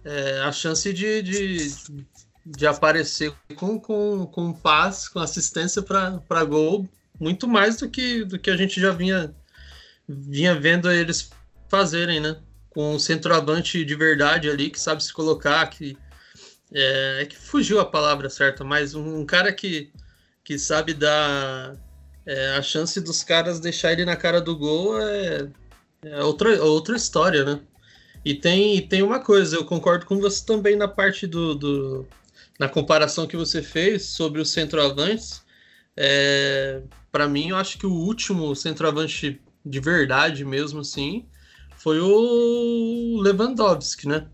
é, 0.04 0.42
a 0.42 0.52
chance 0.52 0.92
de, 0.94 1.22
de, 1.22 1.72
de 2.56 2.66
aparecer 2.66 3.34
com, 3.56 3.80
com, 3.80 4.26
com 4.26 4.54
passe, 4.54 5.10
com 5.10 5.20
assistência 5.20 5.82
para 5.82 6.44
gol 6.46 6.88
muito 7.20 7.48
mais 7.48 7.78
do 7.78 7.90
que, 7.90 8.24
do 8.24 8.38
que 8.38 8.50
a 8.50 8.58
gente 8.58 8.80
já 8.80 8.92
vinha, 8.92 9.34
vinha 10.08 10.56
vendo 10.56 10.92
eles 10.92 11.30
fazerem, 11.68 12.20
né? 12.20 12.38
Com 12.70 12.96
um 12.96 13.00
centroavante 13.00 13.84
de 13.84 13.96
verdade 13.96 14.50
ali 14.50 14.70
que 14.70 14.80
sabe 14.80 15.04
se 15.04 15.12
colocar, 15.12 15.66
que 15.68 15.98
é, 16.72 17.22
é 17.22 17.26
que 17.26 17.36
fugiu 17.36 17.80
a 17.80 17.86
palavra 17.86 18.30
certa, 18.30 18.64
mas 18.64 18.94
um, 18.94 19.22
um 19.22 19.26
cara 19.26 19.52
que, 19.52 19.92
que 20.44 20.60
sabe 20.60 20.94
dar 20.94 21.76
é, 22.26 22.56
a 22.56 22.62
chance 22.62 23.02
dos 23.02 23.24
caras 23.24 23.60
deixar 23.60 23.94
ele 23.94 24.06
na 24.06 24.16
cara 24.16 24.40
do 24.40 24.56
gol 24.56 25.00
é, 25.02 25.48
é 26.04 26.24
outra, 26.24 26.64
outra 26.64 26.96
história, 26.96 27.44
né? 27.44 27.60
E 28.24 28.36
tem, 28.36 28.76
e 28.76 28.82
tem 28.82 29.02
uma 29.02 29.20
coisa, 29.20 29.56
eu 29.56 29.66
concordo 29.66 30.06
com 30.06 30.20
você 30.20 30.46
também 30.46 30.76
na 30.76 30.88
parte 30.88 31.26
do, 31.26 31.56
do 31.56 32.08
na 32.58 32.68
comparação 32.68 33.28
que 33.28 33.38
você 33.38 33.62
fez 33.62 34.06
sobre 34.06 34.42
os 34.42 34.52
centroavantes. 34.52 35.42
É, 35.96 36.82
para 37.12 37.28
mim, 37.28 37.50
eu 37.50 37.58
acho 37.58 37.78
que 37.78 37.86
o 37.86 37.92
último 37.92 38.56
centroavante 38.56 39.42
de 39.66 39.80
verdade 39.80 40.46
mesmo, 40.46 40.80
assim, 40.80 41.26
foi 41.78 42.00
o 42.00 43.20
Lewandowski, 43.22 44.08
né? 44.08 44.28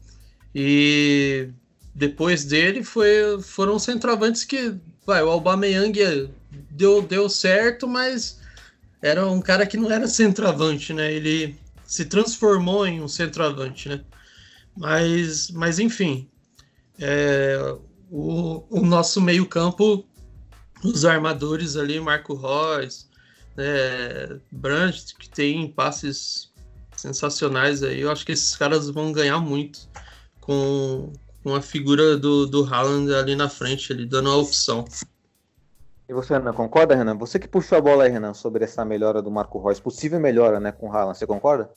E 0.54 1.50
depois 1.94 2.46
dele 2.46 2.84
foi, 2.84 3.42
foram 3.42 3.80
centroavantes 3.80 4.44
que, 4.44 4.76
vai, 5.06 5.24
o 5.24 5.30
Aubameyang 5.30 6.30
deu, 6.70 7.02
deu 7.02 7.30
certo, 7.30 7.88
mas 7.88 8.40
era 9.02 9.28
um 9.28 9.42
cara 9.42 9.66
que 9.66 9.78
não 9.78 9.92
era 9.92 10.08
centroavante, 10.08 10.94
né? 10.94 11.12
Ele 11.12 11.58
se 11.86 12.06
transformou 12.06 12.86
em 12.88 13.02
um 13.02 13.08
centroavante, 13.08 13.90
né? 13.90 14.02
Mas, 14.76 15.52
mas 15.52 15.80
enfim, 15.80 16.28
é, 17.00 17.76
o, 18.14 18.64
o 18.70 18.86
nosso 18.86 19.20
meio 19.20 19.44
campo 19.48 20.06
os 20.84 21.04
armadores 21.04 21.76
ali, 21.76 22.00
Marco 22.00 22.36
Reus, 22.36 23.10
né, 23.56 24.40
Brandt, 24.52 25.16
que 25.16 25.30
tem 25.30 25.68
passes 25.68 26.52
sensacionais 26.96 27.82
aí. 27.82 28.02
Eu 28.02 28.12
acho 28.12 28.26
que 28.26 28.34
esses 28.34 28.56
caras 28.56 28.90
vão 28.90 29.12
ganhar 29.12 29.40
muito 29.40 29.90
com, 30.42 31.12
com 31.42 31.56
a 31.56 31.62
figura 31.62 32.18
do, 32.18 32.46
do 32.46 32.66
Haaland 32.66 33.14
ali 33.16 33.36
na 33.36 33.50
frente, 33.50 33.94
ali, 33.94 34.06
dando 34.06 34.30
a 34.30 34.36
opção. 34.36 34.86
E 36.08 36.14
você, 36.14 36.34
Renan, 36.34 36.54
concorda, 36.54 36.96
Renan? 36.96 37.18
Você 37.18 37.40
que 37.40 37.48
puxou 37.48 37.78
a 37.78 37.82
bola 37.82 38.04
aí, 38.04 38.12
Renan, 38.12 38.34
sobre 38.34 38.66
essa 38.66 38.84
melhora 38.84 39.22
do 39.22 39.32
Marco 39.32 39.64
Reus, 39.64 39.80
possível 39.80 40.20
melhora, 40.20 40.60
né, 40.60 40.72
com 40.72 40.90
o 40.90 40.92
Haaland, 40.92 41.18
você 41.18 41.26
concorda? 41.26 41.72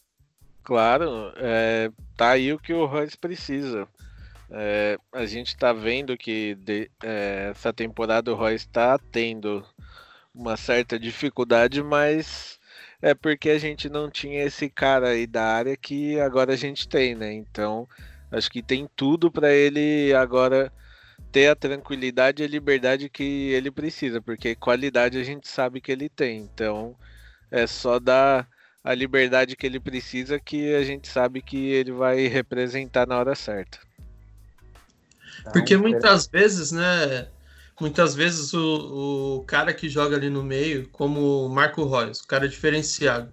Claro, 0.64 1.32
é, 1.36 1.92
tá 2.16 2.30
aí 2.30 2.52
o 2.52 2.58
que 2.58 2.74
o 2.74 2.86
Reus 2.86 3.14
precisa. 3.14 3.86
É, 4.50 4.98
a 5.12 5.26
gente 5.26 5.48
está 5.48 5.72
vendo 5.72 6.16
que 6.16 6.54
de, 6.56 6.90
é, 7.02 7.48
essa 7.50 7.72
temporada 7.72 8.32
o 8.32 8.34
Roy 8.34 8.54
está 8.54 8.98
tendo 8.98 9.64
uma 10.34 10.56
certa 10.56 10.98
dificuldade, 10.98 11.82
mas 11.82 12.58
é 13.02 13.14
porque 13.14 13.50
a 13.50 13.58
gente 13.58 13.88
não 13.88 14.10
tinha 14.10 14.44
esse 14.44 14.68
cara 14.70 15.08
aí 15.10 15.26
da 15.26 15.44
área 15.44 15.76
que 15.76 16.20
agora 16.20 16.52
a 16.52 16.56
gente 16.56 16.88
tem, 16.88 17.14
né? 17.14 17.32
Então 17.32 17.88
acho 18.30 18.50
que 18.50 18.62
tem 18.62 18.88
tudo 18.96 19.30
para 19.30 19.52
ele 19.52 20.12
agora 20.14 20.72
ter 21.32 21.48
a 21.48 21.56
tranquilidade 21.56 22.42
e 22.42 22.46
a 22.46 22.48
liberdade 22.48 23.08
que 23.08 23.50
ele 23.52 23.70
precisa, 23.70 24.20
porque 24.22 24.54
qualidade 24.54 25.18
a 25.18 25.24
gente 25.24 25.48
sabe 25.48 25.80
que 25.80 25.92
ele 25.92 26.08
tem. 26.08 26.38
Então 26.38 26.96
é 27.50 27.66
só 27.66 27.98
dar 27.98 28.48
a 28.84 28.94
liberdade 28.94 29.56
que 29.56 29.66
ele 29.66 29.80
precisa 29.80 30.38
que 30.38 30.74
a 30.74 30.84
gente 30.84 31.08
sabe 31.08 31.42
que 31.42 31.56
ele 31.70 31.92
vai 31.92 32.26
representar 32.28 33.06
na 33.06 33.18
hora 33.18 33.34
certa. 33.34 33.85
Então, 35.46 35.52
Porque 35.52 35.76
muitas 35.76 36.26
vezes, 36.26 36.72
né? 36.72 37.28
Muitas 37.80 38.14
vezes 38.14 38.54
o, 38.54 39.38
o 39.38 39.44
cara 39.44 39.72
que 39.72 39.88
joga 39.88 40.16
ali 40.16 40.30
no 40.30 40.42
meio, 40.42 40.88
como 40.90 41.46
o 41.46 41.48
Marco 41.48 41.84
Reus, 41.86 42.20
o 42.20 42.26
cara 42.26 42.48
diferenciado, 42.48 43.30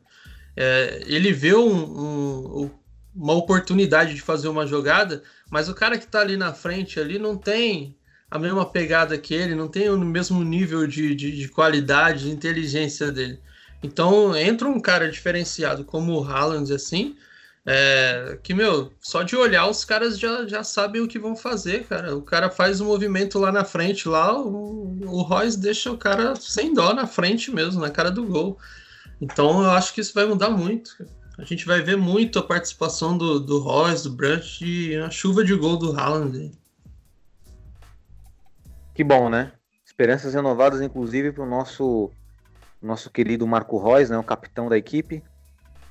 é, 0.56 1.02
ele 1.06 1.32
vê 1.32 1.56
um, 1.56 2.64
um, 2.64 2.72
uma 3.16 3.34
oportunidade 3.34 4.14
de 4.14 4.22
fazer 4.22 4.50
uma 4.50 4.68
jogada, 4.68 5.24
mas 5.50 5.70
o 5.70 5.74
cara 5.74 5.98
que 5.98 6.04
está 6.04 6.20
ali 6.20 6.36
na 6.36 6.54
frente 6.54 7.00
ali 7.00 7.18
não 7.18 7.38
tem 7.38 7.96
a 8.30 8.38
mesma 8.38 8.66
pegada 8.66 9.18
que 9.18 9.34
ele, 9.34 9.56
não 9.56 9.68
tem 9.68 9.90
o 9.90 9.98
mesmo 9.98 10.44
nível 10.44 10.86
de, 10.88 11.16
de, 11.16 11.32
de 11.32 11.48
qualidade, 11.48 12.26
de 12.26 12.32
inteligência 12.32 13.12
dele. 13.12 13.40
Então 13.82 14.36
entra 14.36 14.68
um 14.68 14.80
cara 14.80 15.10
diferenciado 15.10 15.86
como 15.86 16.14
o 16.14 16.24
Haaland 16.24 16.74
assim, 16.74 17.16
é, 17.66 18.38
que, 18.44 18.54
meu, 18.54 18.92
só 19.00 19.24
de 19.24 19.36
olhar 19.36 19.68
os 19.68 19.86
caras 19.86 20.20
já, 20.20 20.46
já 20.46 20.64
sabem 20.64 21.02
o 21.02 21.08
que 21.08 21.18
vão 21.18 21.36
fazer, 21.36 21.86
cara. 21.86 22.16
O 22.16 22.22
cara 22.22 22.50
faz 22.50 22.82
um 22.82 22.86
movimento 22.86 23.40
lá 23.40 23.52
na 23.52 23.64
frente, 23.64 24.08
lá, 24.10 24.38
o, 24.38 24.98
o 25.06 25.22
Royce 25.22 25.60
deixa 25.60 25.92
o 25.92 25.98
cara 25.98 26.36
sem 26.36 26.74
dó 26.74 26.94
na 26.94 27.08
frente 27.08 27.52
mesmo, 27.52 27.80
na 27.80 27.90
cara 27.90 28.12
do 28.12 28.26
gol. 28.26 28.58
Então 29.22 29.64
eu 29.64 29.72
acho 29.72 29.94
que 29.94 30.02
isso 30.02 30.14
vai 30.14 30.26
mudar 30.26 30.50
muito. 30.50 31.06
A 31.38 31.46
gente 31.46 31.66
vai 31.66 31.82
ver 31.82 31.96
muito 31.96 32.38
a 32.38 32.44
participação 32.44 33.18
do, 33.18 33.40
do 33.40 33.60
Royce, 33.60 34.04
do 34.04 34.12
Brandt 34.12 34.64
e 34.64 34.96
a 34.98 35.10
chuva 35.10 35.44
de 35.44 35.56
gol 35.56 35.78
do 35.78 35.98
Haaland. 35.98 36.52
Que 38.94 39.04
bom, 39.04 39.30
né? 39.30 39.54
Esperanças 39.86 40.34
renovadas, 40.34 40.82
inclusive, 40.82 41.32
para 41.32 41.44
o 41.44 41.50
nosso, 41.50 42.12
nosso 42.82 43.10
querido 43.10 43.48
Marco 43.48 43.82
Reus, 43.82 44.10
né, 44.10 44.18
o 44.18 44.24
capitão 44.24 44.68
da 44.68 44.78
equipe. 44.78 45.24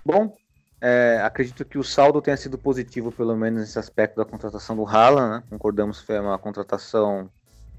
Bom, 0.05 0.37
é, 0.85 1.21
acredito 1.23 1.65
que 1.65 1.79
o 1.79 1.85
saldo 1.85 2.21
tenha 2.21 2.37
sido 2.37 2.59
positivo, 2.59 3.13
pelo 3.13 3.37
menos 3.37 3.61
nesse 3.61 3.79
aspecto 3.79 4.17
da 4.17 4.25
contratação 4.25 4.75
do 4.75 4.85
Haaland, 4.85 5.37
né? 5.37 5.43
Concordamos 5.49 6.01
que 6.01 6.07
foi 6.07 6.19
uma 6.19 6.37
contratação 6.37 7.31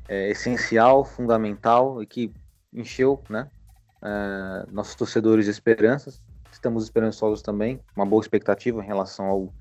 é, 0.08 0.30
essencial, 0.30 1.04
fundamental 1.04 2.02
e 2.02 2.06
que 2.06 2.34
encheu 2.72 3.22
né, 3.30 3.50
é, 4.02 4.66
nossos 4.72 4.96
torcedores 4.96 5.44
de 5.44 5.52
esperanças. 5.52 6.22
Estamos 6.50 6.86
esperançosos 6.86 7.42
também, 7.42 7.82
uma 7.94 8.06
boa 8.06 8.22
expectativa 8.22 8.82
em 8.82 8.88
relação 8.88 9.26
ao, 9.26 9.54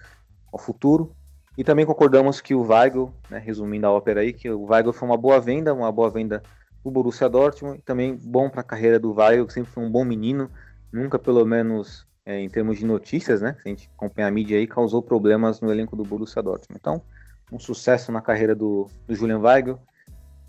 ao 0.52 0.58
futuro. 0.60 1.12
E 1.58 1.64
também 1.64 1.84
concordamos 1.84 2.40
que 2.40 2.54
o 2.54 2.62
Weigl, 2.62 3.12
né, 3.28 3.38
resumindo 3.38 3.88
a 3.88 3.90
ópera 3.90 4.20
aí, 4.20 4.32
que 4.32 4.48
o 4.48 4.66
Weigl 4.66 4.92
foi 4.92 5.08
uma 5.08 5.16
boa 5.16 5.40
venda, 5.40 5.74
uma 5.74 5.90
boa 5.90 6.08
venda 6.08 6.44
do 6.84 6.92
Borussia 6.92 7.28
Dortmund, 7.28 7.80
e 7.80 7.82
também 7.82 8.14
bom 8.14 8.48
para 8.48 8.60
a 8.60 8.64
carreira 8.64 9.00
do 9.00 9.12
Weigl, 9.12 9.48
que 9.48 9.52
sempre 9.52 9.72
foi 9.72 9.82
um 9.82 9.90
bom 9.90 10.04
menino, 10.04 10.48
nunca 10.92 11.18
pelo 11.18 11.44
menos 11.44 12.06
é, 12.24 12.38
em 12.40 12.48
termos 12.48 12.78
de 12.78 12.84
notícias, 12.84 13.40
né, 13.40 13.56
se 13.60 13.68
a 13.68 13.68
gente 13.68 13.90
acompanha 13.96 14.28
a 14.28 14.30
mídia 14.30 14.58
aí, 14.58 14.66
causou 14.66 15.02
problemas 15.02 15.60
no 15.60 15.70
elenco 15.70 15.96
do 15.96 16.04
Borussia 16.04 16.42
Dortmund. 16.42 16.78
Então, 16.80 17.02
um 17.50 17.58
sucesso 17.58 18.10
na 18.12 18.20
carreira 18.20 18.54
do, 18.54 18.88
do 19.06 19.14
Julian 19.14 19.40
Weigl 19.40 19.78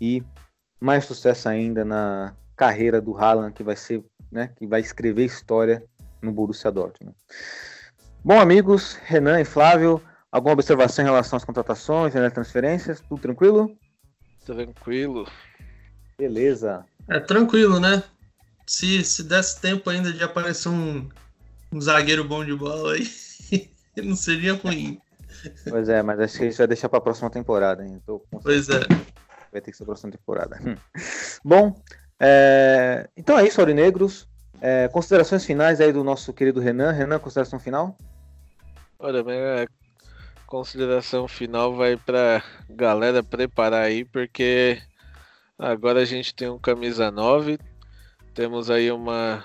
e 0.00 0.22
mais 0.80 1.04
sucesso 1.04 1.48
ainda 1.48 1.84
na 1.84 2.34
carreira 2.56 3.00
do 3.00 3.16
Haaland, 3.16 3.52
que 3.52 3.62
vai 3.62 3.76
ser, 3.76 4.04
né, 4.30 4.50
que 4.56 4.66
vai 4.66 4.80
escrever 4.80 5.24
história 5.24 5.84
no 6.22 6.32
Borussia 6.32 6.70
Dortmund. 6.70 7.16
Bom, 8.24 8.40
amigos, 8.40 8.94
Renan 9.04 9.40
e 9.40 9.44
Flávio, 9.44 10.00
alguma 10.30 10.54
observação 10.54 11.04
em 11.04 11.08
relação 11.08 11.36
às 11.36 11.44
contratações, 11.44 12.16
às 12.16 12.32
transferências? 12.32 13.00
Tudo 13.00 13.20
tranquilo? 13.20 13.76
Tranquilo. 14.44 15.26
Beleza. 16.16 16.84
É 17.08 17.20
tranquilo, 17.20 17.80
né? 17.80 18.02
Se, 18.66 19.04
se 19.04 19.24
desse 19.24 19.60
tempo 19.60 19.90
ainda 19.90 20.12
de 20.12 20.22
aparecer 20.22 20.70
um, 20.70 21.08
um 21.72 21.80
zagueiro 21.80 22.24
bom 22.24 22.44
de 22.44 22.54
bola 22.54 22.94
aí, 22.94 23.08
não 24.02 24.16
seria 24.16 24.54
ruim. 24.54 25.00
Pois 25.68 25.88
é, 25.88 26.02
mas 26.02 26.20
acho 26.20 26.38
que 26.38 26.44
a 26.44 26.48
gente 26.48 26.58
vai 26.58 26.66
deixar 26.66 26.88
para 26.88 26.98
a 26.98 27.02
próxima 27.02 27.30
temporada. 27.30 27.84
Hein? 27.84 28.00
Pois 28.42 28.68
é. 28.68 28.80
Vai 29.52 29.60
ter 29.60 29.70
que 29.70 29.76
ser 29.76 29.82
a 29.82 29.86
próxima 29.86 30.12
temporada. 30.12 30.58
Hum. 30.64 30.76
Bom, 31.44 31.80
é... 32.18 33.08
então 33.16 33.38
é 33.38 33.46
isso, 33.46 33.60
Aurinegros. 33.60 34.28
É... 34.60 34.88
Considerações 34.88 35.44
finais 35.44 35.80
aí 35.80 35.92
do 35.92 36.02
nosso 36.02 36.32
querido 36.32 36.60
Renan. 36.60 36.92
Renan, 36.92 37.18
consideração 37.18 37.58
final? 37.58 37.96
Olha, 38.98 39.22
minha 39.22 39.66
consideração 40.46 41.26
final 41.26 41.74
vai 41.74 41.96
para 41.96 42.42
galera 42.70 43.22
preparar 43.22 43.82
aí, 43.82 44.04
porque 44.04 44.80
agora 45.58 46.00
a 46.00 46.04
gente 46.04 46.34
tem 46.34 46.48
um 46.48 46.58
camisa 46.58 47.10
9, 47.10 47.58
temos 48.34 48.70
aí 48.70 48.90
uma 48.90 49.44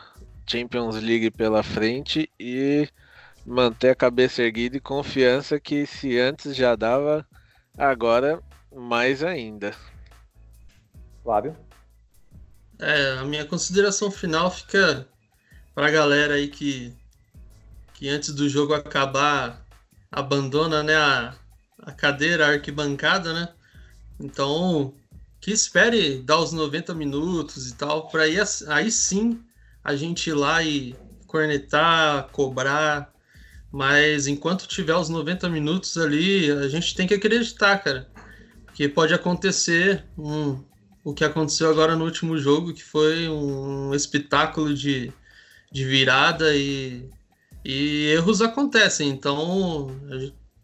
Champions 0.49 0.95
League 0.95 1.29
pela 1.29 1.61
frente 1.61 2.29
e 2.39 2.87
manter 3.45 3.91
a 3.91 3.95
cabeça 3.95 4.41
erguida 4.41 4.77
e 4.77 4.81
confiança 4.81 5.59
que 5.59 5.85
se 5.85 6.17
antes 6.19 6.55
já 6.55 6.75
dava, 6.75 7.25
agora 7.77 8.41
mais 8.75 9.23
ainda. 9.23 9.75
Flávio? 11.23 11.55
É, 12.79 13.17
a 13.19 13.25
minha 13.25 13.45
consideração 13.45 14.09
final 14.09 14.49
fica 14.49 15.07
para 15.75 15.87
a 15.87 15.91
galera 15.91 16.35
aí 16.35 16.47
que, 16.47 16.93
que 17.93 18.09
antes 18.09 18.33
do 18.33 18.49
jogo 18.49 18.73
acabar 18.73 19.65
abandona 20.11 20.81
né, 20.81 20.95
a, 20.95 21.35
a 21.83 21.91
cadeira, 21.91 22.47
a 22.47 22.49
arquibancada, 22.51 23.33
né? 23.33 23.49
Então, 24.19 24.93
que 25.39 25.51
espere 25.51 26.19
dar 26.19 26.39
os 26.39 26.51
90 26.51 26.93
minutos 26.95 27.69
e 27.69 27.75
tal, 27.75 28.09
para 28.09 28.23
aí, 28.23 28.37
aí 28.67 28.91
sim 28.91 29.43
a 29.89 29.95
gente 29.95 30.29
ir 30.29 30.33
lá 30.33 30.63
e 30.63 30.95
cornetar, 31.25 32.29
cobrar, 32.31 33.11
mas 33.71 34.27
enquanto 34.27 34.67
tiver 34.67 34.95
os 34.95 35.09
90 35.09 35.49
minutos 35.49 35.97
ali, 35.97 36.51
a 36.51 36.67
gente 36.67 36.93
tem 36.93 37.07
que 37.07 37.15
acreditar, 37.15 37.79
cara. 37.79 38.07
Porque 38.65 38.87
pode 38.87 39.15
acontecer 39.15 40.05
um, 40.15 40.63
o 41.03 41.11
que 41.11 41.25
aconteceu 41.25 41.71
agora 41.71 41.95
no 41.95 42.05
último 42.05 42.37
jogo, 42.37 42.71
que 42.71 42.83
foi 42.83 43.27
um 43.27 43.91
espetáculo 43.95 44.75
de, 44.75 45.11
de 45.71 45.85
virada 45.85 46.55
e, 46.55 47.09
e 47.65 48.11
erros 48.13 48.43
acontecem. 48.43 49.09
Então, 49.09 49.87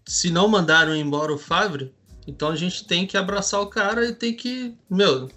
se 0.06 0.30
não 0.30 0.48
mandaram 0.48 0.96
embora 0.96 1.34
o 1.34 1.38
Favre, 1.40 1.92
então 2.28 2.50
a 2.50 2.56
gente 2.56 2.86
tem 2.86 3.08
que 3.08 3.18
abraçar 3.18 3.60
o 3.60 3.68
cara 3.68 4.06
e 4.06 4.14
tem 4.14 4.36
que, 4.36 4.76
meu, 4.88 5.32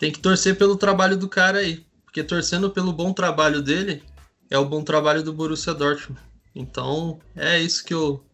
tem 0.00 0.10
que 0.10 0.18
torcer 0.18 0.58
pelo 0.58 0.76
trabalho 0.76 1.16
do 1.16 1.28
cara 1.28 1.58
aí. 1.58 1.86
Porque 2.18 2.34
torcendo 2.34 2.68
pelo 2.68 2.92
bom 2.92 3.12
trabalho 3.12 3.62
dele, 3.62 4.02
é 4.50 4.58
o 4.58 4.64
bom 4.64 4.82
trabalho 4.82 5.22
do 5.22 5.32
Borussia 5.32 5.72
Dortmund. 5.72 6.20
Então, 6.52 7.20
é 7.36 7.60
isso 7.60 7.84
que 7.84 7.94
eu, 7.94 8.24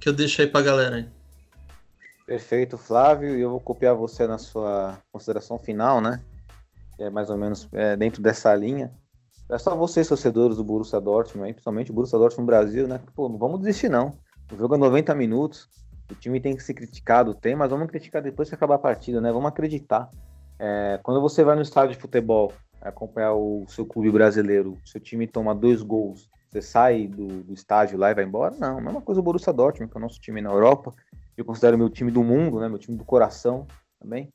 que 0.00 0.08
eu 0.08 0.12
deixo 0.12 0.42
aí 0.42 0.48
pra 0.48 0.60
galera. 0.60 1.06
Perfeito, 2.26 2.76
Flávio. 2.76 3.38
E 3.38 3.40
eu 3.40 3.50
vou 3.50 3.60
copiar 3.60 3.94
você 3.94 4.26
na 4.26 4.36
sua 4.36 4.98
consideração 5.12 5.60
final, 5.60 6.00
né? 6.00 6.20
É 6.98 7.08
mais 7.08 7.30
ou 7.30 7.36
menos 7.36 7.68
é, 7.72 7.96
dentro 7.96 8.20
dessa 8.20 8.52
linha. 8.52 8.90
É 9.48 9.58
só 9.58 9.76
vocês, 9.76 10.08
torcedores 10.08 10.56
do 10.56 10.64
Borussia 10.64 11.00
Dortmund, 11.00 11.46
aí, 11.46 11.52
principalmente 11.52 11.92
o 11.92 11.94
Borussia 11.94 12.18
Dortmund 12.18 12.46
Brasil, 12.48 12.88
né? 12.88 13.00
Pô, 13.14 13.28
não 13.28 13.38
vamos 13.38 13.60
desistir, 13.60 13.88
não. 13.88 14.18
O 14.52 14.56
jogo 14.56 14.74
é 14.74 14.78
90 14.78 15.14
minutos. 15.14 15.68
O 16.10 16.16
time 16.16 16.40
tem 16.40 16.56
que 16.56 16.64
ser 16.64 16.74
criticado, 16.74 17.32
tem, 17.32 17.54
mas 17.54 17.70
vamos 17.70 17.86
criticar 17.86 18.20
depois 18.20 18.48
que 18.48 18.56
acabar 18.56 18.74
a 18.74 18.78
partida, 18.78 19.20
né? 19.20 19.30
Vamos 19.30 19.46
acreditar. 19.46 20.10
É, 20.58 20.98
quando 21.04 21.20
você 21.20 21.44
vai 21.44 21.54
no 21.54 21.62
estádio 21.62 21.94
de 21.94 22.02
futebol 22.02 22.52
acompanhar 22.80 23.34
o 23.34 23.64
seu 23.68 23.84
clube 23.86 24.10
brasileiro, 24.10 24.78
seu 24.84 25.00
time 25.00 25.26
toma 25.26 25.54
dois 25.54 25.82
gols 25.82 26.30
você 26.50 26.60
sai 26.60 27.06
do, 27.06 27.44
do 27.44 27.54
estágio 27.54 27.96
lá 27.96 28.10
e 28.10 28.14
vai 28.14 28.24
embora? 28.24 28.56
Não, 28.58 28.78
a 28.78 28.80
mesma 28.80 29.00
coisa 29.00 29.20
o 29.20 29.22
Borussia 29.22 29.52
Dortmund, 29.52 29.90
que 29.90 29.96
é 29.96 30.00
o 30.00 30.02
nosso 30.02 30.20
time 30.20 30.40
na 30.40 30.50
Europa. 30.50 30.92
Eu 31.36 31.44
considero 31.44 31.78
meu 31.78 31.88
time 31.88 32.10
do 32.10 32.24
mundo, 32.24 32.58
né? 32.58 32.68
Meu 32.68 32.78
time 32.78 32.98
do 32.98 33.04
coração 33.04 33.68
também. 34.00 34.32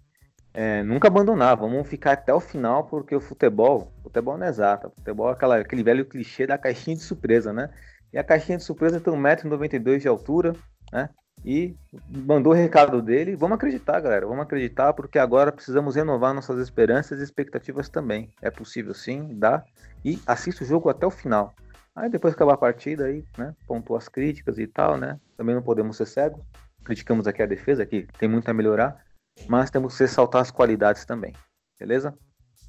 É, 0.54 0.82
nunca 0.84 1.10
abandonar, 1.10 1.58
vamos 1.58 1.86
ficar 1.86 2.14
até 2.14 2.34
o 2.34 2.40
final, 2.40 2.86
porque 2.86 3.14
o 3.14 3.20
futebol, 3.20 3.92
futebol 4.02 4.38
não 4.38 4.46
é 4.46 4.50
exato. 4.50 4.90
Futebol 4.96 5.30
é 5.30 5.34
aquela, 5.34 5.58
aquele 5.58 5.84
velho 5.84 6.06
clichê 6.06 6.48
da 6.48 6.58
caixinha 6.58 6.96
de 6.96 7.02
surpresa, 7.02 7.52
né? 7.52 7.70
E 8.14 8.18
a 8.18 8.24
caixinha 8.24 8.58
de 8.58 8.64
surpresa 8.64 9.02
tem 9.02 9.14
1,92m 9.14 9.98
de 10.00 10.08
altura, 10.08 10.56
né? 10.94 11.10
E 11.46 11.76
mandou 12.10 12.54
o 12.54 12.56
recado 12.56 13.04
dele. 13.04 13.36
Vamos 13.36 13.56
acreditar, 13.56 14.00
galera. 14.00 14.26
Vamos 14.26 14.44
acreditar, 14.44 14.94
porque 14.94 15.20
agora 15.20 15.52
precisamos 15.52 15.96
renovar 15.96 16.34
nossas 16.34 16.60
esperanças 16.60 17.20
e 17.20 17.24
expectativas 17.24 17.88
também. 17.88 18.32
É 18.42 18.50
possível 18.50 18.96
sim, 18.96 19.30
dá. 19.38 19.64
E 20.04 20.20
assista 20.26 20.64
o 20.64 20.68
jogo 20.68 20.90
até 20.90 21.06
o 21.06 21.12
final. 21.12 21.54
Aí 21.96 22.10
depois 22.10 22.34
acabar 22.34 22.56
a 22.56 22.58
partida, 22.58 23.06
aí, 23.06 23.24
né, 23.38 23.56
pontua 23.68 24.00
as 24.00 24.10
críticas 24.10 24.58
e 24.58 24.66
tal, 24.66 24.98
né? 24.98 25.20
Também 25.38 25.54
não 25.54 25.62
podemos 25.62 25.96
ser 25.96 26.08
cegos. 26.08 26.42
Criticamos 26.84 27.28
aqui 27.28 27.44
a 27.44 27.46
defesa, 27.46 27.86
que 27.86 28.08
tem 28.18 28.28
muito 28.28 28.50
a 28.50 28.54
melhorar, 28.54 29.06
mas 29.48 29.70
temos 29.70 29.96
que 29.96 30.04
ressaltar 30.04 30.42
as 30.42 30.52
qualidades 30.52 31.06
também. 31.06 31.34
Beleza? 31.80 32.14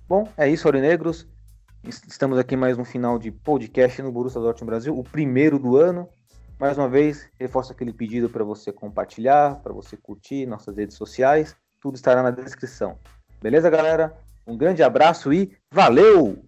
Bom, 0.06 0.28
é 0.36 0.48
isso, 0.48 0.68
Aurinegros. 0.68 1.26
Estamos 1.82 2.38
aqui 2.38 2.56
mais 2.56 2.78
um 2.78 2.84
final 2.84 3.18
de 3.18 3.30
podcast 3.30 4.00
no 4.02 4.12
Borussia 4.12 4.40
Dortmund 4.40 4.70
Brasil, 4.70 4.96
o 4.96 5.02
primeiro 5.02 5.58
do 5.58 5.76
ano. 5.76 6.08
Mais 6.58 6.78
uma 6.78 6.88
vez, 6.88 7.28
reforço 7.38 7.72
aquele 7.72 7.92
pedido 7.92 8.30
para 8.30 8.42
você 8.42 8.72
compartilhar, 8.72 9.56
para 9.56 9.74
você 9.74 9.94
curtir 9.94 10.46
nossas 10.46 10.76
redes 10.76 10.96
sociais. 10.96 11.54
Tudo 11.80 11.96
estará 11.96 12.22
na 12.22 12.30
descrição. 12.30 12.98
Beleza, 13.42 13.68
galera? 13.68 14.16
Um 14.46 14.56
grande 14.56 14.82
abraço 14.82 15.32
e 15.34 15.52
valeu! 15.70 16.42